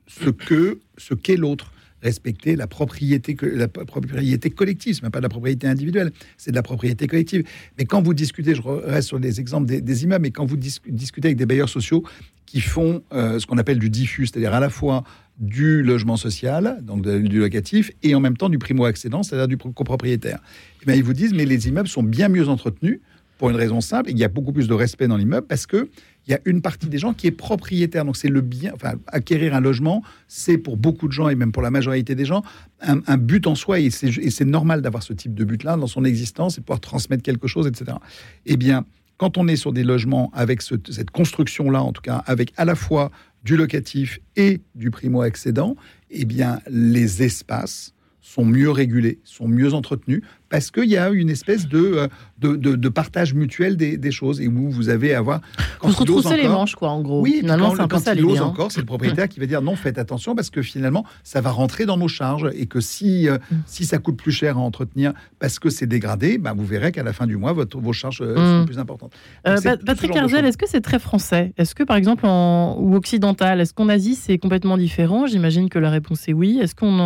ce 0.07 0.31
que 0.31 0.81
ce 0.96 1.14
qu'est 1.14 1.37
l'autre 1.37 1.72
respecter 2.02 2.57
la 2.57 2.66
propriété, 2.66 3.37
la 3.42 3.68
propriété 3.68 4.50
collective. 4.50 4.96
Ce 4.96 5.02
n'est 5.02 5.11
pas 5.11 5.18
de 5.18 5.24
la 5.24 5.28
propriété 5.28 5.66
individuelle, 5.66 6.12
c'est 6.37 6.50
de 6.50 6.57
la 6.57 6.62
propriété 6.62 7.07
collective. 7.07 7.44
Mais 7.78 7.85
quand 7.85 8.02
vous 8.02 8.14
discutez, 8.14 8.54
je 8.54 8.62
reste 8.62 9.09
sur 9.09 9.18
les 9.18 9.40
exemples 9.40 9.66
des, 9.66 10.04
immeubles, 10.04 10.22
mais 10.22 10.31
quand 10.31 10.46
vous 10.46 10.57
discutez 10.57 11.28
avec 11.28 11.37
des 11.37 11.46
bailleurs 11.46 11.68
sociaux 11.68 12.04
qui 12.46 12.61
font 12.61 13.02
euh, 13.12 13.38
ce 13.38 13.46
qu'on 13.46 13.59
appelle 13.59 13.78
du 13.78 13.90
diffus, 13.90 14.26
c'est-à-dire 14.26 14.54
à 14.54 14.61
la 14.61 14.70
fois 14.70 15.04
du 15.38 15.83
logement 15.83 16.16
social, 16.16 16.79
donc 16.83 17.03
du 17.03 17.38
locatif, 17.38 17.92
et 18.03 18.14
en 18.14 18.20
même 18.20 18.37
temps 18.37 18.48
du 18.48 18.59
primo-accédant, 18.59 19.22
c'est-à-dire 19.22 19.48
du 19.48 19.57
copropriétaire. 19.57 20.40
Et 20.83 20.90
eh 20.92 20.96
ils 20.96 21.05
vous 21.05 21.12
disent, 21.12 21.33
mais 21.33 21.44
les 21.44 21.68
immeubles 21.68 21.88
sont 21.88 22.03
bien 22.03 22.29
mieux 22.29 22.48
entretenus 22.48 23.01
pour 23.38 23.51
une 23.51 23.57
raison 23.57 23.81
simple, 23.81 24.11
il 24.11 24.18
y 24.18 24.24
a 24.24 24.29
beaucoup 24.29 24.53
plus 24.53 24.66
de 24.66 24.74
respect 24.74 25.07
dans 25.07 25.16
l'immeuble 25.16 25.46
parce 25.46 25.66
que 25.66 25.88
il 26.27 26.33
y 26.33 26.35
a 26.35 26.40
une 26.44 26.61
partie 26.61 26.88
des 26.88 26.98
gens 26.98 27.14
qui 27.14 27.27
est 27.27 27.33
propriétaire. 27.33 28.05
Donc 28.05 28.16
c'est 28.16 28.29
le 28.29 28.42
bien, 28.42 28.72
enfin 28.74 28.94
acquérir 29.07 29.55
un 29.55 29.61
logement, 29.61 30.03
c'est 30.27 30.59
pour 30.59 30.77
beaucoup 30.77 31.07
de 31.07 31.12
gens 31.12 31.29
et 31.31 31.35
même 31.35 31.53
pour 31.53 31.62
la 31.62 31.70
majorité 31.70 32.14
des 32.14 32.27
gens 32.27 32.42
un, 32.81 33.16
but 33.16 33.46
en 33.46 33.55
soi 33.55 33.79
et 33.81 33.90
c'est 33.90 34.44
normal 34.44 34.83
d'avoir 34.83 35.03
ce 35.03 35.12
type 35.12 35.35
de 35.35 35.44
but-là 35.44 35.77
dans 35.77 35.87
son 35.87 36.05
existence 36.05 36.59
et 36.59 36.61
pouvoir 36.61 36.81
transmettre 36.81 37.22
quelque 37.22 37.46
chose, 37.46 37.66
etc. 37.66 37.96
Eh 38.44 38.57
bien, 38.57 38.85
quand 39.16 39.38
on 39.38 39.48
est 39.48 39.57
sur 39.57 39.72
des 39.72 39.85
logements 39.85 40.31
avec 40.35 40.62
cette 40.62 41.11
construction-là, 41.11 41.83
en 41.83 41.92
tout 41.92 42.03
cas 42.03 42.22
avec 42.27 42.53
à 42.57 42.64
la 42.64 42.74
fois 42.74 43.11
du 43.49 43.57
locatif 43.57 44.21
et 44.37 44.61
du 44.75 44.91
primo-accédant, 44.91 45.75
eh 46.11 46.27
bien, 46.27 46.61
les 46.69 47.23
espaces 47.23 47.95
sont 48.21 48.45
mieux 48.45 48.71
régulés, 48.71 49.21
sont 49.25 49.49
mieux 49.49 49.73
entretenus, 49.73 50.21
parce 50.51 50.71
qu'il 50.71 50.85
y 50.85 50.99
a 50.99 51.09
une 51.09 51.31
espèce 51.31 51.67
de, 51.67 52.11
euh, 52.44 52.57
de, 52.57 52.88
partage 52.88 53.35
mutuel 53.35 53.77
des, 53.77 54.11
choses 54.11 54.40
et 54.40 54.48
où 54.48 54.70
vous 54.70 54.88
avez 54.88 55.14
à 55.14 55.18
avoir. 55.18 55.40
Quand 55.81 55.90
se 55.90 55.98
retrousser 55.98 56.37
les 56.37 56.48
manches, 56.48 56.77
quoi, 56.77 56.90
en 56.90 57.01
gros. 57.01 57.20
Oui, 57.20 57.38
finalement, 57.40 57.74
quand, 57.74 57.88
quand 57.88 58.14
il 58.14 58.24
ose 58.24 58.40
encore, 58.40 58.70
c'est 58.70 58.81
le 58.81 58.87
propriétaire 58.87 59.29
qui 59.29 59.40
va 59.40 59.46
dire 59.46 59.61
non, 59.61 59.74
faites 59.74 59.98
attention 59.98 60.35
parce 60.35 60.51
que 60.51 60.62
finalement, 60.62 61.05
ça 61.24 61.40
va 61.40 61.51
rentrer 61.51 61.85
dans 61.85 61.96
nos 61.96 62.09
charges 62.09 62.48
et 62.55 62.66
que 62.66 62.81
si, 62.81 63.29
euh, 63.29 63.38
mm. 63.51 63.57
si 63.66 63.85
ça 63.85 63.98
coûte 63.98 64.16
plus 64.16 64.33
cher 64.33 64.57
à 64.57 64.61
entretenir 64.61 65.12
parce 65.38 65.59
que 65.59 65.68
c'est 65.68 65.87
dégradé, 65.87 66.38
bah, 66.38 66.55
vous 66.57 66.64
verrez 66.64 66.92
qu'à 66.92 67.03
la 67.03 67.12
fin 67.12 67.27
du 67.27 67.37
mois, 67.37 67.53
votre, 67.53 67.79
vos 67.79 67.92
charges 67.92 68.22
euh, 68.22 68.37
sont 68.37 68.62
mm. 68.62 68.66
plus 68.66 68.79
importantes. 68.79 69.12
Patrick 69.44 70.14
Herzel, 70.14 70.44
est-ce 70.44 70.59
que 70.59 70.68
c'est 70.68 70.81
très 70.81 70.98
français? 70.98 71.53
Est-ce 71.59 71.74
que, 71.74 71.83
par 71.83 71.96
exemple, 71.96 72.24
en, 72.24 72.77
ou 72.79 72.94
occidental, 72.94 73.61
est-ce 73.61 73.74
qu'en 73.74 73.88
Asie, 73.88 74.14
c'est 74.14 74.38
complètement 74.38 74.79
différent? 74.79 75.27
J'imagine 75.27 75.68
que 75.68 75.79
la 75.79 75.90
réponse 75.90 76.29
est 76.29 76.33
oui. 76.33 76.61
Est-ce 76.62 76.74
qu'on. 76.74 76.98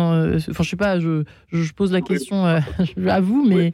Enfin, 0.49 0.63
je 0.63 0.69
sais 0.69 0.75
pas, 0.75 0.99
je, 0.99 1.23
je 1.51 1.73
pose 1.73 1.91
la 1.91 2.01
question 2.01 2.45
à 3.07 3.19
vous 3.19 3.45
mais. 3.47 3.73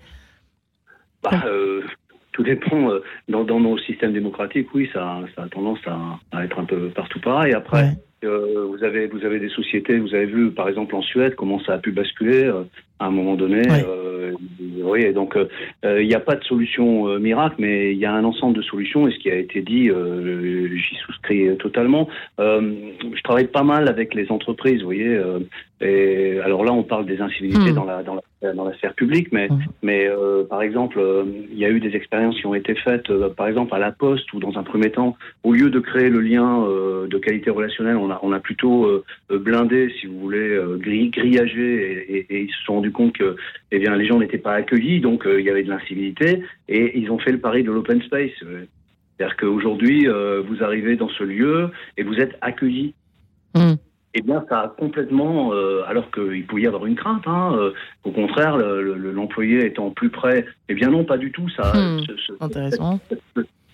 Bah, 1.24 1.32
euh, 1.46 1.82
tout 2.32 2.44
dépend. 2.44 2.92
Euh, 2.92 3.04
dans, 3.28 3.60
nos 3.60 3.78
systèmes 3.80 4.14
démocratiques, 4.14 4.74
oui, 4.74 4.90
ça, 4.94 5.20
a 5.38 5.48
tendance 5.50 5.80
à, 6.32 6.44
être 6.44 6.60
un 6.60 6.66
peu 6.66 6.90
partout 6.90 7.20
pareil. 7.20 7.54
Après, 7.54 7.92
euh, 8.24 8.66
vous, 8.70 8.84
avez, 8.84 9.08
vous 9.08 9.26
avez 9.26 9.40
des 9.40 9.50
sociétés, 9.50 9.98
vous 10.00 10.14
avez 10.14 10.26
vu 10.26 10.52
par 10.52 10.70
exemple 10.70 10.96
en 10.96 11.02
Suède 11.02 11.36
comment 11.36 11.60
ça 11.62 11.74
a 11.74 11.78
pu 11.78 11.92
basculer 11.92 12.52
à 13.00 13.08
un 13.08 13.12
moment 13.12 13.36
donné. 13.36 13.62
oui, 14.84 15.14
donc 15.14 15.38
il 15.84 16.08
n'y 16.08 16.16
a 16.16 16.20
pas 16.20 16.36
de 16.36 16.44
solution 16.44 17.20
miracle, 17.20 17.56
mais 17.60 17.94
il 17.94 17.98
y 17.98 18.06
a 18.06 18.14
un 18.14 18.24
ensemble 18.24 18.56
de 18.56 18.62
solutions. 18.62 19.08
Et 19.08 19.12
ce 19.12 19.20
qui 19.20 19.30
a 19.30 19.36
été 19.36 19.62
dit, 19.62 19.90
j'y 19.90 20.96
souscris 21.06 21.58
totalement. 21.58 22.08
je 22.38 23.22
travaille 23.24 23.48
pas 23.48 23.64
mal 23.64 23.88
avec 23.88 24.14
les 24.14 24.32
entreprises, 24.32 24.80
vous 24.80 24.86
voyez. 24.86 25.20
et 25.82 26.40
alors 26.44 26.64
là, 26.64 26.74
on 26.74 26.84
parle 26.84 27.06
des 27.06 27.22
incivilités 27.22 27.72
hmm. 27.72 27.76
dans 27.76 27.86
la 27.86 28.04
dans 28.04 28.16
la 28.16 28.22
euh, 28.46 28.54
dans 28.54 28.64
la 28.64 28.74
sphère 28.76 28.94
publique, 28.94 29.34
mais, 29.34 29.50
mmh. 29.50 29.60
mais 29.84 30.08
euh, 30.08 30.46
par 30.46 30.62
exemple, 30.62 30.98
euh, 30.98 31.26
il 31.52 31.60
y 31.60 31.66
a 31.66 31.70
eu 31.70 31.82
des 31.82 31.94
expériences 31.94 32.38
qui 32.38 32.46
ont 32.46 32.56
été 32.56 32.74
faites, 32.74 33.12
par 33.36 33.48
exemple 33.48 33.76
à 33.76 33.80
la 33.80 33.92
Poste, 33.92 34.32
ou 34.32 34.40
dans 34.40 34.58
un 34.58 34.64
premier 34.64 34.92
temps, 34.92 35.18
au 35.44 35.52
lieu 35.52 35.70
de 35.70 35.80
créer 35.82 36.10
le 36.10 36.22
lien 36.22 36.66
de 36.66 37.18
qualité 37.18 37.50
relationnelle, 37.50 37.98
on 37.98 38.10
a, 38.10 38.20
on 38.24 38.32
a 38.32 38.40
plutôt 38.40 39.04
blindé, 39.30 39.94
si 40.00 40.08
vous 40.08 40.20
voulez, 40.20 40.58
grillagé, 40.80 42.06
et, 42.10 42.28
et, 42.30 42.42
ils 42.44 42.50
se 42.50 42.64
sont 42.64 42.76
rendus 42.76 42.89
compte 42.92 43.14
que 43.14 43.36
eh 43.72 43.80
bien, 43.80 43.96
les 43.96 44.06
gens 44.06 44.20
n'étaient 44.20 44.38
pas 44.38 44.54
accueillis, 44.54 45.00
donc 45.00 45.24
il 45.26 45.42
y 45.42 45.50
avait 45.50 45.64
de 45.64 45.70
l'incivilité, 45.70 46.44
et 46.68 46.98
ils 46.98 47.12
ont 47.12 47.20
fait 47.20 47.32
le 47.32 47.40
pari 47.40 47.64
de 47.64 47.72
l'open 47.72 48.02
space. 48.02 48.32
C'est-à-dire 48.40 49.38
qu'aujourd'hui, 49.38 50.08
vous 50.08 50.64
arrivez 50.64 50.96
dans 50.96 51.10
ce 51.10 51.24
lieu 51.24 51.70
et 51.98 52.04
vous 52.04 52.16
êtes 52.16 52.38
accueilli. 52.42 52.94
Mmh 53.56 53.76
eh 54.16 54.22
bien, 54.22 54.44
ça 54.50 54.62
a 54.62 54.68
complètement, 54.68 55.54
euh, 55.54 55.84
alors 55.88 56.10
qu'il 56.12 56.46
pouvait 56.48 56.64
y 56.64 56.68
avoir 56.68 56.86
une 56.86 56.96
crainte, 56.96 57.28
hein, 57.28 57.56
euh, 57.56 57.72
au 58.04 58.12
contraire, 58.12 58.58
l'employé 58.58 59.66
étant 59.66 59.92
plus 59.92 60.10
près, 60.10 60.46
eh 60.68 60.74
bien 60.74 60.90
non, 60.90 61.04
pas 61.04 61.18
du 61.18 61.32
tout. 61.32 61.48
Ça, 61.50 61.72
hmm, 61.74 62.02
intéressant. 62.40 63.00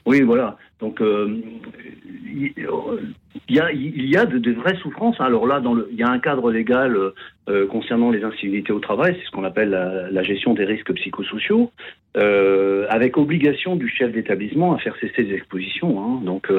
Oui, 0.06 0.22
voilà. 0.22 0.58
Donc, 0.80 1.02
euh, 1.02 1.42
il 2.26 2.54
y, 3.50 4.18
a, 4.18 4.26
de, 4.26 4.52
vraies 4.52 4.76
souffrances. 4.82 5.16
Hein. 5.20 5.26
Alors 5.26 5.48
là, 5.48 5.60
dans 5.60 5.74
le, 5.74 5.88
il 5.92 5.98
y 5.98 6.04
a 6.04 6.10
un 6.10 6.20
cadre 6.20 6.52
légal 6.52 6.98
euh, 7.50 7.68
concernant 7.68 8.12
les 8.12 8.24
incivilités 8.24 8.72
au 8.72 8.80
travail, 8.80 9.16
c'est 9.18 9.26
ce 9.26 9.32
qu'on 9.32 9.44
appelle 9.44 9.70
la, 9.70 10.24
gestion 10.24 10.54
des 10.54 10.66
risques 10.66 10.94
psychosociaux, 10.94 11.72
euh, 12.18 12.86
avec 12.90 13.18
obligation 13.18 13.76
du 13.76 13.88
chef 13.88 14.12
d'établissement 14.12 14.76
à 14.76 14.80
faire 14.80 14.96
cesser 15.00 15.24
les 15.24 15.36
expositions. 15.36 16.00
Hein. 16.00 16.22
Donc 16.24 16.52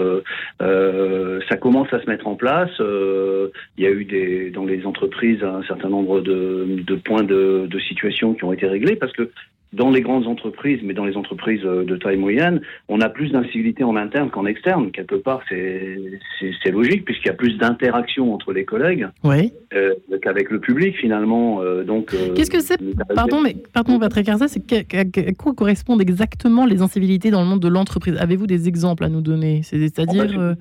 ça 1.49 1.57
commence 1.57 1.93
à 1.93 2.01
se 2.01 2.09
mettre 2.09 2.27
en 2.27 2.37
place. 2.37 2.71
il 2.81 3.85
y 3.85 3.87
a 3.87 3.91
eu 3.91 4.51
dans 4.51 4.65
les 4.65 4.87
entreprises 4.87 5.43
un 5.45 5.63
certain 5.65 5.89
nombre 5.89 6.21
de, 6.21 6.83
de 6.85 6.95
points 6.97 7.25
de, 7.25 7.67
de 7.69 7.79
situation 7.81 8.35
qui 8.35 8.45
ont 8.45 8.53
été 8.53 8.67
réglés 8.67 8.97
parce 8.97 9.13
que 9.13 9.31
dans 9.73 9.91
les 9.91 10.01
grandes 10.01 10.27
entreprises, 10.27 10.81
mais 10.83 10.95
dans 10.95 11.05
les 11.05 11.17
entreprises 11.17 11.65
euh, 11.65 11.85
de 11.85 11.97
taille 11.97 12.17
moyenne, 12.17 12.61
on 12.89 13.01
a 13.01 13.09
plus 13.09 13.31
d'incivilité 13.31 13.85
en 13.85 13.97
interne 13.97 14.31
qu'en 14.31 14.47
externe. 14.47 14.91
Quelque 14.91 15.17
part, 15.17 15.43
c'est 15.49 16.71
logique 16.71 17.05
puisqu'il 17.05 17.29
y 17.29 17.31
a 17.31 17.35
plus 17.35 17.57
d'interaction 17.59 18.33
entre 18.33 18.53
les 18.53 18.65
collègues 18.65 19.09
oui. 19.25 19.53
euh, 19.75 19.95
qu'avec 20.23 20.51
le 20.51 20.61
public 20.61 20.97
finalement. 20.97 21.63
Euh, 21.63 21.85
donc, 21.85 22.15
euh, 22.15 22.35
qu'est-ce 22.35 22.51
que 22.51 22.61
c'est 22.61 22.79
Pardon, 23.15 23.41
mais 23.41 23.57
pardon, 23.73 23.99
Patrick 23.99 24.29
Arza, 24.29 24.49
c'est 24.49 24.61
à 24.73 25.33
quoi 25.33 25.55
correspondent 25.55 26.01
exactement 26.01 26.67
les 26.67 26.83
incivilités 26.83 27.31
dans 27.31 27.41
le 27.41 27.47
monde 27.47 27.61
de 27.61 27.69
l'entreprise? 27.69 28.17
Avez-vous 28.19 28.47
des 28.47 28.69
exemples 28.69 29.05
à 29.05 29.09
nous 29.09 29.21
donner? 29.21 29.63
C'est-à-dire 29.63 30.57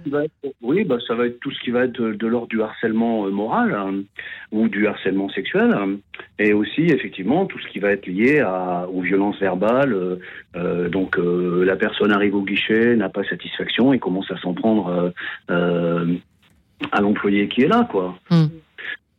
oui, 0.62 0.84
bah, 0.84 0.98
ça 1.08 1.16
va 1.16 1.28
être 1.28 1.40
tout 1.40 1.52
ce 1.52 1.60
qui 1.62 1.72
va 1.72 1.86
être 1.86 2.00
de, 2.00 2.28
l'ordre 2.28 2.48
du 2.48 2.62
harcèlement 2.62 3.30
moral 3.30 3.74
hein, 3.74 4.04
ou 4.52 4.68
du 4.68 4.88
harcèlement 4.88 5.30
sexuel, 5.30 5.72
hein, 5.74 5.98
et 6.40 6.54
aussi 6.54 6.82
effectivement 6.88 7.46
tout 7.46 7.60
ce 7.60 7.68
qui 7.68 7.80
va 7.80 7.92
être 7.92 8.08
lié 8.08 8.40
à 8.40 8.88
aux 8.92 9.02
violences 9.02 9.40
verbales. 9.40 9.94
Euh, 9.94 10.16
euh, 10.56 10.90
donc 10.90 11.18
euh, 11.18 11.64
la 11.66 11.76
personne 11.76 12.12
arrive 12.12 12.36
au 12.36 12.44
guichet, 12.44 12.96
n'a 12.96 13.10
pas 13.10 13.24
satisfaction 13.24 13.94
et 13.94 14.00
commence 14.00 14.30
à 14.32 14.38
s'en 14.38 14.54
prendre 14.54 15.14
à 15.48 17.02
l'employé 17.02 17.48
qui 17.48 17.62
est 17.64 17.68
là, 17.68 17.88
quoi. 17.90 18.18
Hmm. 18.30 18.48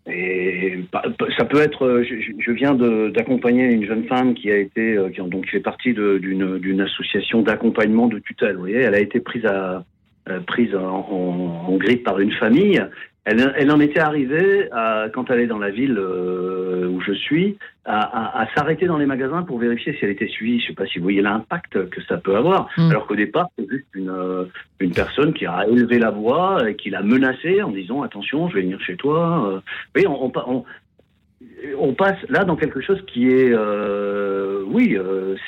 Et 0.09 0.85
ça 1.37 1.45
peut 1.47 1.61
être. 1.61 2.03
Je, 2.03 2.53
viens 2.53 2.75
d'accompagner 2.75 3.65
une 3.65 3.85
jeune 3.85 4.05
femme 4.05 4.35
qui 4.35 4.53
a 4.53 4.57
été, 4.57 4.97
qui, 5.13 5.21
donc 5.21 5.49
fait 5.49 5.61
partie 5.61 5.95
d'une 5.95 6.81
association 6.81 7.43
d'accompagnement 7.43 8.07
de 8.07 8.21
tutelle. 8.21 8.55
Vous 8.55 8.61
voyez, 8.61 8.77
elle 8.77 8.95
a 8.95 9.01
été 9.01 9.19
prise 9.21 9.47
à 9.47 9.85
prise 10.47 10.75
en, 10.75 11.67
en, 11.69 11.77
grippe 11.77 12.05
par 12.05 12.21
une 12.21 12.33
famille 12.33 12.81
elle, 13.27 13.73
en 13.73 13.81
était 13.81 14.01
arrivée, 14.01 14.69
quand 15.13 15.31
elle 15.31 15.41
est 15.41 15.47
dans 15.49 15.59
la 15.59 15.71
ville 15.71 15.99
euh, 15.99 16.87
où 16.89 17.01
je 17.01 17.13
suis, 17.13 17.59
à, 17.85 18.47
s'arrêter 18.55 18.87
dans 18.87 18.99
les 18.99 19.07
magasins 19.07 19.43
pour 19.43 19.59
vérifier 19.59 19.95
si 19.95 20.05
elle 20.05 20.11
était 20.11 20.29
suivie. 20.29 20.61
Je 20.61 20.65
ne 20.65 20.69
sais 20.69 20.75
pas 20.75 20.87
si 20.87 20.99
vous 20.99 21.05
voyez 21.05 21.23
l'impact 21.23 21.89
que 21.91 22.03
ça 22.03 22.19
peut 22.19 22.37
avoir. 22.37 22.69
Mm. 22.77 22.91
Alors 22.91 23.07
qu'au 23.07 23.17
départ, 23.17 23.49
c'est 23.59 23.69
juste 23.69 23.87
une, 23.95 24.11
euh, 24.11 24.45
une 24.79 24.93
personne 24.93 25.33
qui 25.33 25.45
a 25.45 25.67
élevé 25.69 25.99
la 25.99 26.11
voix 26.11 26.69
et 26.69 26.77
qui 26.77 26.91
l'a 26.91 27.03
menacée 27.03 27.63
en 27.63 27.71
disant 27.71 28.03
attention, 28.03 28.49
je 28.49 28.55
vais 28.55 28.63
venir 28.63 28.81
chez 28.81 28.97
toi. 28.97 29.63
Euh, 29.97 30.05
on, 30.07 30.33
on, 30.47 30.65
on 31.79 31.93
passe 31.95 32.19
là 32.29 32.45
dans 32.45 32.57
quelque 32.57 32.81
chose 32.81 33.03
qui 33.07 33.29
est, 33.29 33.53
oui, 34.67 34.97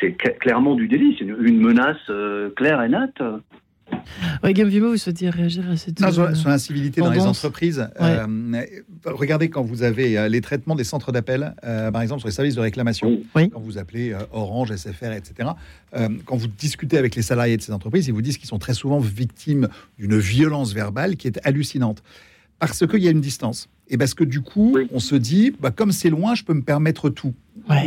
c'est 0.00 0.12
clairement 0.12 0.74
du 0.74 0.88
délit, 0.88 1.14
c'est 1.18 1.24
une, 1.24 1.60
menace 1.60 2.10
claire 2.56 2.82
et 2.82 2.88
nette. 2.88 3.22
Ouais, 4.42 4.52
Vimo, 4.52 4.90
vous 4.90 4.96
souhaitez 4.96 5.30
réagir 5.30 5.68
à 5.70 5.76
cette 5.76 6.00
non, 6.00 6.10
sur, 6.12 6.48
l'incivilité 6.48 7.00
dans 7.00 7.10
les 7.10 7.20
entreprises. 7.20 7.88
Euh, 8.00 8.26
regardez 9.04 9.48
quand 9.48 9.62
vous 9.62 9.82
avez 9.82 10.18
euh, 10.18 10.28
les 10.28 10.40
traitements 10.40 10.74
des 10.74 10.84
centres 10.84 11.12
d'appel, 11.12 11.54
euh, 11.64 11.90
par 11.90 12.02
exemple 12.02 12.20
sur 12.20 12.28
les 12.28 12.34
services 12.34 12.54
de 12.54 12.60
réclamation, 12.60 13.20
quand 13.34 13.60
vous 13.60 13.78
appelez 13.78 14.14
Orange, 14.32 14.74
SFR, 14.74 15.12
etc. 15.12 15.50
quand 16.24 16.36
vous 16.36 16.48
discutez 16.48 16.98
avec 16.98 17.14
les 17.16 17.22
salariés 17.22 17.56
de 17.56 17.62
ces 17.62 17.72
entreprises, 17.72 18.08
ils 18.08 18.14
vous 18.14 18.22
disent 18.22 18.38
qu'ils 18.38 18.48
sont 18.48 18.58
très 18.58 18.74
souvent 18.74 18.98
victimes 18.98 19.68
d'une 19.98 20.18
violence 20.18 20.72
verbale 20.72 21.16
qui 21.16 21.28
est 21.28 21.40
hallucinante 21.44 22.02
parce 22.58 22.86
qu'il 22.86 23.02
y 23.02 23.08
a 23.08 23.10
une 23.10 23.20
distance. 23.20 23.68
Et 23.90 23.96
parce 23.96 24.14
que 24.14 24.24
du 24.24 24.40
coup, 24.40 24.76
on 24.92 24.98
se 24.98 25.14
dit, 25.14 25.52
bah, 25.60 25.70
comme 25.70 25.92
c'est 25.92 26.10
loin, 26.10 26.34
je 26.34 26.44
peux 26.44 26.54
me 26.54 26.62
permettre 26.62 27.08
tout. 27.10 27.34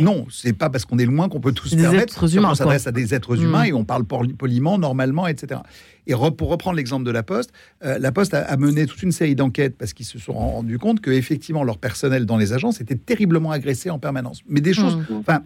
Non, 0.00 0.26
c'est 0.30 0.52
pas 0.52 0.70
parce 0.70 0.84
qu'on 0.84 0.98
est 0.98 1.06
loin 1.06 1.28
qu'on 1.28 1.40
peut 1.40 1.52
tout 1.52 1.68
se 1.68 1.76
permettre. 1.76 2.22
on 2.22 2.54
s'adresse 2.54 2.86
à 2.86 2.92
des 2.92 3.14
êtres 3.14 3.42
humains 3.42 3.64
mm. 3.64 3.68
et 3.68 3.72
on 3.72 3.84
parle 3.84 4.04
poliment, 4.04 4.78
normalement, 4.78 5.26
etc. 5.26 5.60
Et 6.06 6.14
pour 6.36 6.48
reprendre 6.48 6.76
l'exemple 6.76 7.04
de 7.04 7.10
la 7.10 7.22
Poste, 7.22 7.52
euh, 7.84 7.98
la 7.98 8.12
Poste 8.12 8.34
a, 8.34 8.56
mené 8.56 8.86
toute 8.86 9.02
une 9.02 9.12
série 9.12 9.34
d'enquêtes 9.34 9.76
parce 9.76 9.92
qu'ils 9.92 10.06
se 10.06 10.18
sont 10.18 10.32
rendus 10.32 10.78
compte 10.78 11.00
que 11.00 11.10
effectivement 11.10 11.64
leur 11.64 11.78
personnel 11.78 12.26
dans 12.26 12.36
les 12.36 12.52
agences 12.52 12.80
était 12.80 12.96
terriblement 12.96 13.50
agressé 13.50 13.90
en 13.90 13.98
permanence. 13.98 14.42
Mais 14.48 14.60
des 14.60 14.72
choses, 14.72 14.96
mm. 14.96 15.14
enfin, 15.20 15.42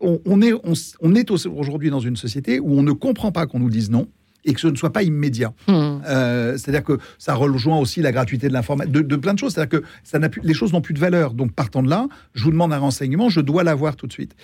on, 0.00 0.42
est, 0.42 0.52
on 1.00 1.14
est 1.14 1.30
aujourd'hui 1.30 1.90
dans 1.90 2.00
une 2.00 2.16
société 2.16 2.60
où 2.60 2.72
on 2.72 2.82
ne 2.82 2.92
comprend 2.92 3.32
pas 3.32 3.46
qu'on 3.46 3.58
nous 3.58 3.70
dise 3.70 3.90
non 3.90 4.08
et 4.46 4.54
que 4.54 4.60
ce 4.60 4.68
ne 4.68 4.76
soit 4.76 4.92
pas 4.92 5.02
immédiat. 5.02 5.52
Hmm. 5.66 5.98
Euh, 6.06 6.56
c'est-à-dire 6.56 6.84
que 6.84 6.98
ça 7.18 7.34
rejoint 7.34 7.78
aussi 7.78 8.00
la 8.00 8.12
gratuité 8.12 8.48
de 8.48 8.52
l'information, 8.52 8.90
de, 8.92 9.16
plein 9.16 9.34
de 9.34 9.38
choses. 9.38 9.54
C'est-à-dire 9.54 9.80
que 9.80 9.86
ça 10.04 10.18
n'a 10.18 10.28
plus, 10.28 10.40
les 10.42 10.54
choses 10.54 10.72
n'ont 10.72 10.80
plus 10.80 10.94
de 10.94 11.00
valeur. 11.00 11.34
Donc 11.34 11.52
partant 11.52 11.82
de 11.82 11.90
là, 11.90 12.06
je 12.34 12.44
vous 12.44 12.52
demande 12.52 12.72
un 12.72 12.78
renseignement, 12.78 13.28
je 13.28 13.40
dois 13.40 13.64
l'avoir 13.64 13.96
tout 13.96 14.06
de 14.06 14.12
suite. 14.12 14.34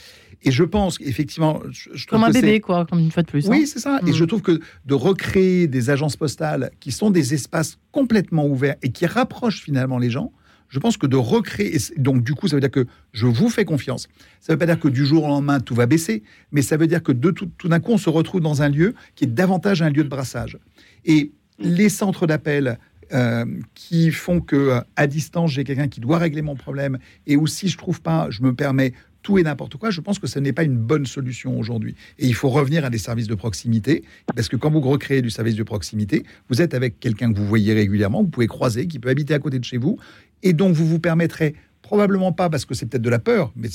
Et 0.42 0.50
je 0.50 0.64
pense 0.64 0.98
qu'effectivement, 0.98 1.62
je, 1.70 2.04
comme 2.06 2.24
un 2.24 2.30
bébé, 2.30 2.60
quoi, 2.60 2.84
comme 2.84 2.98
une 2.98 3.12
fois 3.12 3.22
de 3.22 3.28
plus. 3.28 3.46
Oui, 3.46 3.62
hein. 3.62 3.64
c'est 3.66 3.78
ça. 3.78 4.00
Et 4.06 4.10
hmm. 4.10 4.14
je 4.14 4.24
trouve 4.24 4.42
que 4.42 4.60
de 4.84 4.94
recréer 4.94 5.68
des 5.68 5.88
agences 5.88 6.16
postales 6.16 6.70
qui 6.80 6.90
sont 6.90 7.10
des 7.10 7.32
espaces 7.32 7.78
complètement 7.92 8.46
ouverts 8.46 8.76
et 8.82 8.90
qui 8.90 9.06
rapprochent 9.06 9.62
finalement 9.62 9.98
les 9.98 10.10
gens, 10.10 10.32
je 10.72 10.78
pense 10.78 10.96
que 10.96 11.06
de 11.06 11.16
recréer, 11.16 11.76
donc 11.98 12.24
du 12.24 12.34
coup, 12.34 12.48
ça 12.48 12.56
veut 12.56 12.60
dire 12.60 12.70
que 12.70 12.86
je 13.12 13.26
vous 13.26 13.50
fais 13.50 13.66
confiance. 13.66 14.08
Ça 14.40 14.52
ne 14.52 14.54
veut 14.54 14.58
pas 14.58 14.64
dire 14.64 14.80
que 14.80 14.88
du 14.88 15.04
jour 15.04 15.24
au 15.24 15.28
lendemain, 15.28 15.60
tout 15.60 15.74
va 15.74 15.84
baisser, 15.84 16.22
mais 16.50 16.62
ça 16.62 16.78
veut 16.78 16.86
dire 16.86 17.02
que 17.02 17.12
de 17.12 17.30
tout, 17.30 17.50
d'un 17.68 17.78
coup, 17.78 17.92
on 17.92 17.98
se 17.98 18.08
retrouve 18.08 18.40
dans 18.40 18.62
un 18.62 18.70
lieu 18.70 18.94
qui 19.14 19.24
est 19.24 19.28
davantage 19.28 19.82
un 19.82 19.90
lieu 19.90 20.02
de 20.02 20.08
brassage. 20.08 20.56
Et 21.04 21.32
les 21.58 21.90
centres 21.90 22.26
d'appel 22.26 22.78
euh, 23.12 23.44
qui 23.74 24.10
font 24.10 24.40
que 24.40 24.80
à 24.96 25.06
distance, 25.06 25.50
j'ai 25.50 25.64
quelqu'un 25.64 25.88
qui 25.88 26.00
doit 26.00 26.16
régler 26.16 26.40
mon 26.40 26.56
problème, 26.56 26.98
et 27.26 27.36
aussi, 27.36 27.68
je 27.68 27.76
trouve 27.76 28.00
pas, 28.00 28.28
je 28.30 28.42
me 28.42 28.54
permets 28.54 28.94
tout 29.22 29.38
et 29.38 29.42
n'importe 29.42 29.76
quoi, 29.76 29.90
je 29.90 30.00
pense 30.00 30.18
que 30.18 30.26
ce 30.26 30.38
n'est 30.38 30.52
pas 30.52 30.64
une 30.64 30.76
bonne 30.76 31.06
solution 31.06 31.58
aujourd'hui. 31.58 31.94
Et 32.18 32.26
il 32.26 32.34
faut 32.34 32.48
revenir 32.48 32.84
à 32.84 32.90
des 32.90 32.98
services 32.98 33.28
de 33.28 33.34
proximité, 33.34 34.04
parce 34.34 34.48
que 34.48 34.56
quand 34.56 34.70
vous 34.70 34.80
recréez 34.80 35.22
du 35.22 35.30
service 35.30 35.54
de 35.54 35.62
proximité, 35.62 36.24
vous 36.48 36.60
êtes 36.60 36.74
avec 36.74 36.98
quelqu'un 36.98 37.32
que 37.32 37.38
vous 37.38 37.46
voyez 37.46 37.72
régulièrement, 37.72 38.22
vous 38.22 38.28
pouvez 38.28 38.46
croiser, 38.46 38.86
qui 38.86 38.98
peut 38.98 39.10
habiter 39.10 39.34
à 39.34 39.38
côté 39.38 39.58
de 39.58 39.64
chez 39.64 39.76
vous, 39.78 39.98
et 40.42 40.52
donc 40.52 40.74
vous 40.74 40.86
vous 40.86 40.98
permettrez 40.98 41.54
probablement 41.82 42.32
pas 42.32 42.48
parce 42.48 42.64
que 42.64 42.74
c'est 42.74 42.86
peut-être 42.86 43.02
de 43.02 43.10
la 43.10 43.18
peur, 43.18 43.52
mais 43.56 43.68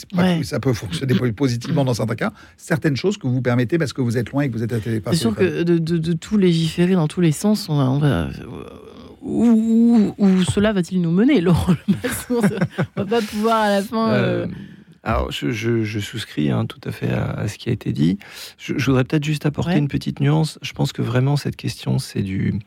ça 0.43 0.59
peut 0.59 0.73
fonctionner 0.73 1.13
positivement 1.35 1.85
dans 1.85 1.93
certains 1.93 2.15
cas, 2.15 2.33
certaines 2.55 2.95
choses 2.95 3.17
que 3.17 3.27
vous 3.27 3.41
permettez 3.41 3.77
parce 3.77 3.93
que 3.93 4.01
vous 4.01 4.17
êtes 4.17 4.31
loin 4.31 4.43
et 4.43 4.49
que 4.49 4.53
vous 4.53 4.63
êtes 4.63 4.73
à 4.73 4.79
téléphone. 4.79 5.13
C'est 5.13 5.19
sûr 5.19 5.35
que 5.35 5.63
de, 5.63 5.77
de, 5.77 6.13
tout 6.13 6.37
légiférer 6.37 6.93
dans 6.93 7.07
tous 7.07 7.21
les 7.21 7.31
sens, 7.31 7.69
on 7.69 7.99
va, 7.99 8.29
où, 9.21 10.43
cela 10.49 10.73
va-t-il 10.73 11.01
nous 11.01 11.11
mener, 11.11 11.41
Laurent 11.41 11.75
On 12.29 12.41
va 13.03 13.05
pas 13.05 13.21
pouvoir 13.21 13.57
à 13.57 13.69
la 13.69 13.81
fin. 13.81 14.09
Euh, 14.13 14.45
euh, 14.45 14.47
alors, 15.03 15.31
je, 15.31 15.99
souscris 15.99 16.49
hein, 16.49 16.65
tout 16.65 16.81
à 16.83 16.91
fait 16.91 17.09
à, 17.09 17.47
ce 17.47 17.57
qui 17.57 17.69
a 17.69 17.71
été 17.71 17.93
dit. 17.93 18.17
Je, 18.57 18.73
voudrais 18.73 19.03
peut-être 19.03 19.23
juste 19.23 19.45
apporter 19.45 19.77
une 19.77 19.87
petite 19.87 20.19
nuance. 20.19 20.59
Je 20.61 20.73
pense 20.73 20.91
que 20.91 21.01
vraiment, 21.01 21.37
cette 21.37 21.55
question, 21.55 21.99
c'est 21.99 22.21
du, 22.21 22.59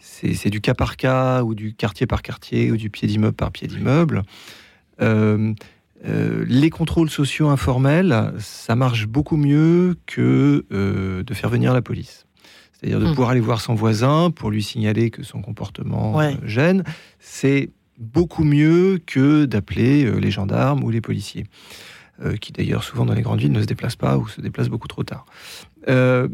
c'est, 0.00 0.50
du 0.50 0.60
cas 0.60 0.74
par 0.74 0.96
cas, 0.96 1.42
ou 1.42 1.54
du 1.54 1.74
quartier 1.74 2.06
par 2.06 2.22
quartier, 2.22 2.70
ou 2.72 2.76
du 2.76 2.90
pied 2.90 3.06
d'immeuble 3.06 3.36
par 3.36 3.52
pied 3.52 3.68
d'immeuble. 3.68 4.22
Euh, 5.00 5.54
les 6.02 6.70
contrôles 6.70 7.10
sociaux 7.10 7.48
informels, 7.48 8.32
ça 8.38 8.74
marche 8.74 9.06
beaucoup 9.06 9.36
mieux 9.36 9.96
que 10.06 10.64
de 10.70 11.34
faire 11.34 11.50
venir 11.50 11.74
la 11.74 11.82
police. 11.82 12.26
C'est-à-dire 12.72 13.00
de 13.00 13.04
hmm. 13.04 13.10
pouvoir 13.10 13.30
aller 13.30 13.40
voir 13.40 13.60
son 13.60 13.74
voisin 13.74 14.30
pour 14.30 14.50
lui 14.50 14.62
signaler 14.62 15.10
que 15.10 15.22
son 15.22 15.42
comportement 15.42 16.18
gêne. 16.44 16.84
C'est 17.18 17.70
beaucoup 18.00 18.44
mieux 18.44 19.00
que 19.06 19.44
d'appeler 19.44 20.04
euh, 20.04 20.16
les 20.16 20.30
gendarmes 20.30 20.82
ou 20.82 20.90
les 20.90 21.02
policiers, 21.02 21.44
euh, 22.24 22.36
qui 22.36 22.50
d'ailleurs 22.50 22.82
souvent 22.82 23.04
dans 23.04 23.12
les 23.12 23.22
grandes 23.22 23.40
villes 23.40 23.52
ne 23.52 23.60
se 23.60 23.66
déplacent 23.66 23.96
pas 23.96 24.16
ou 24.16 24.26
se 24.26 24.40
déplacent 24.40 24.70
beaucoup 24.70 24.88
trop 24.88 25.04
tard. 25.04 25.26
Euh, 25.88 26.28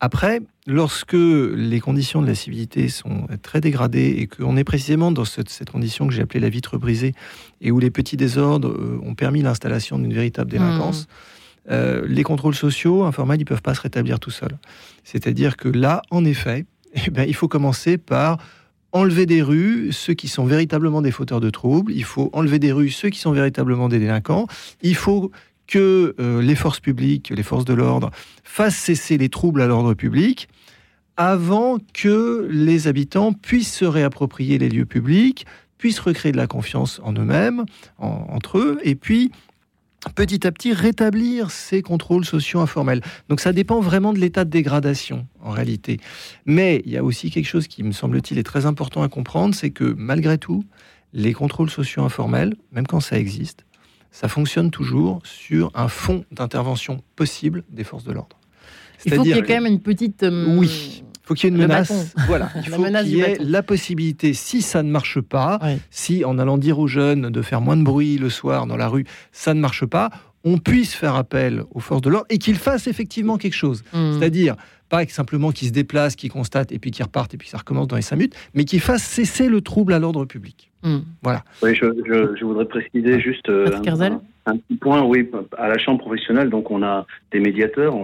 après, 0.00 0.40
lorsque 0.70 1.14
les 1.14 1.80
conditions 1.80 2.22
de 2.22 2.26
la 2.26 2.34
civilité 2.34 2.88
sont 2.88 3.26
très 3.42 3.60
dégradées 3.60 4.16
et 4.18 4.26
qu'on 4.26 4.56
est 4.56 4.64
précisément 4.64 5.10
dans 5.10 5.24
cette, 5.24 5.70
condition 5.70 6.06
que 6.06 6.14
j'ai 6.14 6.22
appelée 6.22 6.40
la 6.40 6.48
vitre 6.48 6.78
brisée 6.78 7.14
et 7.60 7.70
où 7.70 7.78
les 7.78 7.90
petits 7.90 8.16
désordres 8.16 8.74
ont 9.02 9.14
permis 9.14 9.42
l'installation 9.42 9.98
d'une 9.98 10.14
véritable 10.14 10.50
délinquance, 10.50 11.08
mmh. 11.68 11.74
les 12.06 12.22
contrôles 12.22 12.54
sociaux 12.54 13.02
informels, 13.02 13.40
ils 13.40 13.44
peuvent 13.44 13.62
pas 13.62 13.74
se 13.74 13.80
rétablir 13.80 14.20
tout 14.20 14.30
seuls. 14.30 14.58
C'est-à-dire 15.04 15.56
que 15.56 15.68
là, 15.68 16.02
en 16.10 16.24
effet, 16.24 16.66
eh 17.06 17.10
ben, 17.10 17.24
il 17.28 17.34
faut 17.34 17.48
commencer 17.48 17.98
par 17.98 18.38
enlever 18.92 19.26
des 19.26 19.42
rues 19.42 19.92
ceux 19.92 20.14
qui 20.14 20.28
sont 20.28 20.44
véritablement 20.44 21.02
des 21.02 21.12
fauteurs 21.12 21.40
de 21.40 21.50
troubles, 21.50 21.92
il 21.92 22.04
faut 22.04 22.30
enlever 22.32 22.58
des 22.58 22.72
rues 22.72 22.90
ceux 22.90 23.08
qui 23.08 23.18
sont 23.18 23.32
véritablement 23.32 23.88
des 23.88 23.98
délinquants, 23.98 24.46
il 24.82 24.96
faut 24.96 25.30
que 25.70 26.14
euh, 26.18 26.42
les 26.42 26.56
forces 26.56 26.80
publiques, 26.80 27.32
les 27.34 27.42
forces 27.42 27.64
de 27.64 27.72
l'ordre, 27.72 28.10
fassent 28.44 28.76
cesser 28.76 29.16
les 29.16 29.30
troubles 29.30 29.62
à 29.62 29.66
l'ordre 29.66 29.94
public 29.94 30.48
avant 31.16 31.78
que 31.92 32.48
les 32.50 32.88
habitants 32.88 33.32
puissent 33.32 33.74
se 33.74 33.84
réapproprier 33.84 34.58
les 34.58 34.68
lieux 34.68 34.86
publics, 34.86 35.46
puissent 35.76 36.00
recréer 36.00 36.32
de 36.32 36.38
la 36.38 36.46
confiance 36.46 37.00
en 37.04 37.12
eux-mêmes, 37.12 37.64
entre 37.98 38.58
eux, 38.58 38.78
et 38.84 38.94
puis 38.94 39.30
petit 40.14 40.46
à 40.46 40.52
petit 40.52 40.72
rétablir 40.72 41.50
ces 41.50 41.82
contrôles 41.82 42.24
sociaux 42.24 42.60
informels. 42.60 43.02
Donc 43.28 43.40
ça 43.40 43.52
dépend 43.52 43.80
vraiment 43.80 44.14
de 44.14 44.18
l'état 44.18 44.44
de 44.44 44.50
dégradation 44.50 45.26
en 45.42 45.50
réalité. 45.50 46.00
Mais 46.46 46.82
il 46.86 46.92
y 46.92 46.96
a 46.96 47.04
aussi 47.04 47.30
quelque 47.30 47.48
chose 47.48 47.68
qui 47.68 47.82
me 47.82 47.92
semble-t-il 47.92 48.38
est 48.38 48.42
très 48.42 48.64
important 48.64 49.02
à 49.02 49.08
comprendre, 49.08 49.54
c'est 49.54 49.70
que 49.70 49.94
malgré 49.96 50.38
tout, 50.38 50.64
les 51.12 51.34
contrôles 51.34 51.70
sociaux 51.70 52.02
informels, 52.02 52.56
même 52.72 52.86
quand 52.86 53.00
ça 53.00 53.18
existe, 53.18 53.66
ça 54.10 54.28
fonctionne 54.28 54.70
toujours 54.70 55.20
sur 55.24 55.70
un 55.74 55.88
fond 55.88 56.24
d'intervention 56.32 57.02
possible 57.16 57.64
des 57.70 57.84
forces 57.84 58.04
de 58.04 58.12
l'ordre. 58.12 58.36
Il 59.04 59.14
faut 59.14 59.22
qu'il 59.22 59.34
y 59.34 59.38
ait 59.38 59.42
quand 59.42 59.54
même 59.54 59.66
une 59.66 59.80
petite... 59.80 60.22
Euh, 60.22 60.56
oui 60.58 61.02
faut 61.30 61.34
qu'il 61.34 61.48
y 61.48 61.52
ait 61.52 61.54
une 61.54 61.62
menace. 61.62 62.12
Voilà, 62.26 62.50
il 62.56 62.68
faut 62.68 62.82
qu'il 62.82 63.08
y 63.08 63.20
ait 63.20 63.38
la 63.38 63.62
possibilité, 63.62 64.34
si 64.34 64.62
ça 64.62 64.82
ne 64.82 64.90
marche 64.90 65.20
pas, 65.20 65.60
si 65.88 66.24
en 66.24 66.40
allant 66.40 66.58
dire 66.58 66.80
aux 66.80 66.88
jeunes 66.88 67.30
de 67.30 67.42
faire 67.42 67.60
moins 67.60 67.76
de 67.76 67.84
bruit 67.84 68.18
le 68.18 68.30
soir 68.30 68.66
dans 68.66 68.76
la 68.76 68.88
rue, 68.88 69.04
ça 69.30 69.54
ne 69.54 69.60
marche 69.60 69.86
pas, 69.86 70.10
on 70.42 70.58
puisse 70.58 70.92
faire 70.92 71.14
appel 71.14 71.62
aux 71.70 71.78
forces 71.78 72.02
de 72.02 72.10
l'ordre 72.10 72.26
et 72.30 72.38
qu'ils 72.38 72.56
fassent 72.56 72.88
effectivement 72.88 73.38
quelque 73.38 73.54
chose. 73.54 73.84
Hmm. 73.92 74.18
C'est-à-dire, 74.18 74.56
pas 74.90 75.06
simplement 75.06 75.52
qu'ils 75.52 75.68
se 75.68 75.72
déplacent, 75.72 76.16
qu'ils 76.16 76.30
constatent 76.30 76.72
et 76.72 76.78
puis 76.78 76.90
qu'ils 76.90 77.04
repartent 77.04 77.32
et 77.32 77.38
puis 77.38 77.48
ça 77.48 77.58
recommence 77.58 77.88
dans 77.88 77.96
les 77.96 78.02
5 78.02 78.16
minutes, 78.16 78.36
mais 78.54 78.64
qu'ils 78.64 78.80
fassent 78.80 79.04
cesser 79.04 79.48
le 79.48 79.62
trouble 79.62 79.94
à 79.94 79.98
l'ordre 79.98 80.26
public. 80.26 80.70
Hmm. 80.82 80.98
Voilà. 81.22 81.44
Oui, 81.62 81.74
je, 81.74 82.44
voudrais 82.44 82.66
préciser 82.66 83.20
juste 83.20 83.48
euh, 83.48 83.66
un, 84.46 84.56
petit 84.56 84.76
point. 84.76 85.02
Oui, 85.02 85.30
à 85.56 85.68
la 85.68 85.78
chambre 85.78 86.00
professionnelle, 86.00 86.50
donc 86.50 86.70
on 86.70 86.82
a 86.82 87.06
des 87.32 87.40
médiateurs 87.40 87.94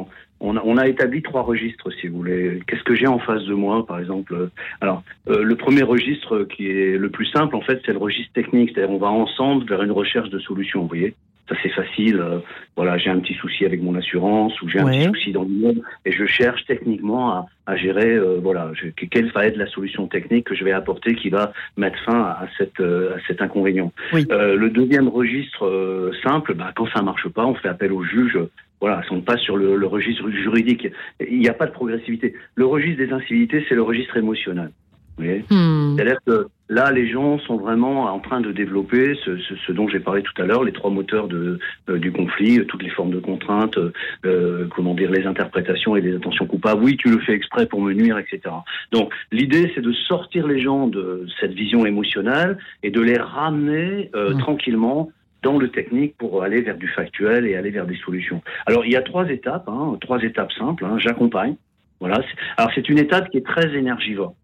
on 0.41 0.77
a, 0.77 0.87
établi 0.87 1.23
trois 1.23 1.43
registres, 1.43 1.91
si 1.99 2.09
vous 2.09 2.19
voulez. 2.19 2.61
Qu'est-ce 2.67 2.83
que 2.83 2.95
j'ai 2.95 3.07
en 3.07 3.19
face 3.19 3.45
de 3.45 3.55
moi, 3.55 3.87
par 3.87 3.99
exemple 3.99 4.51
Alors, 4.81 5.03
euh, 5.29 5.43
le 5.43 5.57
premier 5.57 5.83
registre 5.83 6.45
qui 6.45 6.69
est 6.71 6.99
le 6.99 7.09
plus 7.11 7.27
simple, 7.27 7.57
en 7.57 7.63
fait, 7.63 7.81
c'est 7.87 7.93
le 7.93 7.99
registre 7.99 8.33
technique. 8.35 8.73
C'est-à-dire, 8.75 8.95
on 8.95 8.99
va 8.99 9.09
ensemble 9.09 9.67
vers 9.67 9.83
une 9.83 9.93
recherche 9.93 10.29
de 10.29 10.39
solutions, 10.39 10.83
vous 10.83 10.89
voyez 10.89 11.15
ça 11.49 11.55
c'est 11.63 11.71
facile. 11.71 12.19
Euh, 12.21 12.39
voilà, 12.77 12.99
j'ai 12.99 13.11
un 13.11 13.19
petit 13.21 13.35
souci 13.35 13.65
avec 13.65 13.83
mon 13.83 13.95
assurance 13.95 14.61
ou 14.63 14.69
j'ai 14.69 14.81
un 14.81 14.87
petit 14.87 15.05
souci 15.05 15.33
dans 15.33 15.43
le 15.43 15.49
monde 15.49 15.83
et 16.05 16.13
je 16.13 16.27
cherche 16.27 16.65
techniquement 16.67 17.47
à, 17.67 17.77
gérer. 17.77 18.13
Euh, 18.15 18.39
voilà, 18.43 18.71
quelle 19.11 19.31
va 19.33 19.47
être 19.47 19.57
la 19.57 19.67
solution 19.67 20.07
technique 20.07 20.45
que 20.45 20.55
je 20.55 20.65
vais 20.65 20.73
apporter 20.73 21.15
qui 21.15 21.31
va 21.31 21.53
mettre 21.77 21.99
fin 22.05 22.21
à, 22.21 22.47
cette, 22.59 22.81
à 22.81 23.19
cet 23.27 23.41
inconvénient. 23.41 23.93
le 24.13 24.69
deuxième 24.69 25.09
registre 25.09 26.11
simple, 26.23 26.55
bah, 26.55 26.73
quand 26.75 26.87
ça 26.95 27.03
marche 27.03 27.29
pas, 27.29 27.47
on 27.47 27.55
fait 27.55 27.69
appel 27.69 27.93
au 27.93 28.03
juge 28.03 28.39
voilà, 28.81 29.01
on 29.11 29.21
passe 29.23 29.41
sur 29.41 29.57
le, 29.57 29.87
registre 29.87 30.29
juridique, 30.31 30.89
il 31.21 31.39
n'y 31.39 31.49
a 31.49 31.55
pas 31.55 31.67
de 31.67 31.73
progressivité. 31.73 32.35
Le 32.55 32.67
registre 32.67 32.99
des 32.99 33.11
incivilités, 33.11 33.65
c'est 33.69 33.75
le 33.75 33.83
registre 33.83 34.17
émotionnel. 34.17 34.71
Hmm. 35.19 35.97
C'est-à-dire 35.97 36.19
que 36.27 36.49
là, 36.69 36.91
les 36.91 37.09
gens 37.11 37.39
sont 37.41 37.57
vraiment 37.57 38.05
en 38.05 38.19
train 38.19 38.41
de 38.41 38.53
développer 38.53 39.15
ce, 39.25 39.73
dont 39.73 39.89
j'ai 39.89 40.01
parlé 40.01 40.23
tout 40.23 40.41
à 40.41 40.45
l'heure, 40.45 40.65
les 40.65 40.73
trois 40.73 40.91
moteurs 40.91 41.29
de, 41.29 41.59
euh, 41.89 41.99
du 41.99 42.13
conflit, 42.13 42.65
toutes 42.67 42.83
les 42.83 42.91
formes 42.91 43.11
de 43.11 43.19
contraintes, 43.19 43.79
euh, 44.25 44.67
comment 44.75 44.95
dire, 44.95 45.11
les 45.11 45.27
interprétations 45.27 45.97
et 45.97 46.01
les 46.01 46.17
intentions 46.17 46.47
coupables. 46.47 46.83
Oui, 46.83 46.97
tu 46.97 47.11
le 47.11 47.19
fais 47.21 47.33
exprès 47.33 47.67
pour 47.67 47.81
me 47.81 47.93
nuire, 47.93 48.19
etc. 48.19 48.55
Donc, 48.93 49.13
l'idée, 49.33 49.73
c'est 49.75 49.81
de 49.81 49.93
sortir 49.93 50.47
les 50.47 50.61
gens 50.61 50.87
de 50.87 51.27
cette 51.41 51.53
vision 51.53 51.87
émotionnelle 51.87 52.59
et 52.83 52.91
de 52.91 53.01
les 53.01 53.19
ramener 53.19 54.11
euh, 54.15 54.35
hmm. 54.35 54.39
tranquillement 54.39 55.11
dans 55.43 55.59
le 55.59 55.69
technique 55.69 56.17
pour 56.19 56.43
aller 56.43 56.61
vers 56.61 56.77
du 56.77 56.89
factuel 56.89 57.47
et 57.47 57.55
aller 57.55 57.71
vers 57.71 57.87
des 57.87 57.97
solutions. 57.97 58.43
Alors 58.67 58.85
il 58.85 58.91
y 58.91 58.97
a 58.97 59.03
trois 59.03 59.29
étapes, 59.29 59.69
hein, 59.69 59.97
trois 60.01 60.21
étapes 60.23 60.51
simples. 60.53 60.85
Hein. 60.85 60.99
J'accompagne. 60.99 61.55
Voilà. 62.01 62.21
Alors 62.57 62.73
c'est 62.75 62.89
une 62.89 62.99
étape 62.99 63.31
qui 63.31 63.39
est 63.39 63.47
très 63.47 63.73
énergivore 63.77 64.35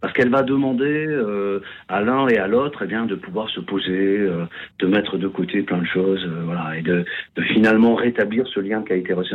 parce 0.00 0.12
qu'elle 0.12 0.28
va 0.28 0.42
demander 0.42 1.06
euh, 1.06 1.60
à 1.88 2.02
l'un 2.02 2.28
et 2.28 2.36
à 2.36 2.46
l'autre 2.46 2.80
eh 2.84 2.86
bien 2.86 3.06
de 3.06 3.14
pouvoir 3.14 3.48
se 3.50 3.60
poser, 3.60 4.18
euh, 4.18 4.44
de 4.78 4.86
mettre 4.86 5.16
de 5.16 5.26
côté 5.28 5.62
plein 5.62 5.78
de 5.78 5.86
choses, 5.86 6.24
euh, 6.24 6.42
voilà, 6.44 6.76
et 6.76 6.82
de, 6.82 7.04
finalement 7.54 7.94
rétablir 7.94 8.46
ce 8.46 8.60
lien 8.60 8.82
qui 8.82 8.92
a 8.92 8.96
été 8.96 9.12
reçu. 9.12 9.34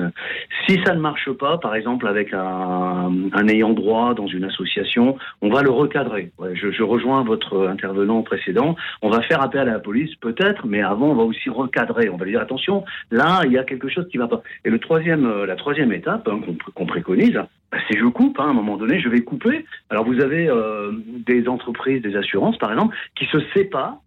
Si 0.67 0.79
ça 0.85 0.93
ne 0.93 0.99
marche 0.99 1.31
pas, 1.31 1.57
par 1.57 1.75
exemple 1.75 2.07
avec 2.07 2.33
un, 2.33 3.11
ayant 3.47 3.73
droit 3.73 4.13
dans 4.13 4.27
une 4.27 4.43
association, 4.43 5.17
on 5.41 5.49
va 5.49 5.63
le 5.63 5.71
recadrer. 5.71 6.31
Je, 6.53 6.83
rejoins 6.83 7.23
votre 7.23 7.67
intervenant 7.67 8.21
précédent. 8.21 8.75
On 9.01 9.09
va 9.09 9.21
faire 9.21 9.41
appel 9.41 9.61
à 9.61 9.65
la 9.65 9.79
police 9.79 10.13
peut-être, 10.15 10.65
mais 10.65 10.81
avant 10.81 11.09
on 11.09 11.15
va 11.15 11.23
aussi 11.23 11.49
recadrer. 11.49 12.09
On 12.09 12.17
va 12.17 12.25
lui 12.25 12.31
dire 12.31 12.41
attention, 12.41 12.83
là 13.11 13.41
il 13.45 13.51
y 13.51 13.57
a 13.57 13.63
quelque 13.63 13.89
chose 13.89 14.07
qui 14.09 14.17
va 14.17 14.27
pas. 14.27 14.41
Et 14.65 14.69
le 14.69 14.79
troisième, 14.79 15.43
la 15.45 15.55
troisième 15.55 15.91
étape 15.93 16.27
hein, 16.27 16.39
qu'on 16.75 16.85
préconise, 16.85 17.39
bah, 17.71 17.77
c'est 17.89 17.97
je 17.97 18.05
coupe. 18.05 18.39
Hein, 18.39 18.47
à 18.47 18.49
un 18.49 18.53
moment 18.53 18.77
donné, 18.77 18.99
je 18.99 19.09
vais 19.09 19.21
couper. 19.21 19.65
Alors 19.89 20.05
vous 20.05 20.19
avez 20.19 20.50
euh, 20.51 20.91
des 21.25 21.47
entreprises, 21.47 22.01
des 22.01 22.15
assurances, 22.15 22.57
par 22.57 22.71
exemple, 22.71 22.95
qui 23.15 23.25
se 23.25 23.39
séparent 23.53 24.01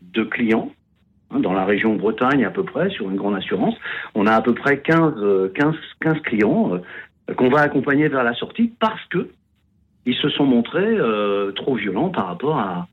de 0.00 0.22
clients. 0.24 0.70
Hein, 1.30 1.40
dans 1.40 1.52
la 1.52 1.64
région 1.64 1.96
Bretagne, 1.96 2.44
à 2.44 2.50
peu 2.50 2.64
près, 2.64 2.90
sur 2.90 3.10
une 3.10 3.16
grande 3.16 3.34
assurance, 3.34 3.74
on 4.14 4.26
a 4.26 4.32
à 4.32 4.42
peu 4.42 4.54
près 4.54 4.80
15, 4.80 5.52
15, 5.54 5.74
15 6.00 6.20
clients 6.22 6.74
euh, 6.74 7.34
qu'on 7.34 7.48
va 7.48 7.60
accompagner 7.60 8.08
vers 8.08 8.24
la 8.24 8.34
sortie 8.34 8.72
parce 8.80 9.04
que 9.06 9.30
ils 10.04 10.16
se 10.16 10.28
sont 10.30 10.44
montrés 10.44 10.80
euh, 10.84 11.52
trop 11.52 11.76
violents 11.76 12.08
par 12.08 12.26
rapport 12.26 12.58
à, 12.58 12.88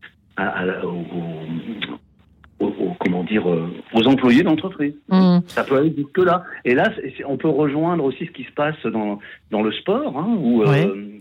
comment 3.00 3.24
dire, 3.24 3.46
aux 3.48 4.08
employés 4.08 4.44
d'entreprise. 4.44 4.94
Mmh. 5.10 5.40
Ça 5.48 5.64
peut 5.64 5.78
aller 5.78 5.94
jusque 5.96 6.20
là. 6.20 6.44
Et 6.66 6.76
là, 6.76 6.92
on 7.26 7.38
peut 7.38 7.50
rejoindre 7.50 8.04
aussi 8.04 8.28
ce 8.28 8.32
qui 8.32 8.44
se 8.44 8.52
passe 8.52 8.80
dans, 8.86 9.20
dans 9.50 9.64
le 9.64 9.72
sport, 9.72 10.18
hein, 10.18 10.38
où 10.38 10.62
euh, 10.62 11.20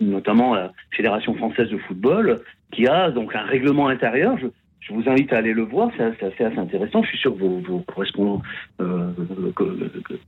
notamment 0.00 0.54
la 0.54 0.72
Fédération 0.92 1.34
française 1.34 1.68
de 1.68 1.78
football, 1.78 2.40
qui 2.72 2.86
a 2.86 3.10
donc 3.10 3.34
un 3.34 3.42
règlement 3.42 3.88
intérieur. 3.88 4.36
Je, 4.38 4.46
vous 4.92 5.08
invite 5.08 5.32
à 5.32 5.36
aller 5.36 5.52
le 5.52 5.62
voir, 5.62 5.90
c'est 5.96 6.24
assez, 6.24 6.58
intéressant. 6.58 7.04
Je 7.04 7.10
suis 7.10 7.18
sûr 7.18 7.32
que 7.36 7.38
vos, 7.38 7.78
correspondants 7.86 8.42
euh, 8.80 9.12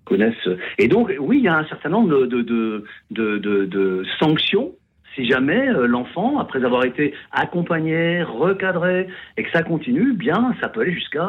connaissent. 0.04 0.48
Et 0.78 0.86
donc, 0.86 1.12
oui, 1.18 1.38
il 1.38 1.44
y 1.44 1.48
a 1.48 1.56
un 1.56 1.66
certain 1.66 1.88
nombre 1.88 2.26
de, 2.26 4.04
sanctions 4.20 4.72
si 5.16 5.26
jamais 5.26 5.66
l'enfant, 5.88 6.38
après 6.38 6.64
avoir 6.64 6.84
été 6.86 7.12
accompagné, 7.32 8.22
recadré, 8.22 9.08
et 9.36 9.42
que 9.42 9.50
ça 9.50 9.62
continue, 9.62 10.14
bien, 10.14 10.54
ça 10.60 10.68
peut 10.68 10.80
aller 10.80 10.94
jusqu'à 10.94 11.28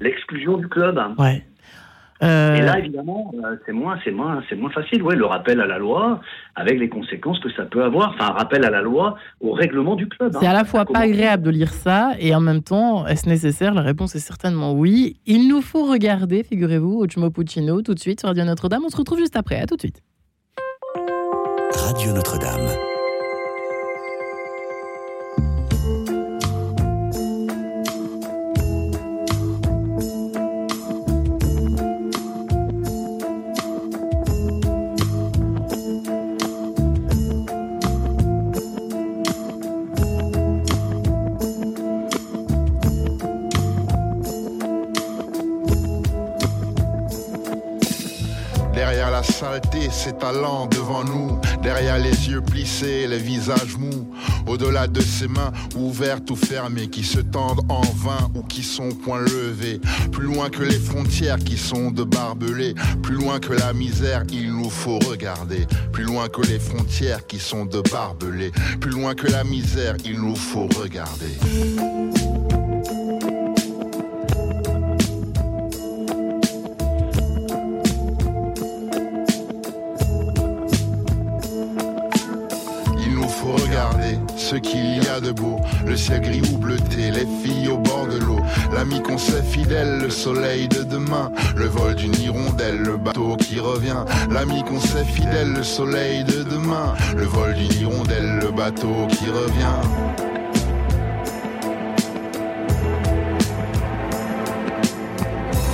l'exclusion 0.00 0.58
du 0.58 0.68
club. 0.68 1.00
Ouais. 1.18 1.42
Euh, 2.22 2.56
Et 2.56 2.62
là, 2.62 2.78
évidemment, 2.78 3.32
euh, 3.44 3.56
c'est 3.66 3.72
moins, 3.72 3.98
c'est 4.04 4.10
moins, 4.10 4.42
c'est 4.48 4.56
moins 4.56 4.70
facile. 4.70 5.02
Ouais, 5.02 5.16
le 5.16 5.26
rappel 5.26 5.60
à 5.60 5.66
la 5.66 5.78
loi, 5.78 6.20
avec 6.54 6.78
les 6.78 6.88
conséquences 6.88 7.38
que 7.40 7.50
ça 7.52 7.64
peut 7.64 7.84
avoir. 7.84 8.14
Enfin, 8.14 8.30
un 8.30 8.36
rappel 8.38 8.64
à 8.64 8.70
la 8.70 8.80
loi, 8.80 9.16
au 9.40 9.52
règlement 9.52 9.96
du 9.96 10.08
club. 10.08 10.32
C'est 10.40 10.46
à 10.46 10.52
la 10.52 10.64
fois 10.64 10.84
pas 10.86 11.00
agréable 11.00 11.42
de 11.42 11.50
lire 11.50 11.72
ça, 11.72 12.12
et 12.18 12.34
en 12.34 12.40
même 12.40 12.62
temps, 12.62 13.06
est-ce 13.06 13.28
nécessaire? 13.28 13.74
La 13.74 13.82
réponse 13.82 14.14
est 14.14 14.20
certainement 14.20 14.72
oui. 14.72 15.20
Il 15.26 15.48
nous 15.48 15.60
faut 15.60 15.84
regarder, 15.84 16.42
figurez-vous, 16.42 17.02
Ochmo 17.02 17.30
Puccino, 17.30 17.82
tout 17.82 17.94
de 17.94 18.00
suite 18.00 18.20
sur 18.20 18.28
Radio 18.28 18.44
Notre-Dame. 18.44 18.82
On 18.86 18.90
se 18.90 18.96
retrouve 18.96 19.18
juste 19.18 19.36
après. 19.36 19.60
À 19.60 19.66
tout 19.66 19.76
de 19.76 19.80
suite. 19.80 20.02
Radio 21.74 22.12
Notre-Dame. 22.12 22.95
Ses 49.90 50.12
talents 50.12 50.66
devant 50.66 51.04
nous, 51.04 51.38
derrière 51.62 51.98
les 51.98 52.28
yeux 52.28 52.40
plissés, 52.40 53.06
les 53.06 53.18
visages 53.18 53.76
mous, 53.78 54.10
au-delà 54.46 54.86
de 54.86 55.00
ses 55.00 55.28
mains 55.28 55.52
ouvertes 55.76 56.30
ou 56.30 56.36
fermées, 56.36 56.88
qui 56.88 57.02
se 57.02 57.20
tendent 57.20 57.60
en 57.68 57.80
vain 57.80 58.30
ou 58.34 58.42
qui 58.42 58.62
sont 58.62 58.90
point 58.90 59.20
levées, 59.20 59.80
plus 60.12 60.26
loin 60.26 60.50
que 60.50 60.62
les 60.62 60.78
frontières 60.78 61.38
qui 61.38 61.56
sont 61.56 61.90
de 61.90 62.04
barbelés, 62.04 62.74
plus 63.02 63.14
loin 63.14 63.38
que 63.38 63.52
la 63.52 63.72
misère, 63.72 64.24
il 64.32 64.52
nous 64.52 64.70
faut 64.70 64.98
regarder, 64.98 65.66
plus 65.92 66.04
loin 66.04 66.28
que 66.28 66.42
les 66.42 66.58
frontières 66.58 67.26
qui 67.26 67.38
sont 67.38 67.64
de 67.64 67.80
barbelés, 67.80 68.52
plus 68.80 68.90
loin 68.90 69.14
que 69.14 69.26
la 69.26 69.44
misère, 69.44 69.96
il 70.04 70.20
nous 70.20 70.36
faut 70.36 70.68
regarder. 70.78 72.05
Ce 84.46 84.54
qu'il 84.54 85.02
y 85.02 85.08
a 85.08 85.18
de 85.20 85.32
beau, 85.32 85.58
le 85.84 85.96
ciel 85.96 86.20
gris 86.20 86.40
ou 86.52 86.56
bleuté, 86.56 87.10
les 87.10 87.26
filles 87.42 87.68
au 87.68 87.78
bord 87.78 88.06
de 88.06 88.18
l'eau, 88.18 88.38
l'ami 88.72 89.02
qu'on 89.02 89.18
sait 89.18 89.42
fidèle, 89.42 89.98
le 89.98 90.08
soleil 90.08 90.68
de 90.68 90.84
demain, 90.84 91.32
le 91.56 91.66
vol 91.66 91.96
d'une 91.96 92.14
hirondelle, 92.14 92.78
le 92.78 92.96
bateau 92.96 93.36
qui 93.36 93.58
revient, 93.58 94.04
l'ami 94.30 94.62
qu'on 94.62 94.78
sait 94.78 95.04
fidèle, 95.04 95.52
le 95.52 95.64
soleil 95.64 96.22
de 96.22 96.44
demain, 96.44 96.94
le 97.16 97.24
vol 97.24 97.54
d'une 97.54 97.72
hirondelle, 97.80 98.38
le 98.40 98.52
bateau 98.52 99.08
qui 99.08 99.26
revient. 99.26 99.80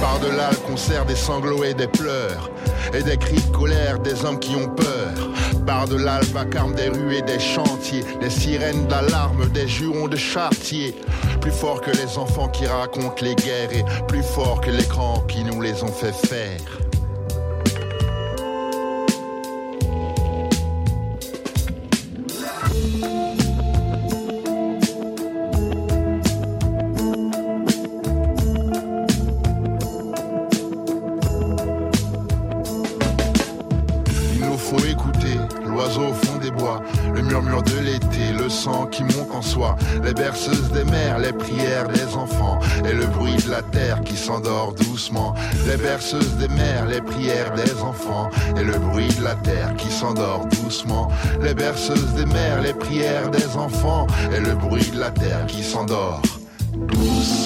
Par-delà 0.00 0.50
le 0.50 0.66
concert 0.66 1.04
des 1.04 1.16
sanglots 1.16 1.64
et 1.64 1.74
des 1.74 1.88
pleurs, 1.88 2.50
et 2.94 3.02
des 3.02 3.18
cris 3.18 3.36
de 3.36 3.54
colère 3.54 3.98
des 3.98 4.24
hommes 4.24 4.38
qui 4.38 4.56
ont 4.56 4.68
peur 4.68 5.31
par 5.66 5.86
de 5.88 5.96
l'albacarme 5.96 6.74
des 6.74 6.88
rues 6.88 7.16
et 7.16 7.22
des 7.22 7.38
chantiers, 7.38 8.04
des 8.20 8.30
sirènes 8.30 8.86
d'alarme, 8.86 9.48
des 9.50 9.68
jurons 9.68 10.08
de 10.08 10.16
chartier. 10.16 10.94
Plus 11.40 11.52
fort 11.52 11.80
que 11.80 11.90
les 11.90 12.18
enfants 12.18 12.48
qui 12.48 12.66
racontent 12.66 13.22
les 13.22 13.34
guerres 13.34 13.72
et 13.72 13.84
plus 14.06 14.22
fort 14.22 14.60
que 14.60 14.70
les 14.70 14.84
grands 14.84 15.20
qui 15.28 15.44
nous 15.44 15.60
les 15.60 15.82
ont 15.82 15.92
fait 15.92 16.12
faire. 16.12 16.60
Les 40.32 40.38
berceuses 40.38 40.72
des 40.72 40.84
mères, 40.84 41.18
les 41.18 41.32
prières 41.32 41.88
des 41.88 42.16
enfants 42.16 42.58
et 42.86 42.92
le 42.94 43.06
bruit 43.06 43.36
de 43.36 43.50
la 43.50 43.60
terre 43.60 44.00
qui 44.02 44.16
s'endort 44.16 44.72
doucement. 44.72 45.34
Les 45.66 45.76
berceuses 45.76 46.36
des 46.36 46.48
mères, 46.48 46.86
les 46.86 47.02
prières 47.02 47.52
des 47.52 47.82
enfants 47.82 48.30
et 48.56 48.64
le 48.64 48.78
bruit 48.78 49.08
de 49.08 49.22
la 49.22 49.34
terre 49.34 49.76
qui 49.76 49.90
s'endort 49.90 50.46
doucement. 50.46 51.08
Les 51.42 51.52
berceuses 51.52 52.14
des 52.14 52.24
mères, 52.24 52.62
les 52.62 52.72
prières 52.72 53.30
des 53.30 53.56
enfants 53.56 54.06
et 54.34 54.40
le 54.40 54.54
bruit 54.54 54.90
de 54.90 55.00
la 55.00 55.10
terre 55.10 55.44
qui 55.46 55.62
s'endort 55.62 56.22
doucement. 56.74 57.41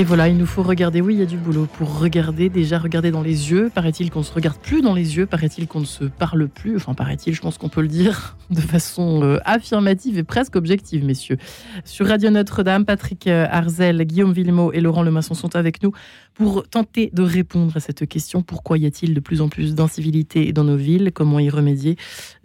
Et 0.00 0.04
voilà, 0.04 0.28
il 0.28 0.38
nous 0.38 0.46
faut 0.46 0.62
regarder. 0.62 1.02
Oui, 1.02 1.12
il 1.12 1.20
y 1.20 1.22
a 1.22 1.26
du 1.26 1.36
boulot 1.36 1.68
pour 1.76 2.00
regarder. 2.00 2.48
Déjà, 2.48 2.78
regarder 2.78 3.10
dans 3.10 3.20
les 3.20 3.50
yeux. 3.50 3.68
Paraît-il 3.68 4.10
qu'on 4.10 4.22
se 4.22 4.32
regarde 4.32 4.56
plus 4.56 4.80
dans 4.80 4.94
les 4.94 5.18
yeux. 5.18 5.26
Paraît-il 5.26 5.68
qu'on 5.68 5.80
ne 5.80 5.84
se 5.84 6.04
parle 6.04 6.48
plus. 6.48 6.76
Enfin, 6.76 6.94
paraît-il, 6.94 7.34
je 7.34 7.42
pense 7.42 7.58
qu'on 7.58 7.68
peut 7.68 7.82
le 7.82 7.88
dire 7.88 8.34
de 8.50 8.62
façon 8.62 9.22
euh, 9.22 9.36
affirmative 9.44 10.16
et 10.16 10.22
presque 10.22 10.56
objective, 10.56 11.04
messieurs. 11.04 11.36
Sur 11.84 12.06
Radio 12.06 12.30
Notre-Dame, 12.30 12.86
Patrick 12.86 13.26
euh, 13.26 13.46
Arzel, 13.50 14.02
Guillaume 14.04 14.32
Villemot 14.32 14.72
et 14.72 14.80
Laurent 14.80 15.02
Lemasson 15.02 15.34
sont 15.34 15.54
avec 15.54 15.82
nous 15.82 15.92
pour 16.32 16.66
tenter 16.66 17.10
de 17.12 17.22
répondre 17.22 17.76
à 17.76 17.80
cette 17.80 18.08
question. 18.08 18.40
Pourquoi 18.40 18.78
y 18.78 18.86
a-t-il 18.86 19.12
de 19.12 19.20
plus 19.20 19.42
en 19.42 19.50
plus 19.50 19.74
d'incivilité 19.74 20.50
dans 20.54 20.64
nos 20.64 20.76
villes? 20.76 21.10
Comment 21.12 21.40
y 21.40 21.50
remédier? 21.50 21.96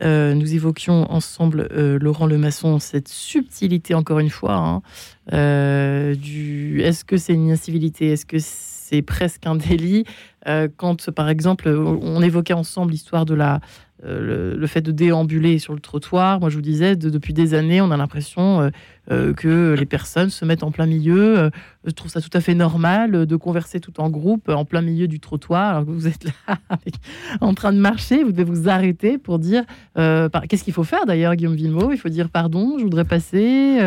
Euh, 0.03 0.33
Nous 0.33 0.55
évoquions 0.55 1.09
ensemble, 1.09 1.69
Laurent 2.01 2.25
Lemasson, 2.25 2.79
cette 2.79 3.07
subtilité, 3.07 3.93
encore 3.93 4.19
une 4.19 4.29
fois, 4.29 4.55
hein, 4.55 4.81
du 5.31 6.81
est-ce 6.81 7.03
que 7.03 7.17
c'est 7.17 7.33
une 7.33 7.51
incivilité? 7.51 8.11
Est-ce 8.11 8.25
que 8.25 8.37
c'est 8.39 9.01
presque 9.01 9.45
un 9.47 9.55
délit? 9.55 10.03
Euh, 10.47 10.67
Quand, 10.77 11.09
par 11.11 11.29
exemple, 11.29 11.69
on 11.69 12.21
évoquait 12.21 12.53
ensemble 12.53 12.91
l'histoire 12.91 13.25
de 13.25 13.33
la, 13.33 13.59
euh, 14.05 14.55
le, 14.55 14.67
fait 14.67 14.81
de 14.81 14.91
déambuler 14.91 15.57
sur 15.57 15.73
le 15.73 15.79
trottoir. 15.79 16.39
Moi, 16.39 16.49
je 16.49 16.55
vous 16.55 16.61
disais, 16.61 16.95
depuis 16.95 17.33
des 17.33 17.53
années, 17.53 17.81
on 17.81 17.91
a 17.91 17.97
l'impression 17.97 18.61
euh, 18.61 18.69
euh, 19.11 19.33
que 19.33 19.75
les 19.77 19.85
personnes 19.85 20.29
se 20.29 20.45
mettent 20.45 20.63
en 20.63 20.71
plein 20.71 20.85
milieu. 20.85 21.49
je 21.85 21.91
trouve 21.91 22.11
ça 22.11 22.21
tout 22.21 22.29
à 22.33 22.41
fait 22.41 22.55
normal 22.55 23.25
de 23.25 23.35
converser 23.35 23.79
tout 23.79 23.99
en 23.99 24.09
groupe 24.09 24.49
en 24.49 24.65
plein 24.65 24.81
milieu 24.81 25.07
du 25.07 25.19
trottoir. 25.19 25.71
Alors 25.71 25.85
que 25.85 25.91
vous 25.91 26.07
êtes 26.07 26.23
là 26.23 26.57
en 27.41 27.53
train 27.53 27.73
de 27.73 27.79
marcher, 27.79 28.23
vous 28.23 28.31
devez 28.31 28.43
vous 28.43 28.69
arrêter 28.69 29.17
pour 29.17 29.39
dire 29.39 29.63
qu'est-ce 29.95 30.63
qu'il 30.63 30.73
faut 30.73 30.83
faire 30.83 31.05
d'ailleurs, 31.05 31.35
Guillaume 31.35 31.55
Villemot 31.55 31.91
Il 31.91 31.97
faut 31.97 32.09
dire 32.09 32.29
pardon, 32.29 32.77
je 32.77 32.83
voudrais 32.83 33.05
passer, 33.05 33.77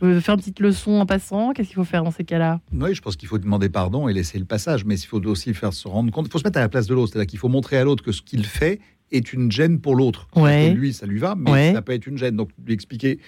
faire 0.00 0.34
une 0.34 0.36
petite 0.36 0.60
leçon 0.60 0.92
en 0.92 1.06
passant. 1.06 1.52
Qu'est-ce 1.52 1.68
qu'il 1.68 1.76
faut 1.76 1.84
faire 1.84 2.04
dans 2.04 2.10
ces 2.10 2.24
cas-là? 2.24 2.60
Oui, 2.72 2.94
je 2.94 3.02
pense 3.02 3.16
qu'il 3.16 3.28
faut 3.28 3.38
demander 3.38 3.68
pardon 3.68 4.08
et 4.08 4.12
laisser 4.12 4.38
le 4.38 4.44
passage, 4.44 4.84
mais 4.84 4.98
il 4.98 5.06
faut 5.06 5.24
aussi 5.26 5.54
faire 5.54 5.72
se 5.72 5.88
rendre 5.88 6.10
compte. 6.10 6.26
Il 6.26 6.32
faut 6.32 6.38
se 6.38 6.44
mettre 6.44 6.58
à 6.58 6.62
la 6.62 6.68
place 6.68 6.86
de 6.86 6.94
l'autre, 6.94 7.12
c'est-à-dire 7.12 7.28
qu'il 7.28 7.38
faut 7.38 7.48
montrer 7.48 7.78
à 7.78 7.84
l'autre 7.84 8.04
que 8.04 8.12
ce 8.12 8.22
qu'il 8.22 8.44
fait 8.44 8.80
est 9.12 9.32
une 9.32 9.52
gêne 9.52 9.78
pour 9.78 9.94
l'autre. 9.94 10.26
Lui, 10.74 10.92
ça 10.92 11.06
lui 11.06 11.18
va, 11.18 11.34
mais 11.36 11.72
ça 11.74 11.82
peut 11.82 11.92
être 11.92 12.06
une 12.06 12.18
gêne. 12.18 12.36
Donc, 12.36 12.50
lui 12.64 12.74
expliquer, 12.74 13.18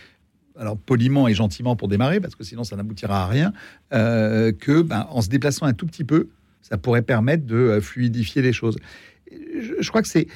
alors 0.59 0.77
poliment 0.77 1.29
et 1.29 1.35
gentiment 1.35 1.77
pour 1.77 1.89
démarrer, 1.89 2.21
parce 2.21 2.35
que 2.35 2.45
sinon 2.45 2.65
ça 2.65 2.77
n'aboutira 2.77 3.25
à 3.25 3.27
rien, 3.27 3.53
euh, 3.93 4.53
que 4.53 4.83
ben, 4.83 5.07
en 5.11 5.21
se 5.21 5.29
déplaçant 5.29 5.67
un 5.67 5.73
tout 5.73 5.87
petit 5.87 6.05
peu, 6.05 6.29
ça 6.63 6.79
pourrait 6.79 7.03
permettre 7.03 7.45
de 7.45 7.57
euh, 7.57 7.81
fluidifier 7.81 8.43
les 8.43 8.53
choses. 8.53 8.77
Je, 9.31 9.89
crois 9.89 10.03
que 10.03 10.09
c'est 10.09 10.29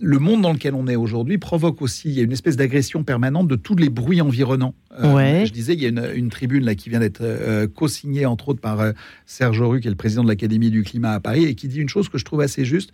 le 0.00 0.18
monde 0.18 0.40
dans 0.40 0.52
lequel 0.52 0.74
on 0.74 0.86
est 0.86 0.96
aujourd'hui 0.96 1.36
provoque 1.36 1.82
aussi 1.82 2.08
il 2.08 2.14
y 2.14 2.20
a 2.20 2.22
une 2.22 2.32
espèce 2.32 2.56
d'agression 2.56 3.02
permanente 3.02 3.48
de 3.48 3.56
tous 3.56 3.74
les 3.74 3.90
bruits 3.90 4.20
environnants. 4.20 4.74
Euh, 4.98 5.44
je 5.44 5.52
disais, 5.52 5.74
il 5.74 5.80
y 5.80 5.86
a 5.86 6.12
une, 6.14 6.30
tribune 6.30 6.64
là 6.64 6.74
qui 6.74 6.88
vient 6.88 7.00
d'être 7.00 7.66
co-signée 7.66 8.24
entre 8.24 8.50
autres 8.50 8.60
par 8.60 8.92
Serge 9.26 9.60
Auru, 9.60 9.80
qui 9.80 9.88
est 9.88 9.90
le 9.90 9.96
président 9.96 10.22
de 10.22 10.28
l'Académie 10.28 10.70
du 10.70 10.84
climat 10.84 11.12
à 11.12 11.20
Paris, 11.20 11.44
et 11.44 11.54
qui 11.54 11.68
dit 11.68 11.80
une 11.80 11.88
chose 11.88 12.08
que 12.08 12.16
je 12.16 12.24
trouve 12.24 12.40
assez 12.40 12.64
juste 12.64 12.92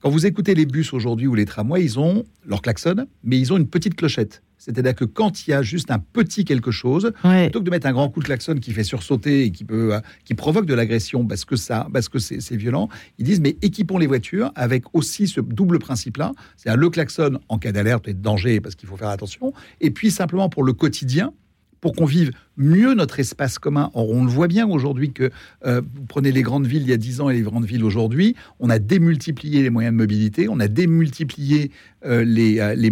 Quand 0.00 0.10
vous 0.10 0.26
écoutez 0.26 0.54
les 0.54 0.64
bus 0.64 0.92
aujourd'hui 0.92 1.26
ou 1.26 1.34
les 1.34 1.44
tramways, 1.44 1.82
ils 1.82 1.98
ont 1.98 2.24
leur 2.46 2.62
klaxon, 2.62 3.08
mais 3.24 3.36
ils 3.36 3.52
ont 3.52 3.56
une 3.56 3.66
petite 3.66 3.96
clochette. 3.96 4.44
C'est-à-dire 4.56 4.94
que 4.94 5.04
quand 5.04 5.44
il 5.46 5.50
y 5.50 5.54
a 5.54 5.62
juste 5.62 5.90
un 5.90 5.98
petit 5.98 6.44
quelque 6.44 6.70
chose, 6.70 7.12
plutôt 7.20 7.58
que 7.58 7.64
de 7.64 7.70
mettre 7.70 7.88
un 7.88 7.92
grand 7.92 8.08
coup 8.08 8.20
de 8.20 8.26
klaxon 8.26 8.54
qui 8.54 8.72
fait 8.72 8.84
sursauter 8.84 9.44
et 9.44 9.50
qui 9.50 9.64
peut, 9.64 9.94
euh, 9.94 10.00
qui 10.24 10.34
provoque 10.34 10.66
de 10.66 10.74
l'agression 10.74 11.26
parce 11.26 11.44
que 11.44 11.56
ça, 11.56 11.88
parce 11.92 12.08
que 12.08 12.20
c'est 12.20 12.56
violent, 12.56 12.88
ils 13.18 13.24
disent 13.24 13.40
mais 13.40 13.56
équipons 13.60 13.98
les 13.98 14.06
voitures 14.06 14.52
avec 14.54 14.84
aussi 14.94 15.26
ce 15.26 15.40
double 15.40 15.80
principe-là, 15.80 16.30
c'est-à-dire 16.56 16.80
le 16.80 16.90
klaxon 16.90 17.40
en 17.48 17.58
cas 17.58 17.72
d'alerte 17.72 18.06
et 18.06 18.14
de 18.14 18.22
danger 18.22 18.60
parce 18.60 18.76
qu'il 18.76 18.88
faut 18.88 18.96
faire 18.96 19.08
attention, 19.08 19.52
et 19.80 19.90
puis 19.90 20.12
simplement 20.12 20.48
pour 20.48 20.62
le 20.62 20.74
quotidien, 20.74 21.32
pour 21.80 21.94
qu'on 21.94 22.04
vive 22.04 22.32
mieux 22.56 22.94
notre 22.94 23.20
espace 23.20 23.58
commun. 23.58 23.90
Or, 23.94 24.10
on 24.10 24.24
le 24.24 24.30
voit 24.30 24.48
bien 24.48 24.68
aujourd'hui 24.68 25.12
que 25.12 25.30
euh, 25.64 25.80
vous 25.94 26.04
prenez 26.06 26.32
les 26.32 26.42
grandes 26.42 26.66
villes 26.66 26.82
il 26.82 26.88
y 26.88 26.92
a 26.92 26.96
10 26.96 27.20
ans 27.20 27.30
et 27.30 27.34
les 27.34 27.42
grandes 27.42 27.64
villes 27.64 27.84
aujourd'hui, 27.84 28.34
on 28.60 28.70
a 28.70 28.78
démultiplié 28.78 29.62
les 29.62 29.70
moyens 29.70 29.92
de 29.94 29.98
mobilité, 29.98 30.48
on 30.48 30.60
a 30.60 30.68
démultiplié 30.68 31.70
euh, 32.04 32.24
les, 32.24 32.60
euh, 32.60 32.74
les, 32.74 32.90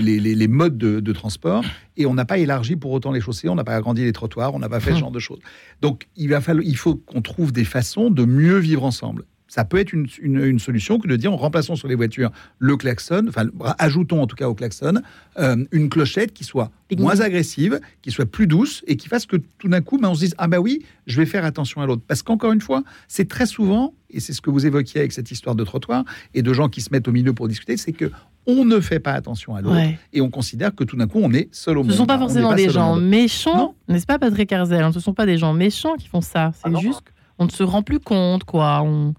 les, 0.00 0.20
les, 0.20 0.48
modes 0.48 0.78
de, 0.78 1.12
transport 1.12 1.64
et 1.96 2.06
on 2.06 2.14
n'a 2.14 2.24
pas 2.24 2.38
élargi 2.38 2.76
pour 2.76 2.92
autant 2.92 3.12
les 3.12 3.20
chaussées, 3.20 3.48
on 3.48 3.54
n'a 3.54 3.64
pas 3.64 3.74
agrandi 3.74 4.04
les 4.04 4.12
trottoirs, 4.12 4.54
on 4.54 4.58
n'a 4.58 4.68
pas 4.68 4.80
fait 4.80 4.90
ce 4.90 4.94
hum. 4.96 5.00
genre 5.00 5.10
de 5.10 5.18
choses. 5.18 5.40
Donc, 5.80 6.06
il, 6.16 6.28
va 6.28 6.40
falloir, 6.40 6.64
il 6.64 6.76
faut 6.76 6.96
qu'on 6.96 7.22
trouve 7.22 7.52
des 7.52 7.64
façons 7.64 8.10
de 8.10 8.24
mieux 8.24 8.58
vivre 8.58 8.84
ensemble 8.84 9.24
ça 9.48 9.64
peut 9.64 9.78
être 9.78 9.92
une, 9.92 10.58
solution 10.58 10.98
que 10.98 11.08
de 11.08 11.16
dire 11.16 11.32
en 11.32 11.36
remplaçons 11.36 11.74
sur 11.74 11.88
les 11.88 11.94
voitures 11.94 12.30
le 12.58 12.76
klaxon, 12.76 13.26
enfin 13.28 13.46
ajoutons 13.78 14.22
en 14.22 14.26
tout 14.26 14.36
cas 14.36 14.48
au 14.48 14.54
klaxon 14.54 15.00
euh, 15.38 15.64
une 15.72 15.88
clochette 15.88 16.32
qui 16.32 16.44
soit 16.44 16.70
moins 16.96 17.20
agressive, 17.20 17.80
qui 18.02 18.10
soit 18.10 18.26
plus 18.26 18.46
douce 18.46 18.84
et 18.86 18.96
qui 18.96 19.08
fasse 19.08 19.26
que 19.26 19.36
tout 19.36 19.68
d'un 19.68 19.80
coup, 19.80 19.98
ben, 19.98 20.08
on 20.10 20.14
se 20.14 20.20
dise 20.20 20.34
ah 20.38 20.48
ben 20.48 20.58
oui, 20.58 20.84
je 21.06 21.16
vais 21.16 21.26
faire 21.26 21.44
attention 21.44 21.80
à 21.80 21.86
l'autre. 21.86 22.02
Parce 22.06 22.22
qu'encore 22.22 22.52
une 22.52 22.60
fois, 22.60 22.82
c'est 23.08 23.28
très 23.28 23.46
souvent 23.46 23.94
et 24.10 24.20
c'est 24.20 24.32
ce 24.32 24.40
que 24.40 24.50
vous 24.50 24.66
évoquiez 24.66 25.00
avec 25.00 25.12
cette 25.12 25.30
histoire 25.30 25.54
de 25.54 25.64
trottoir 25.64 26.04
et 26.34 26.42
de 26.42 26.52
gens 26.52 26.68
qui 26.68 26.80
se 26.80 26.90
mettent 26.92 27.08
au 27.08 27.12
milieu 27.12 27.32
pour 27.32 27.48
discuter, 27.48 27.76
c'est 27.76 27.92
que 27.92 28.10
on 28.46 28.64
ne 28.64 28.80
fait 28.80 29.00
pas 29.00 29.12
attention 29.12 29.54
à 29.54 29.60
l'autre 29.60 29.78
et 30.14 30.22
on 30.22 30.30
considère 30.30 30.74
que 30.74 30.82
tout 30.82 30.96
d'un 30.96 31.06
coup 31.06 31.20
on 31.22 31.32
est 31.32 31.48
seul 31.52 31.76
au 31.76 31.82
monde. 31.82 31.90
Ce 31.90 31.96
ne 31.96 31.98
sont 31.98 32.06
pas 32.06 32.18
forcément 32.18 32.54
des 32.54 32.70
gens 32.70 32.96
méchants, 32.96 33.74
n'est-ce 33.88 34.06
pas 34.06 34.18
Patrick 34.18 34.50
Arzel 34.52 34.90
Ce 34.92 34.98
ne 34.98 35.02
sont 35.02 35.14
pas 35.14 35.26
des 35.26 35.36
gens 35.36 35.52
méchants 35.52 35.96
qui 35.96 36.08
font 36.08 36.22
ça. 36.22 36.52
C'est 36.54 36.70
ah 36.74 36.80
juste 36.80 37.02
qu'on 37.36 37.44
ne 37.44 37.50
se 37.50 37.62
rend 37.62 37.82
plus 37.82 38.00
compte, 38.00 38.44
quoi. 38.44 38.82
On 38.82 39.14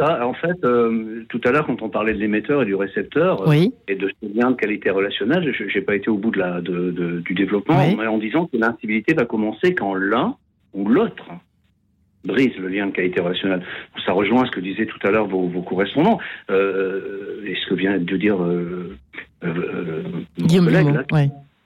en 0.00 0.34
fait, 0.34 0.64
euh, 0.64 1.24
tout 1.28 1.40
à 1.44 1.50
l'heure, 1.50 1.66
quand 1.66 1.82
on 1.82 1.88
parlait 1.88 2.12
de 2.12 2.18
l'émetteur 2.18 2.62
et 2.62 2.64
du 2.64 2.74
récepteur 2.74 3.48
euh, 3.48 3.66
et 3.88 3.94
de 3.94 4.08
ce 4.08 4.38
lien 4.38 4.50
de 4.50 4.56
qualité 4.56 4.90
relationnelle, 4.90 5.52
je 5.52 5.64
n'ai 5.64 5.84
pas 5.84 5.94
été 5.94 6.08
au 6.08 6.16
bout 6.16 6.30
de 6.30 6.38
la, 6.38 6.60
de, 6.60 7.20
du 7.20 7.34
développement 7.34 7.78
en 7.78 8.18
disant 8.18 8.46
que 8.46 8.56
l'incivilité 8.56 9.14
va 9.14 9.24
commencer 9.24 9.74
quand 9.74 9.94
l'un 9.94 10.36
ou 10.72 10.88
l'autre 10.88 11.26
brise 12.24 12.56
le 12.58 12.68
lien 12.68 12.86
de 12.86 12.92
qualité 12.92 13.20
relationnelle. 13.20 13.62
Ça 14.04 14.12
rejoint 14.12 14.44
ce 14.44 14.50
que 14.50 14.60
disaient 14.60 14.86
tout 14.86 14.98
à 15.06 15.10
l'heure 15.10 15.26
vos, 15.26 15.48
correspondants. 15.62 16.18
Euh, 16.50 17.42
et 17.46 17.54
ce 17.54 17.66
que 17.70 17.74
vient 17.74 17.98
de 17.98 18.16
dire 18.16 18.36
Guillaume 20.38 20.66
collègue, 20.66 21.04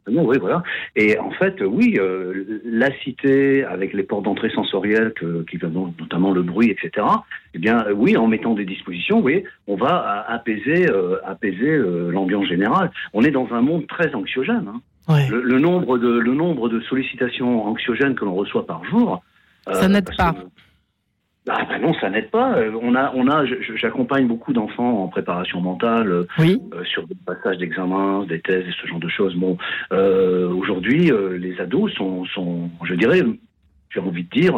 oui, 0.07 0.39
voilà. 0.39 0.63
Et 0.97 1.19
en 1.19 1.31
fait, 1.31 1.63
oui, 1.63 1.97
euh, 1.99 2.61
la 2.65 2.91
cité, 3.01 3.65
avec 3.65 3.93
les 3.93 4.03
portes 4.03 4.25
d'entrée 4.25 4.51
sensorielles, 4.51 5.15
qui 5.51 5.59
notamment 5.63 6.33
le 6.33 6.43
bruit, 6.43 6.71
etc., 6.71 7.07
eh 7.55 7.59
bien, 7.59 7.87
euh, 7.87 7.93
oui, 7.93 8.17
en 8.17 8.27
mettant 8.27 8.55
des 8.55 8.65
dispositions, 8.65 9.21
oui, 9.21 9.45
on 9.67 9.77
va 9.77 10.25
apaiser, 10.29 10.91
euh, 10.91 11.17
apaiser 11.25 11.79
l'ambiance 11.79 12.47
générale. 12.47 12.91
On 13.13 13.23
est 13.23 13.31
dans 13.31 13.49
un 13.53 13.63
monde 13.63 13.87
très 13.87 14.15
anxiogène. 14.15 14.69
Hein. 14.69 14.81
Le, 15.31 15.59
nombre 15.59 15.99
de, 15.99 16.09
le 16.09 16.35
nombre 16.35 16.69
de 16.69 16.81
sollicitations 16.81 17.67
anxiogènes 17.67 18.15
que 18.15 18.25
l'on 18.25 18.35
reçoit 18.35 18.67
par 18.67 18.85
jour. 18.85 19.23
Ça 19.71 19.89
n'aide 19.89 20.11
pas. 20.17 20.35
Ah 21.47 21.67
ben 21.69 21.79
non, 21.79 21.93
ça 21.95 22.09
n'aide 22.09 22.31
pas. 22.31 22.57
Euh, 22.57 22.73
on 22.81 22.95
a, 22.95 23.13
on 23.15 23.29
a, 23.29 23.45
j'accompagne 23.77 24.27
beaucoup 24.27 24.55
d'enfants 24.55 25.03
en 25.03 25.09
préparation 25.09 25.61
mentale 25.61 26.09
euh, 26.11 26.27
euh, 26.41 26.85
sur 26.85 27.07
des 27.07 27.17
passages 27.27 27.59
d'examens, 27.59 28.25
des 28.25 28.41
thèses 28.41 28.67
et 28.67 28.73
ce 28.81 28.87
genre 28.87 28.99
de 28.99 29.09
choses. 29.09 29.35
Bon, 29.35 29.59
aujourd'hui, 29.91 31.11
les 31.39 31.61
ados 31.61 31.93
sont, 31.93 32.25
sont, 32.27 32.71
je 32.85 32.95
dirais, 32.95 33.21
j'ai 33.91 34.01
envie 34.01 34.25
de 34.25 34.31
dire, 34.31 34.55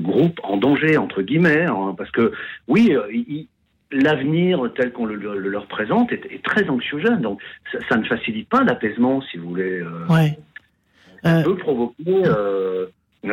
groupe 0.00 0.40
en 0.42 0.56
danger 0.56 0.96
entre 0.96 1.22
guillemets, 1.22 1.66
hein, 1.66 1.94
parce 1.96 2.10
que 2.10 2.32
oui, 2.66 2.92
l'avenir 3.92 4.68
tel 4.74 4.92
qu'on 4.92 5.06
le, 5.06 5.14
leur 5.38 5.66
présente 5.66 6.10
est, 6.10 6.42
très 6.42 6.68
anxiogène. 6.68 7.20
Donc, 7.20 7.40
ça, 7.88 7.96
ne 7.96 8.04
facilite 8.04 8.48
pas 8.48 8.64
l'apaisement, 8.64 9.22
si 9.22 9.36
vous 9.36 9.50
voulez. 9.50 9.82
ouais. 10.10 10.36
Ça 11.22 11.42
peut 11.42 11.56
provoquer 11.56 12.22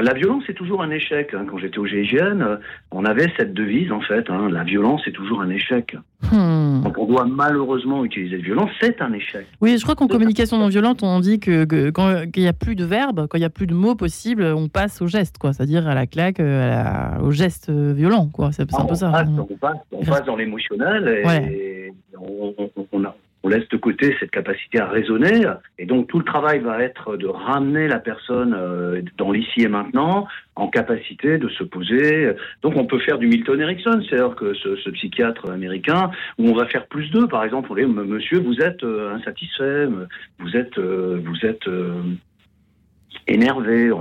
la 0.02 0.14
violence 0.14 0.44
est 0.50 0.54
toujours 0.54 0.82
un 0.82 0.90
échec. 0.90 1.34
Hein. 1.34 1.46
Quand 1.50 1.58
j'étais 1.58 1.78
au 1.78 1.86
GIGN, 1.86 2.42
euh, 2.42 2.58
on 2.92 3.06
avait 3.06 3.32
cette 3.38 3.54
devise 3.54 3.92
en 3.92 4.02
fait 4.02 4.30
hein, 4.30 4.50
la 4.50 4.64
violence 4.64 5.02
est 5.08 5.12
toujours 5.12 5.42
un 5.42 5.50
échec. 5.50 5.96
Hmm. 6.32 6.82
Donc 6.84 6.98
on 6.98 7.06
doit 7.06 7.26
malheureusement 7.26 8.04
utiliser 8.06 8.38
la 8.38 8.44
violence, 8.44 8.70
c'est 8.82 9.02
un 9.02 9.14
échec. 9.14 9.46
Oui, 9.62 9.78
je 9.78 9.84
crois 9.84 9.96
qu'en 9.96 10.08
communication 10.08 10.58
non 10.58 10.68
violente, 10.68 11.04
on 11.04 11.20
dit 11.20 11.40
que, 11.40 11.90
quand 11.92 12.24
il 12.36 12.42
n'y 12.42 12.48
a 12.48 12.54
plus 12.54 12.76
de 12.76 12.86
verbes, 12.86 13.28
quand 13.28 13.38
il 13.38 13.42
n'y 13.42 13.46
a 13.46 13.50
plus 13.50 13.68
de 13.68 13.74
mots 13.74 13.96
possibles, 13.96 14.44
on 14.44 14.70
passe 14.70 15.02
au 15.02 15.08
geste, 15.08 15.38
quoi. 15.38 15.54
C'est-à-dire 15.54 15.88
à 15.88 15.96
la 15.96 16.08
claque, 16.08 16.40
euh, 16.40 17.20
au 17.22 17.32
geste 17.32 17.70
violent, 17.70 18.30
quoi. 18.32 18.52
C'est 18.52 18.64
un 18.74 18.86
peu 18.86 18.96
ça. 18.96 19.26
on, 19.92 20.06
passe, 20.06 20.26
dans 20.26 20.36
l'émotionnel 20.36 21.08
et 21.08 21.92
on, 22.18 22.54
on, 22.92 23.04
a, 23.04 23.16
on 23.44 23.50
laisse 23.50 23.68
de 23.70 23.78
côté 23.78 24.16
cette 24.20 24.32
capacité 24.32 24.80
à 24.80 24.88
raisonner. 24.88 25.42
Et 25.78 25.86
donc 25.86 26.08
tout 26.08 26.20
le 26.20 26.26
travail 26.26 26.60
va 26.60 26.82
être 26.82 27.18
de 27.18 27.28
ramener 27.28 27.88
la 27.88 28.00
personne 28.00 28.56
euh, 28.58 29.02
dans 29.18 29.32
l'ici 29.32 29.62
et 29.62 29.68
maintenant, 29.68 30.28
en 30.56 30.68
capacité 30.68 31.38
de 31.38 31.50
se 31.50 31.64
poser. 31.64 32.32
Donc 32.62 32.76
on 32.78 32.86
peut 32.86 33.00
faire 33.00 33.18
du 33.18 33.28
Milton 33.28 33.60
Erickson, 33.60 34.02
c'est-à-dire 34.08 34.36
que 34.36 34.54
ce, 34.54 34.90
psychiatre 34.92 35.50
américain, 35.50 36.12
où 36.38 36.48
on 36.48 36.56
va 36.56 36.66
faire 36.68 36.86
plus 36.88 37.10
d'eux. 37.12 37.28
Par 37.28 37.44
exemple, 37.44 37.72
on 37.72 37.76
dit, 37.76 37.86
monsieur, 37.86 38.40
vous 38.40 38.60
êtes 38.62 38.84
euh, 38.84 39.16
insatisfait, 39.16 39.88
vous 40.40 40.56
êtes, 40.56 40.78
euh, 40.78 41.20
vous 41.24 41.46
êtes 41.46 41.68
énervé. 43.28 43.92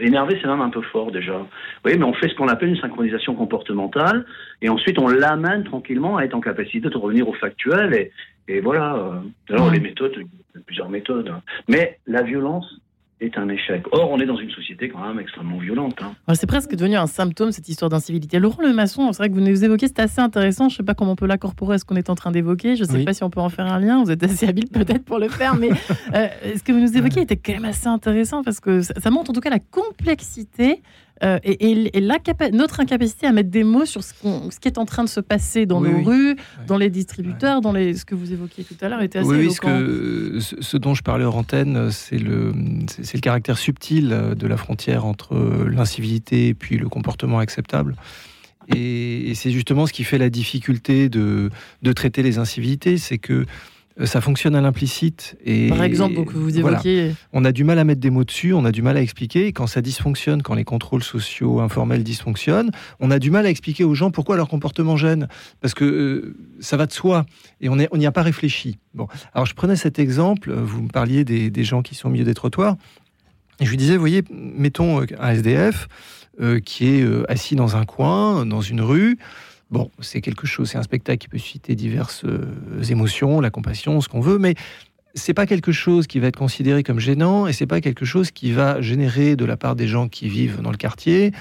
énervé, 0.00 0.38
c'est 0.40 0.48
même 0.48 0.60
un 0.60 0.70
peu 0.70 0.82
fort 0.82 1.10
déjà. 1.10 1.46
Oui, 1.84 1.92
mais 1.96 2.04
on 2.04 2.14
fait 2.14 2.28
ce 2.28 2.34
qu'on 2.34 2.48
appelle 2.48 2.70
une 2.70 2.80
synchronisation 2.80 3.34
comportementale, 3.34 4.26
et 4.62 4.68
ensuite 4.68 4.98
on 4.98 5.08
l'amène 5.08 5.64
tranquillement 5.64 6.16
à 6.16 6.24
être 6.24 6.34
en 6.34 6.40
capacité 6.40 6.88
de 6.88 6.96
revenir 6.96 7.28
au 7.28 7.32
factuel 7.34 7.94
et, 7.94 8.12
et 8.48 8.60
voilà. 8.60 8.96
Euh, 8.96 9.52
alors, 9.54 9.70
les 9.70 9.80
méthodes, 9.80 10.14
il 10.16 10.22
y 10.22 10.58
a 10.58 10.60
plusieurs 10.64 10.88
méthodes. 10.88 11.28
Hein. 11.28 11.42
Mais 11.68 11.98
la 12.06 12.22
violence 12.22 12.80
est 13.20 13.36
un 13.36 13.48
échec. 13.48 13.84
Or, 13.92 14.10
on 14.10 14.20
est 14.20 14.26
dans 14.26 14.38
une 14.38 14.50
société 14.50 14.88
quand 14.88 15.00
même 15.00 15.18
extrêmement 15.18 15.58
violente. 15.58 15.96
Hein. 16.02 16.34
C'est 16.34 16.46
presque 16.46 16.74
devenu 16.74 16.96
un 16.96 17.06
symptôme, 17.06 17.52
cette 17.52 17.68
histoire 17.68 17.88
d'incivilité. 17.88 18.38
Laurent 18.38 18.62
Le 18.62 18.72
Maçon, 18.72 19.12
c'est 19.12 19.18
vrai 19.18 19.28
que 19.28 19.34
vous 19.34 19.40
nous 19.40 19.64
évoquez, 19.64 19.88
c'est 19.88 20.00
assez 20.00 20.20
intéressant. 20.20 20.68
Je 20.68 20.74
ne 20.74 20.76
sais 20.78 20.82
pas 20.84 20.94
comment 20.94 21.12
on 21.12 21.16
peut 21.16 21.26
l'incorporer 21.26 21.74
à 21.74 21.78
ce 21.78 21.84
qu'on 21.84 21.96
est 21.96 22.10
en 22.10 22.14
train 22.14 22.30
d'évoquer. 22.30 22.76
Je 22.76 22.84
ne 22.84 22.88
sais 22.88 23.04
pas 23.04 23.14
si 23.14 23.24
on 23.24 23.30
peut 23.30 23.40
en 23.40 23.48
faire 23.48 23.66
un 23.66 23.80
lien. 23.80 24.02
Vous 24.02 24.10
êtes 24.10 24.22
assez 24.22 24.46
habile 24.46 24.68
peut-être 24.68 25.04
pour 25.04 25.18
le 25.18 25.28
faire. 25.28 25.56
Mais 25.56 25.70
euh, 26.14 26.28
ce 26.56 26.62
que 26.62 26.72
vous 26.72 26.80
nous 26.80 26.96
évoquez 26.96 27.22
était 27.22 27.36
quand 27.36 27.52
même 27.52 27.64
assez 27.64 27.88
intéressant 27.88 28.42
parce 28.42 28.60
que 28.60 28.82
ça 28.82 29.10
montre 29.10 29.30
en 29.30 29.34
tout 29.34 29.40
cas 29.40 29.50
la 29.50 29.58
complexité 29.58 30.82
euh, 31.22 31.38
et, 31.42 32.00
notre 32.52 32.80
incapacité 32.80 33.26
à 33.26 33.32
mettre 33.32 33.50
des 33.50 33.64
mots 33.64 33.84
sur 33.84 34.02
ce, 34.02 34.14
ce, 34.50 34.60
qui 34.60 34.68
est 34.68 34.78
en 34.78 34.84
train 34.84 35.04
de 35.04 35.08
se 35.08 35.20
passer 35.20 35.66
dans 35.66 35.80
nos 35.80 36.02
rues, 36.02 36.36
dans 36.66 36.78
les 36.78 36.90
distributeurs, 36.90 37.60
dans 37.60 37.72
les, 37.72 37.94
ce 37.94 38.04
que 38.04 38.14
vous 38.14 38.32
évoquiez 38.32 38.64
tout 38.64 38.76
à 38.80 38.88
l'heure 38.88 39.02
était 39.02 39.20
assez 39.20 39.28
Oui, 39.28 39.50
ce, 39.50 39.60
que, 39.60 40.38
ce, 40.40 40.76
dont 40.76 40.94
je 40.94 41.02
parlais 41.02 41.24
en 41.24 41.34
antenne, 41.34 41.90
c'est 41.90 42.18
le, 42.18 42.52
c'est 42.88 43.14
le 43.14 43.20
caractère 43.20 43.58
subtil 43.58 44.08
de 44.08 44.46
la 44.46 44.56
frontière 44.56 45.04
entre 45.04 45.34
l'incivilité 45.70 46.48
et 46.48 46.54
puis 46.54 46.78
le 46.78 46.88
comportement 46.88 47.38
acceptable. 47.38 47.96
Et, 48.74 49.30
et 49.30 49.34
c'est 49.34 49.50
justement 49.50 49.86
ce 49.86 49.92
qui 49.92 50.04
fait 50.04 50.18
la 50.18 50.30
difficulté 50.30 51.08
de, 51.08 51.50
de 51.82 51.92
traiter 51.92 52.22
les 52.22 52.38
incivilités, 52.38 52.98
c'est 52.98 53.18
que 53.18 53.32
euh, 53.32 53.46
ça 54.06 54.20
fonctionne 54.20 54.54
à 54.54 54.60
l'implicite. 54.60 55.36
Et, 55.44 55.68
Par 55.68 55.82
exemple, 55.82 56.24
que 56.24 56.34
vous 56.34 56.58
évoquiez. 56.58 57.14
On 57.32 57.44
a 57.44 57.52
du 57.52 57.64
mal 57.64 57.78
à 57.78 57.84
mettre 57.84 58.00
des 58.00 58.10
mots 58.10 58.24
dessus, 58.24 58.52
on 58.52 58.64
a 58.64 58.72
du 58.72 58.82
mal 58.82 58.96
à 58.96 59.02
expliquer. 59.02 59.52
quand 59.52 59.66
ça 59.66 59.82
dysfonctionne, 59.82 60.42
quand 60.42 60.54
les 60.54 60.64
contrôles 60.64 61.02
sociaux 61.02 61.60
informels 61.60 62.04
dysfonctionnent, 62.04 62.70
on 63.00 63.10
a 63.10 63.18
du 63.18 63.30
mal 63.30 63.46
à 63.46 63.50
expliquer 63.50 63.84
aux 63.84 63.94
gens 63.94 64.10
pourquoi 64.10 64.36
leur 64.36 64.48
comportement 64.48 64.96
gêne. 64.96 65.28
Parce 65.60 65.74
que 65.74 65.84
euh, 65.84 66.36
ça 66.60 66.76
va 66.76 66.86
de 66.86 66.92
soi 66.92 67.26
et 67.60 67.68
on 67.68 67.76
n'y 67.76 67.88
on 67.90 68.02
a 68.02 68.12
pas 68.12 68.22
réfléchi. 68.22 68.78
Bon, 68.94 69.08
alors 69.34 69.46
je 69.46 69.54
prenais 69.54 69.76
cet 69.76 69.98
exemple, 69.98 70.52
vous 70.52 70.82
me 70.82 70.88
parliez 70.88 71.24
des, 71.24 71.50
des 71.50 71.64
gens 71.64 71.82
qui 71.82 71.94
sont 71.94 72.08
au 72.08 72.12
milieu 72.12 72.24
des 72.24 72.34
trottoirs. 72.34 72.76
Et 73.60 73.64
je 73.64 73.70
lui 73.70 73.76
disais, 73.76 73.94
vous 73.94 74.00
voyez, 74.00 74.22
mettons 74.30 75.00
un 75.18 75.30
SDF 75.30 75.88
euh, 76.40 76.60
qui 76.60 76.86
est 76.86 77.06
assis 77.28 77.56
dans 77.56 77.76
un 77.76 77.84
coin, 77.84 78.46
dans 78.46 78.60
une 78.60 78.80
rue. 78.80 79.18
Bon, 79.70 79.90
c'est 80.00 80.20
quelque 80.20 80.46
chose, 80.46 80.70
c'est 80.70 80.78
un 80.78 80.82
spectacle 80.82 81.18
qui 81.18 81.28
peut 81.28 81.38
susciter 81.38 81.74
diverses 81.74 82.24
euh, 82.24 82.82
émotions, 82.88 83.40
la 83.40 83.50
compassion, 83.50 84.00
ce 84.00 84.08
qu'on 84.08 84.20
veut, 84.20 84.38
mais 84.38 84.54
c'est 85.14 85.34
pas 85.34 85.46
quelque 85.46 85.72
chose 85.72 86.06
qui 86.06 86.20
va 86.20 86.28
être 86.28 86.38
considéré 86.38 86.82
comme 86.82 87.00
gênant 87.00 87.46
et 87.46 87.52
c'est 87.52 87.66
pas 87.66 87.80
quelque 87.80 88.04
chose 88.04 88.30
qui 88.30 88.52
va 88.52 88.80
générer 88.80 89.36
de 89.36 89.44
la 89.44 89.56
part 89.56 89.76
des 89.76 89.86
gens 89.86 90.08
qui 90.08 90.28
vivent 90.28 90.60
dans 90.62 90.70
le 90.70 90.76
quartier 90.76 91.32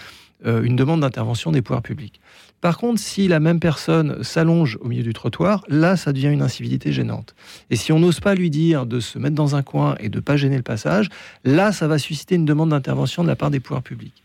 euh, 0.45 0.63
une 0.63 0.75
demande 0.75 1.01
d'intervention 1.01 1.51
des 1.51 1.61
pouvoirs 1.61 1.81
publics. 1.81 2.19
Par 2.59 2.77
contre, 2.77 2.99
si 2.99 3.27
la 3.27 3.39
même 3.39 3.59
personne 3.59 4.23
s'allonge 4.23 4.77
au 4.81 4.87
milieu 4.87 5.03
du 5.03 5.13
trottoir, 5.13 5.63
là, 5.67 5.95
ça 5.95 6.11
devient 6.11 6.29
une 6.29 6.41
incivilité 6.41 6.91
gênante. 6.91 7.35
Et 7.69 7.75
si 7.75 7.91
on 7.91 7.99
n'ose 7.99 8.19
pas 8.19 8.33
lui 8.33 8.49
dire 8.49 8.85
de 8.87 8.99
se 8.99 9.19
mettre 9.19 9.35
dans 9.35 9.55
un 9.55 9.61
coin 9.61 9.95
et 9.99 10.09
de 10.09 10.19
pas 10.19 10.37
gêner 10.37 10.57
le 10.57 10.63
passage, 10.63 11.09
là, 11.43 11.71
ça 11.71 11.87
va 11.87 11.99
susciter 11.99 12.35
une 12.35 12.45
demande 12.45 12.69
d'intervention 12.69 13.21
de 13.23 13.27
la 13.27 13.35
part 13.35 13.51
des 13.51 13.59
pouvoirs 13.59 13.83
publics. 13.83 14.23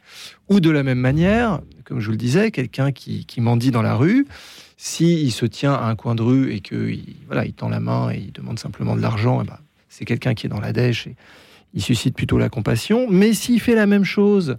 Ou 0.49 0.61
de 0.61 0.71
la 0.71 0.83
même 0.83 0.99
manière, 0.99 1.61
comme 1.85 2.01
je 2.01 2.07
vous 2.07 2.13
le 2.13 2.17
disais, 2.17 2.51
quelqu'un 2.51 2.91
qui, 2.91 3.27
qui 3.27 3.41
mendie 3.41 3.71
dans 3.71 3.83
la 3.83 3.95
rue, 3.95 4.27
S'il 4.85 5.31
se 5.31 5.47
tient 5.47 5.75
à 5.75 5.85
un 5.85 5.95
coin 5.95 6.17
de 6.17 6.23
rue 6.23 6.53
et 6.53 6.61
qu'il 6.61 7.15
voilà, 7.29 7.45
il 7.45 7.53
tend 7.53 7.69
la 7.69 7.79
main 7.79 8.11
et 8.11 8.19
il 8.19 8.33
demande 8.33 8.59
simplement 8.59 8.97
de 8.97 9.01
l'argent, 9.01 9.41
eh 9.41 9.47
ben, 9.47 9.59
c'est 9.89 10.05
quelqu'un 10.05 10.35
qui 10.35 10.47
est 10.47 10.49
dans 10.49 10.59
la 10.59 10.73
dèche 10.73 11.07
et 11.07 11.15
il 11.73 11.81
suscite 11.81 12.17
plutôt 12.17 12.37
la 12.37 12.49
compassion. 12.49 13.07
Mais 13.09 13.33
s'il 13.33 13.61
fait 13.61 13.77
la 13.77 13.87
même 13.87 14.05
chose 14.05 14.57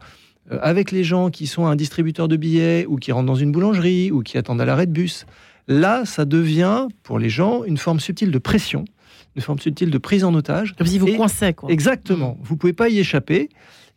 avec 0.50 0.92
les 0.92 1.04
gens 1.04 1.30
qui 1.30 1.48
sont 1.48 1.66
un 1.66 1.76
distributeur 1.76 2.28
de 2.28 2.36
billets 2.36 2.86
ou 2.86 2.98
qui 2.98 3.12
rentrent 3.12 3.28
dans 3.28 3.36
une 3.36 3.52
boulangerie 3.52 4.12
ou 4.12 4.22
qui 4.22 4.38
attendent 4.38 4.62
à 4.62 4.66
l'arrêt 4.66 4.86
de 4.86 4.92
bus, 4.92 5.26
là, 5.68 6.06
ça 6.06 6.26
devient 6.26 6.88
pour 7.04 7.20
les 7.20 7.30
gens 7.30 7.64
une 7.64 7.78
forme 7.78 8.00
subtile 8.00 8.32
de 8.32 8.38
pression, 8.38 8.86
une 9.36 9.42
forme 9.42 9.60
subtile 9.60 9.90
de 9.90 9.98
prise 9.98 10.24
en 10.24 10.34
otage. 10.34 10.76
Comme 10.78 10.88
si 10.88 11.00
vous 11.00 11.16
coincez, 11.16 11.54
quoi. 11.54 11.72
Exactement. 11.72 12.38
Vous 12.42 12.58
pouvez 12.58 12.74
pas 12.74 12.90
y 12.90 13.00
échapper 13.00 13.50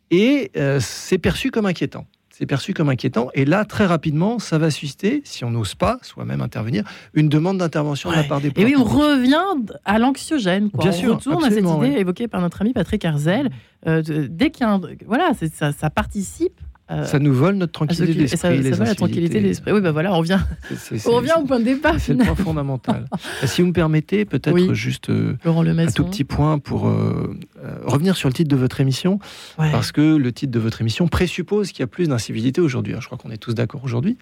et 0.09 0.51
euh, 0.57 0.79
c'est 0.81 1.17
perçu 1.17 1.51
comme 1.51 1.65
inquiétant 1.65 2.05
c'est 2.37 2.45
perçu 2.45 2.75
comme 2.75 2.89
inquiétant. 2.89 3.29
Et 3.33 3.45
là, 3.45 3.65
très 3.65 3.87
rapidement, 3.87 4.37
ça 4.37 4.59
va 4.59 4.69
susciter, 4.69 5.21
si 5.25 5.43
on 5.43 5.49
n'ose 5.49 5.73
pas 5.73 5.97
soi-même 6.03 6.41
intervenir, 6.41 6.83
une 7.15 7.29
demande 7.29 7.57
d'intervention 7.57 8.11
de 8.11 8.15
la 8.15 8.23
part 8.23 8.41
des 8.41 8.51
Et 8.55 8.63
oui, 8.63 8.75
on 8.77 8.83
revient 8.83 9.73
à 9.85 9.97
l'anxiogène. 9.97 10.69
Bien 10.77 10.91
on 10.91 10.93
sûr, 10.93 11.15
retourne 11.15 11.43
à 11.43 11.49
cette 11.49 11.65
idée 11.65 11.99
évoquée 11.99 12.27
par 12.27 12.41
notre 12.41 12.61
ami 12.61 12.73
Patrick 12.73 13.03
Arzel. 13.05 13.49
Euh, 13.87 14.03
dès 14.29 14.51
qu'il 14.51 14.67
y 14.67 14.69
a 14.69 14.73
un, 14.73 14.81
voilà, 15.07 15.31
ça, 15.51 15.71
ça 15.71 15.89
participe 15.89 16.59
euh, 16.89 17.03
ça 17.03 17.19
nous 17.19 17.33
vole 17.33 17.55
notre 17.55 17.73
tranquillité 17.73 18.13
d'esprit. 18.13 18.37
Ça, 18.37 18.47
ça 18.47 18.77
vole 18.77 18.87
la 18.87 18.95
tranquillité 18.95 19.41
d'esprit. 19.41 19.73
Oui, 19.73 19.81
ben 19.81 19.91
voilà, 19.91 20.13
on 20.13 20.19
revient, 20.19 20.39
on 21.05 21.11
revient 21.11 21.33
au 21.37 21.43
point 21.43 21.59
de 21.59 21.65
départ. 21.65 21.99
C'est 21.99 22.13
le 22.13 22.23
point 22.23 22.35
fondamental. 22.35 23.05
si 23.43 23.61
vous 23.61 23.67
me 23.67 23.73
permettez, 23.73 24.23
peut-être 24.23 24.73
juste 24.73 25.09
euh, 25.09 25.35
un 25.43 25.87
tout 25.87 26.05
petit 26.05 26.23
point 26.23 26.59
pour 26.59 26.87
euh, 26.87 27.37
revenir 27.85 28.15
sur 28.15 28.29
le 28.29 28.33
titre 28.33 28.49
de 28.49 28.55
votre 28.55 28.81
émission, 28.81 29.19
parce 29.57 29.91
que 29.91 30.15
le 30.15 30.31
titre 30.31 30.51
de 30.51 30.59
votre 30.59 30.81
émission 30.81 31.07
présuppose 31.07 31.71
qu'il 31.71 31.81
y 31.81 31.83
a 31.83 31.87
plus 31.87 32.09
d'incivilité 32.09 32.61
aujourd'hui. 32.61 32.95
Je 32.99 33.05
crois 33.05 33.17
qu'on 33.17 33.31
est 33.31 33.37
tous 33.37 33.53
d'accord 33.53 33.83
aujourd'hui. 33.83 34.17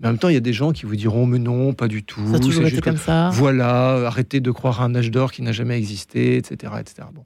Mais 0.00 0.08
en 0.08 0.10
même 0.12 0.18
temps, 0.18 0.28
il 0.28 0.34
y 0.34 0.38
a 0.38 0.40
des 0.40 0.52
gens 0.52 0.72
qui 0.72 0.86
vous 0.86 0.96
diront 0.96 1.26
mais 1.26 1.38
non, 1.38 1.72
pas 1.72 1.88
du 1.88 2.02
tout. 2.02 2.26
Ça 2.30 2.36
a 2.36 2.40
toujours 2.40 2.66
été 2.66 2.80
comme 2.80 2.96
ça. 2.96 3.30
Voilà, 3.32 4.06
arrêtez 4.06 4.40
de 4.40 4.50
croire 4.50 4.80
à 4.80 4.84
un 4.84 4.94
âge 4.94 5.10
d'or 5.10 5.32
qui 5.32 5.42
n'a 5.42 5.52
jamais 5.52 5.76
existé, 5.76 6.36
etc., 6.36 6.72
etc. 6.80 7.08
Bon. 7.14 7.24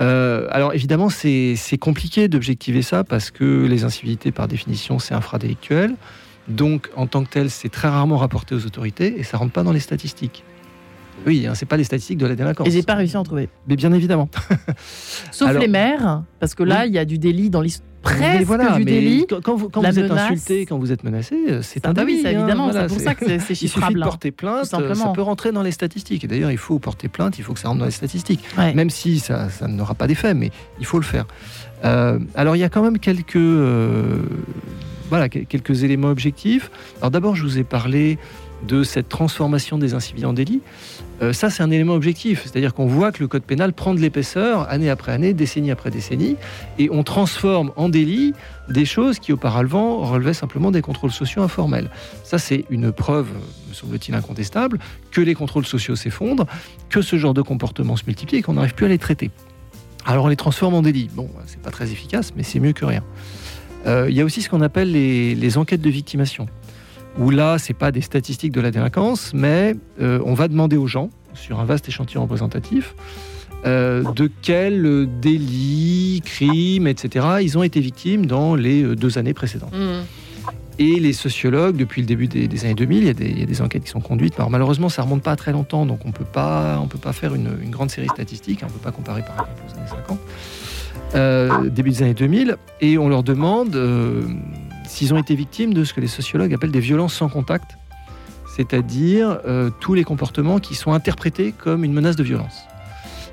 Euh, 0.00 0.48
alors 0.50 0.74
évidemment, 0.74 1.08
c'est 1.08 1.78
compliqué 1.78 2.28
d'objectiver 2.28 2.82
ça 2.82 3.04
parce 3.04 3.30
que 3.30 3.66
les 3.66 3.84
incivilités, 3.84 4.32
par 4.32 4.48
définition, 4.48 4.98
c'est 4.98 5.14
infradélictuel. 5.14 5.94
Donc, 6.48 6.90
en 6.94 7.06
tant 7.06 7.24
que 7.24 7.30
tel, 7.30 7.50
c'est 7.50 7.70
très 7.70 7.88
rarement 7.88 8.18
rapporté 8.18 8.54
aux 8.54 8.66
autorités 8.66 9.18
et 9.18 9.22
ça 9.22 9.38
rentre 9.38 9.52
pas 9.52 9.62
dans 9.62 9.72
les 9.72 9.80
statistiques. 9.80 10.44
Oui, 11.26 11.46
hein, 11.46 11.54
c'est 11.54 11.66
pas 11.66 11.76
les 11.76 11.84
statistiques 11.84 12.18
de 12.18 12.26
la 12.26 12.34
délinquance. 12.34 12.66
Et 12.66 12.70
j'ai 12.70 12.82
pas 12.82 12.94
réussi 12.94 13.16
à 13.16 13.20
en 13.20 13.24
trouver. 13.24 13.48
Mais 13.68 13.76
bien 13.76 13.92
évidemment. 13.92 14.28
Sauf 15.30 15.52
les 15.58 15.68
maires, 15.68 16.22
parce 16.40 16.54
que 16.54 16.62
là, 16.62 16.86
il 16.86 16.92
y 16.92 16.98
a 16.98 17.04
du 17.04 17.18
délit 17.18 17.50
dans 17.50 17.60
l'histoire 17.60 17.94
presque 18.04 18.44
voilà, 18.44 18.76
du 18.76 18.84
délit. 18.84 19.26
Quand, 19.42 19.56
vous, 19.56 19.68
êtes 19.68 20.10
insulté, 20.10 20.66
quand 20.66 20.78
vous 20.78 20.92
êtes 20.92 21.04
menacé, 21.04 21.36
euh, 21.48 21.62
c'est 21.62 21.86
un 21.86 21.92
bah 21.92 22.04
délit. 22.04 22.22
Oui, 22.22 22.30
évidemment, 22.30 22.70
c'est 22.72 22.86
pour 22.86 23.00
ça 23.00 23.14
que 23.14 23.38
c'est 23.38 23.54
chiffrable. 23.54 23.64
Il 23.64 23.68
suffit 23.68 23.94
de 23.94 24.00
porter 24.00 24.30
plainte, 24.30 24.66
ça 24.66 24.78
peut 25.14 25.22
rentrer 25.22 25.52
dans 25.52 25.62
les 25.62 25.72
statistiques. 25.72 26.24
Et 26.24 26.26
d'ailleurs, 26.26 26.50
il 26.50 26.58
faut 26.58 26.78
porter 26.78 27.08
plainte, 27.08 27.38
il 27.38 27.44
faut 27.44 27.54
que 27.54 27.60
ça 27.60 27.68
rentre 27.68 27.80
dans 27.80 27.86
les 27.86 27.90
statistiques. 27.90 28.44
Même 28.56 28.90
si 28.90 29.18
ça, 29.18 29.48
n'aura 29.66 29.94
pas 29.94 30.06
d'effet, 30.06 30.34
mais 30.34 30.50
il 30.78 30.86
faut 30.86 30.98
le 30.98 31.04
faire. 31.04 31.26
Euh, 31.84 32.18
alors, 32.34 32.56
il 32.56 32.60
y 32.60 32.64
a 32.64 32.68
quand 32.68 32.82
même 32.82 32.98
quelques, 32.98 33.36
euh, 33.36 34.22
voilà, 35.10 35.28
quelques 35.28 35.82
éléments 35.82 36.08
objectifs. 36.08 36.70
Alors 37.00 37.10
d'abord, 37.10 37.36
je 37.36 37.42
vous 37.42 37.58
ai 37.58 37.64
parlé 37.64 38.18
de 38.66 38.82
cette 38.82 39.08
transformation 39.08 39.78
des 39.78 39.94
incivils 39.94 40.26
en 40.26 40.32
délits. 40.32 40.60
Euh, 41.22 41.32
ça, 41.32 41.50
c'est 41.50 41.62
un 41.62 41.70
élément 41.70 41.94
objectif. 41.94 42.42
C'est-à-dire 42.42 42.74
qu'on 42.74 42.86
voit 42.86 43.12
que 43.12 43.20
le 43.20 43.28
code 43.28 43.42
pénal 43.42 43.72
prend 43.72 43.94
de 43.94 44.00
l'épaisseur 44.00 44.68
année 44.70 44.90
après 44.90 45.12
année, 45.12 45.32
décennie 45.32 45.70
après 45.70 45.90
décennie, 45.90 46.36
et 46.78 46.88
on 46.90 47.02
transforme 47.02 47.72
en 47.76 47.88
délit 47.88 48.32
des 48.68 48.84
choses 48.84 49.18
qui 49.18 49.32
auparavant 49.32 49.98
relevaient 49.98 50.34
simplement 50.34 50.70
des 50.70 50.82
contrôles 50.82 51.12
sociaux 51.12 51.42
informels. 51.42 51.90
Ça, 52.24 52.38
c'est 52.38 52.64
une 52.70 52.92
preuve, 52.92 53.28
me 53.68 53.74
semble-t-il, 53.74 54.14
incontestable, 54.14 54.78
que 55.10 55.20
les 55.20 55.34
contrôles 55.34 55.66
sociaux 55.66 55.96
s'effondrent, 55.96 56.46
que 56.88 57.02
ce 57.02 57.16
genre 57.16 57.34
de 57.34 57.42
comportement 57.42 57.96
se 57.96 58.04
multiplie 58.06 58.38
et 58.38 58.42
qu'on 58.42 58.54
n'arrive 58.54 58.74
plus 58.74 58.86
à 58.86 58.88
les 58.88 58.98
traiter. 58.98 59.30
Alors 60.06 60.26
on 60.26 60.28
les 60.28 60.36
transforme 60.36 60.74
en 60.74 60.82
délit. 60.82 61.08
Bon, 61.14 61.30
c'est 61.46 61.60
pas 61.60 61.70
très 61.70 61.90
efficace, 61.90 62.32
mais 62.36 62.42
c'est 62.42 62.60
mieux 62.60 62.72
que 62.72 62.84
rien. 62.84 63.02
Euh, 63.86 64.06
il 64.08 64.16
y 64.16 64.20
a 64.20 64.24
aussi 64.24 64.42
ce 64.42 64.48
qu'on 64.48 64.60
appelle 64.60 64.92
les, 64.92 65.34
les 65.34 65.58
enquêtes 65.58 65.80
de 65.80 65.90
victimation 65.90 66.46
où 67.18 67.30
là, 67.30 67.58
c'est 67.58 67.74
pas 67.74 67.92
des 67.92 68.00
statistiques 68.00 68.52
de 68.52 68.60
la 68.60 68.70
délinquance, 68.70 69.32
mais 69.34 69.74
euh, 70.00 70.20
on 70.24 70.34
va 70.34 70.48
demander 70.48 70.76
aux 70.76 70.86
gens, 70.86 71.10
sur 71.34 71.60
un 71.60 71.64
vaste 71.64 71.88
échantillon 71.88 72.22
représentatif, 72.22 72.94
euh, 73.66 74.02
de 74.12 74.30
quels 74.42 75.08
délits, 75.20 76.22
crimes, 76.24 76.86
etc., 76.86 77.26
ils 77.40 77.56
ont 77.56 77.62
été 77.62 77.80
victimes 77.80 78.26
dans 78.26 78.54
les 78.54 78.82
euh, 78.82 78.96
deux 78.96 79.16
années 79.18 79.34
précédentes. 79.34 79.72
Mmh. 79.72 80.04
Et 80.80 80.98
les 80.98 81.12
sociologues, 81.12 81.76
depuis 81.76 82.02
le 82.02 82.06
début 82.08 82.26
des, 82.26 82.64
années 82.64 82.74
2000, 82.74 82.98
il 83.20 83.38
y, 83.38 83.42
a 83.42 83.46
des, 83.46 83.62
enquêtes 83.62 83.84
qui 83.84 83.90
sont 83.90 84.00
conduites. 84.00 84.34
Alors 84.38 84.50
malheureusement, 84.50 84.88
ça 84.88 85.02
remonte 85.02 85.22
pas 85.22 85.30
à 85.30 85.36
très 85.36 85.52
longtemps, 85.52 85.86
donc 85.86 86.00
on 86.04 86.10
peut 86.10 86.24
pas, 86.24 86.80
on 86.82 86.88
peut 86.88 86.98
pas 86.98 87.12
faire 87.12 87.36
une, 87.36 87.70
grande 87.70 87.92
série 87.92 88.08
statistique. 88.08 88.62
On 88.64 88.66
peut 88.66 88.80
pas 88.82 88.90
comparer 88.90 89.22
par 89.22 89.36
exemple 89.36 89.60
aux 89.68 89.78
années 89.78 90.18
50, 91.14 91.72
début 91.72 91.90
des 91.90 92.02
années 92.02 92.14
2000, 92.14 92.56
et 92.80 92.98
on 92.98 93.08
leur 93.08 93.22
demande 93.22 93.76
s'ils 94.86 95.14
ont 95.14 95.18
été 95.18 95.34
victimes 95.34 95.74
de 95.74 95.84
ce 95.84 95.94
que 95.94 96.00
les 96.00 96.06
sociologues 96.06 96.54
appellent 96.54 96.70
des 96.70 96.80
violences 96.80 97.14
sans 97.14 97.28
contact, 97.28 97.78
c'est-à-dire 98.56 99.40
euh, 99.46 99.70
tous 99.80 99.94
les 99.94 100.04
comportements 100.04 100.58
qui 100.58 100.74
sont 100.74 100.92
interprétés 100.92 101.52
comme 101.52 101.84
une 101.84 101.92
menace 101.92 102.16
de 102.16 102.22
violence. 102.22 102.64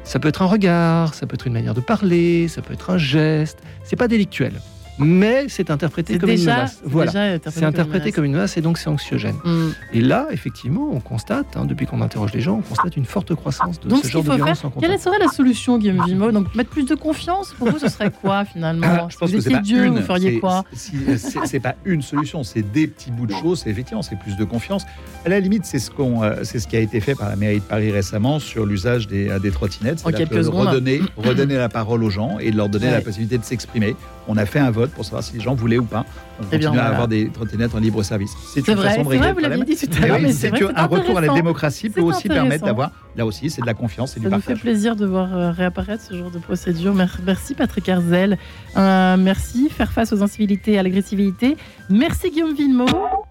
Ça 0.04 0.20
peut 0.20 0.30
être 0.30 0.42
un 0.42 0.48
regard, 0.48 1.14
ça 1.14 1.28
peut 1.28 1.36
être 1.36 1.48
une 1.48 1.54
manière 1.54 1.74
de 1.74 1.82
parler, 1.82 2.48
ça 2.48 2.62
peut 2.62 2.74
être 2.74 2.90
un 2.90 2.98
geste. 2.98 3.60
C'est 3.84 3.96
pas 3.96 4.08
délictuel 4.08 4.54
mais 4.98 5.46
c'est 5.48 5.72
interprété 5.72 6.18
comme 6.18 6.30
une 6.30 6.40
menace. 6.40 6.82
Voilà, 6.84 7.40
c'est 7.50 7.64
interprété 7.64 8.12
comme 8.12 8.26
une 8.26 8.34
menace 8.34 8.58
et 8.58 8.62
donc 8.62 8.78
c'est 8.78 8.90
anxiogène. 8.90 9.36
Mm. 9.44 9.70
Et 9.94 10.02
là, 10.02 10.28
effectivement, 10.32 10.90
on 10.92 11.00
constate, 11.00 11.56
hein, 11.56 11.66
depuis 11.66 11.86
qu'on 11.86 12.02
interroge 12.02 12.34
les 12.34 12.42
gens, 12.42 12.58
on 12.58 12.62
constate 12.62 12.98
une 12.98 13.06
forte 13.06 13.34
croissance 13.36 13.80
de 13.80 13.96
ce 13.96 14.08
genre 14.08 14.24
de 14.24 14.34
violence 14.34 14.66
en 14.66 14.70
Quelle 14.70 15.00
serait 15.00 15.20
la 15.20 15.28
solution, 15.28 15.78
Guillaume 15.78 16.04
Vimo 16.06 16.32
Donc 16.32 16.54
mettre 16.56 16.70
plus 16.70 16.86
de 16.86 16.96
confiance, 16.96 17.54
pour 17.58 17.70
vous, 17.70 17.80
ce 17.80 17.90
serait 17.90 18.12
quoi 18.12 18.46
finalement 18.52 18.88
ah, 18.88 19.08
Je 19.10 19.18
pense 19.18 19.32
que 19.32 19.42
c'est 19.42 19.62
Dieu, 19.62 19.86
une, 19.86 20.00
vous 20.00 20.06
feriez 20.06 20.40
quoi 20.40 20.64
C'est 20.74 21.60
pas 21.60 21.76
une 21.86 22.02
solution, 22.02 22.44
c'est 22.44 22.64
des 22.72 22.88
petits 22.88 23.12
bouts 23.12 23.28
de 23.28 23.34
choses. 23.34 23.64
Effectivement, 23.68 24.02
c'est 24.02 24.18
plus 24.18 24.36
de 24.36 24.44
confiance. 24.44 24.86
À 25.26 25.30
la 25.30 25.40
limite, 25.40 25.66
c'est 25.66 25.80
ce, 25.80 25.92
qu'on, 25.92 26.24
euh, 26.24 26.44
c'est 26.44 26.60
ce 26.60 26.68
qui 26.68 26.76
a 26.76 26.80
été 26.80 27.00
fait 27.00 27.16
par 27.16 27.30
la 27.30 27.36
mairie 27.36 27.60
de 27.60 27.64
Paris 27.64 27.92
récemment 27.92 28.40
sur 28.40 28.66
l'usage 28.66 29.08
des, 29.08 29.30
euh, 29.30 29.40
des 29.40 29.52
trottinettes. 29.52 30.02
En 30.06 30.12
quelques 30.12 30.44
secondes. 30.44 30.68
Redonner, 30.68 31.02
redonner 31.18 31.58
la 31.58 31.70
parole 31.70 32.04
aux 32.04 32.10
gens 32.10 32.38
et 32.40 32.52
de 32.52 32.58
leur 32.58 32.70
donner 32.70 32.92
la 32.92 33.02
possibilité 33.02 33.38
de 33.38 33.44
s'exprimer. 33.44 33.96
On 34.28 34.38
a 34.38 34.46
fait 34.46 34.60
un 34.60 34.72
vote 34.72 34.91
pour 34.92 35.06
savoir 35.06 35.24
si 35.24 35.34
les 35.34 35.40
gens 35.40 35.56
voulaient 35.56 35.78
ou 35.78 35.86
pas. 35.86 36.06
On 36.40 36.44
eh 36.52 36.58
continue 36.58 36.80
à 36.80 36.86
avoir 36.86 37.08
des 37.08 37.30
trottinettes 37.30 37.76
en 37.76 37.80
libre 37.80 38.04
service. 38.04 38.34
C'est 38.54 38.68
une 38.68 38.76
vrai, 38.76 38.90
façon 38.90 39.04
de 39.04 39.08
régler 39.08 39.32
vrai, 39.32 39.34
vous 39.34 39.40
l'avez 39.40 39.64
dit 39.64 39.76
tout 39.76 40.04
à 40.04 40.08
l'heure. 40.08 40.20
c'est 40.32 40.52
qu'un 40.52 40.86
retour 40.86 41.18
à 41.18 41.22
la 41.22 41.34
démocratie 41.34 41.90
peut 41.90 42.02
aussi 42.02 42.28
permettre 42.28 42.66
d'avoir, 42.66 42.92
là 43.16 43.26
aussi, 43.26 43.50
c'est 43.50 43.62
de 43.62 43.66
la 43.66 43.74
confiance 43.74 44.18
et 44.18 44.20
du 44.20 44.30
partage. 44.30 44.44
Ça 44.44 44.52
nous 44.52 44.58
fait 44.58 44.62
plaisir 44.62 44.96
de 44.96 45.06
voir 45.06 45.36
euh, 45.36 45.52
réapparaître 45.52 46.04
ce 46.04 46.16
genre 46.16 46.32
de 46.32 46.40
procédure. 46.40 46.94
Merci 47.26 47.54
Patrick 47.54 47.88
Arzel. 47.90 48.38
Euh, 48.78 49.18
merci. 49.18 49.70
Faire 49.70 49.92
face 49.92 50.14
aux 50.14 50.24
incivilités 50.24 50.74
et 50.74 50.80
à 50.80 50.84
l'agressivité. 50.84 51.58
Merci 51.90 52.32
Guillaume 52.32 52.56
Villemot. 52.56 52.86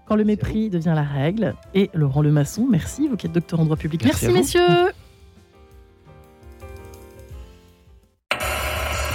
Quand 0.07 0.15
le 0.15 0.23
mépris 0.23 0.69
devient 0.69 0.93
la 0.95 1.03
règle. 1.03 1.55
Et 1.73 1.89
Laurent 1.93 2.21
Lemasson, 2.21 2.67
merci, 2.69 3.07
vous 3.07 3.17
qui 3.17 3.27
êtes 3.27 3.33
docteur 3.33 3.59
en 3.59 3.65
droit 3.65 3.77
public. 3.77 4.03
Merci, 4.03 4.27
merci 4.27 4.57
messieurs. 4.57 4.91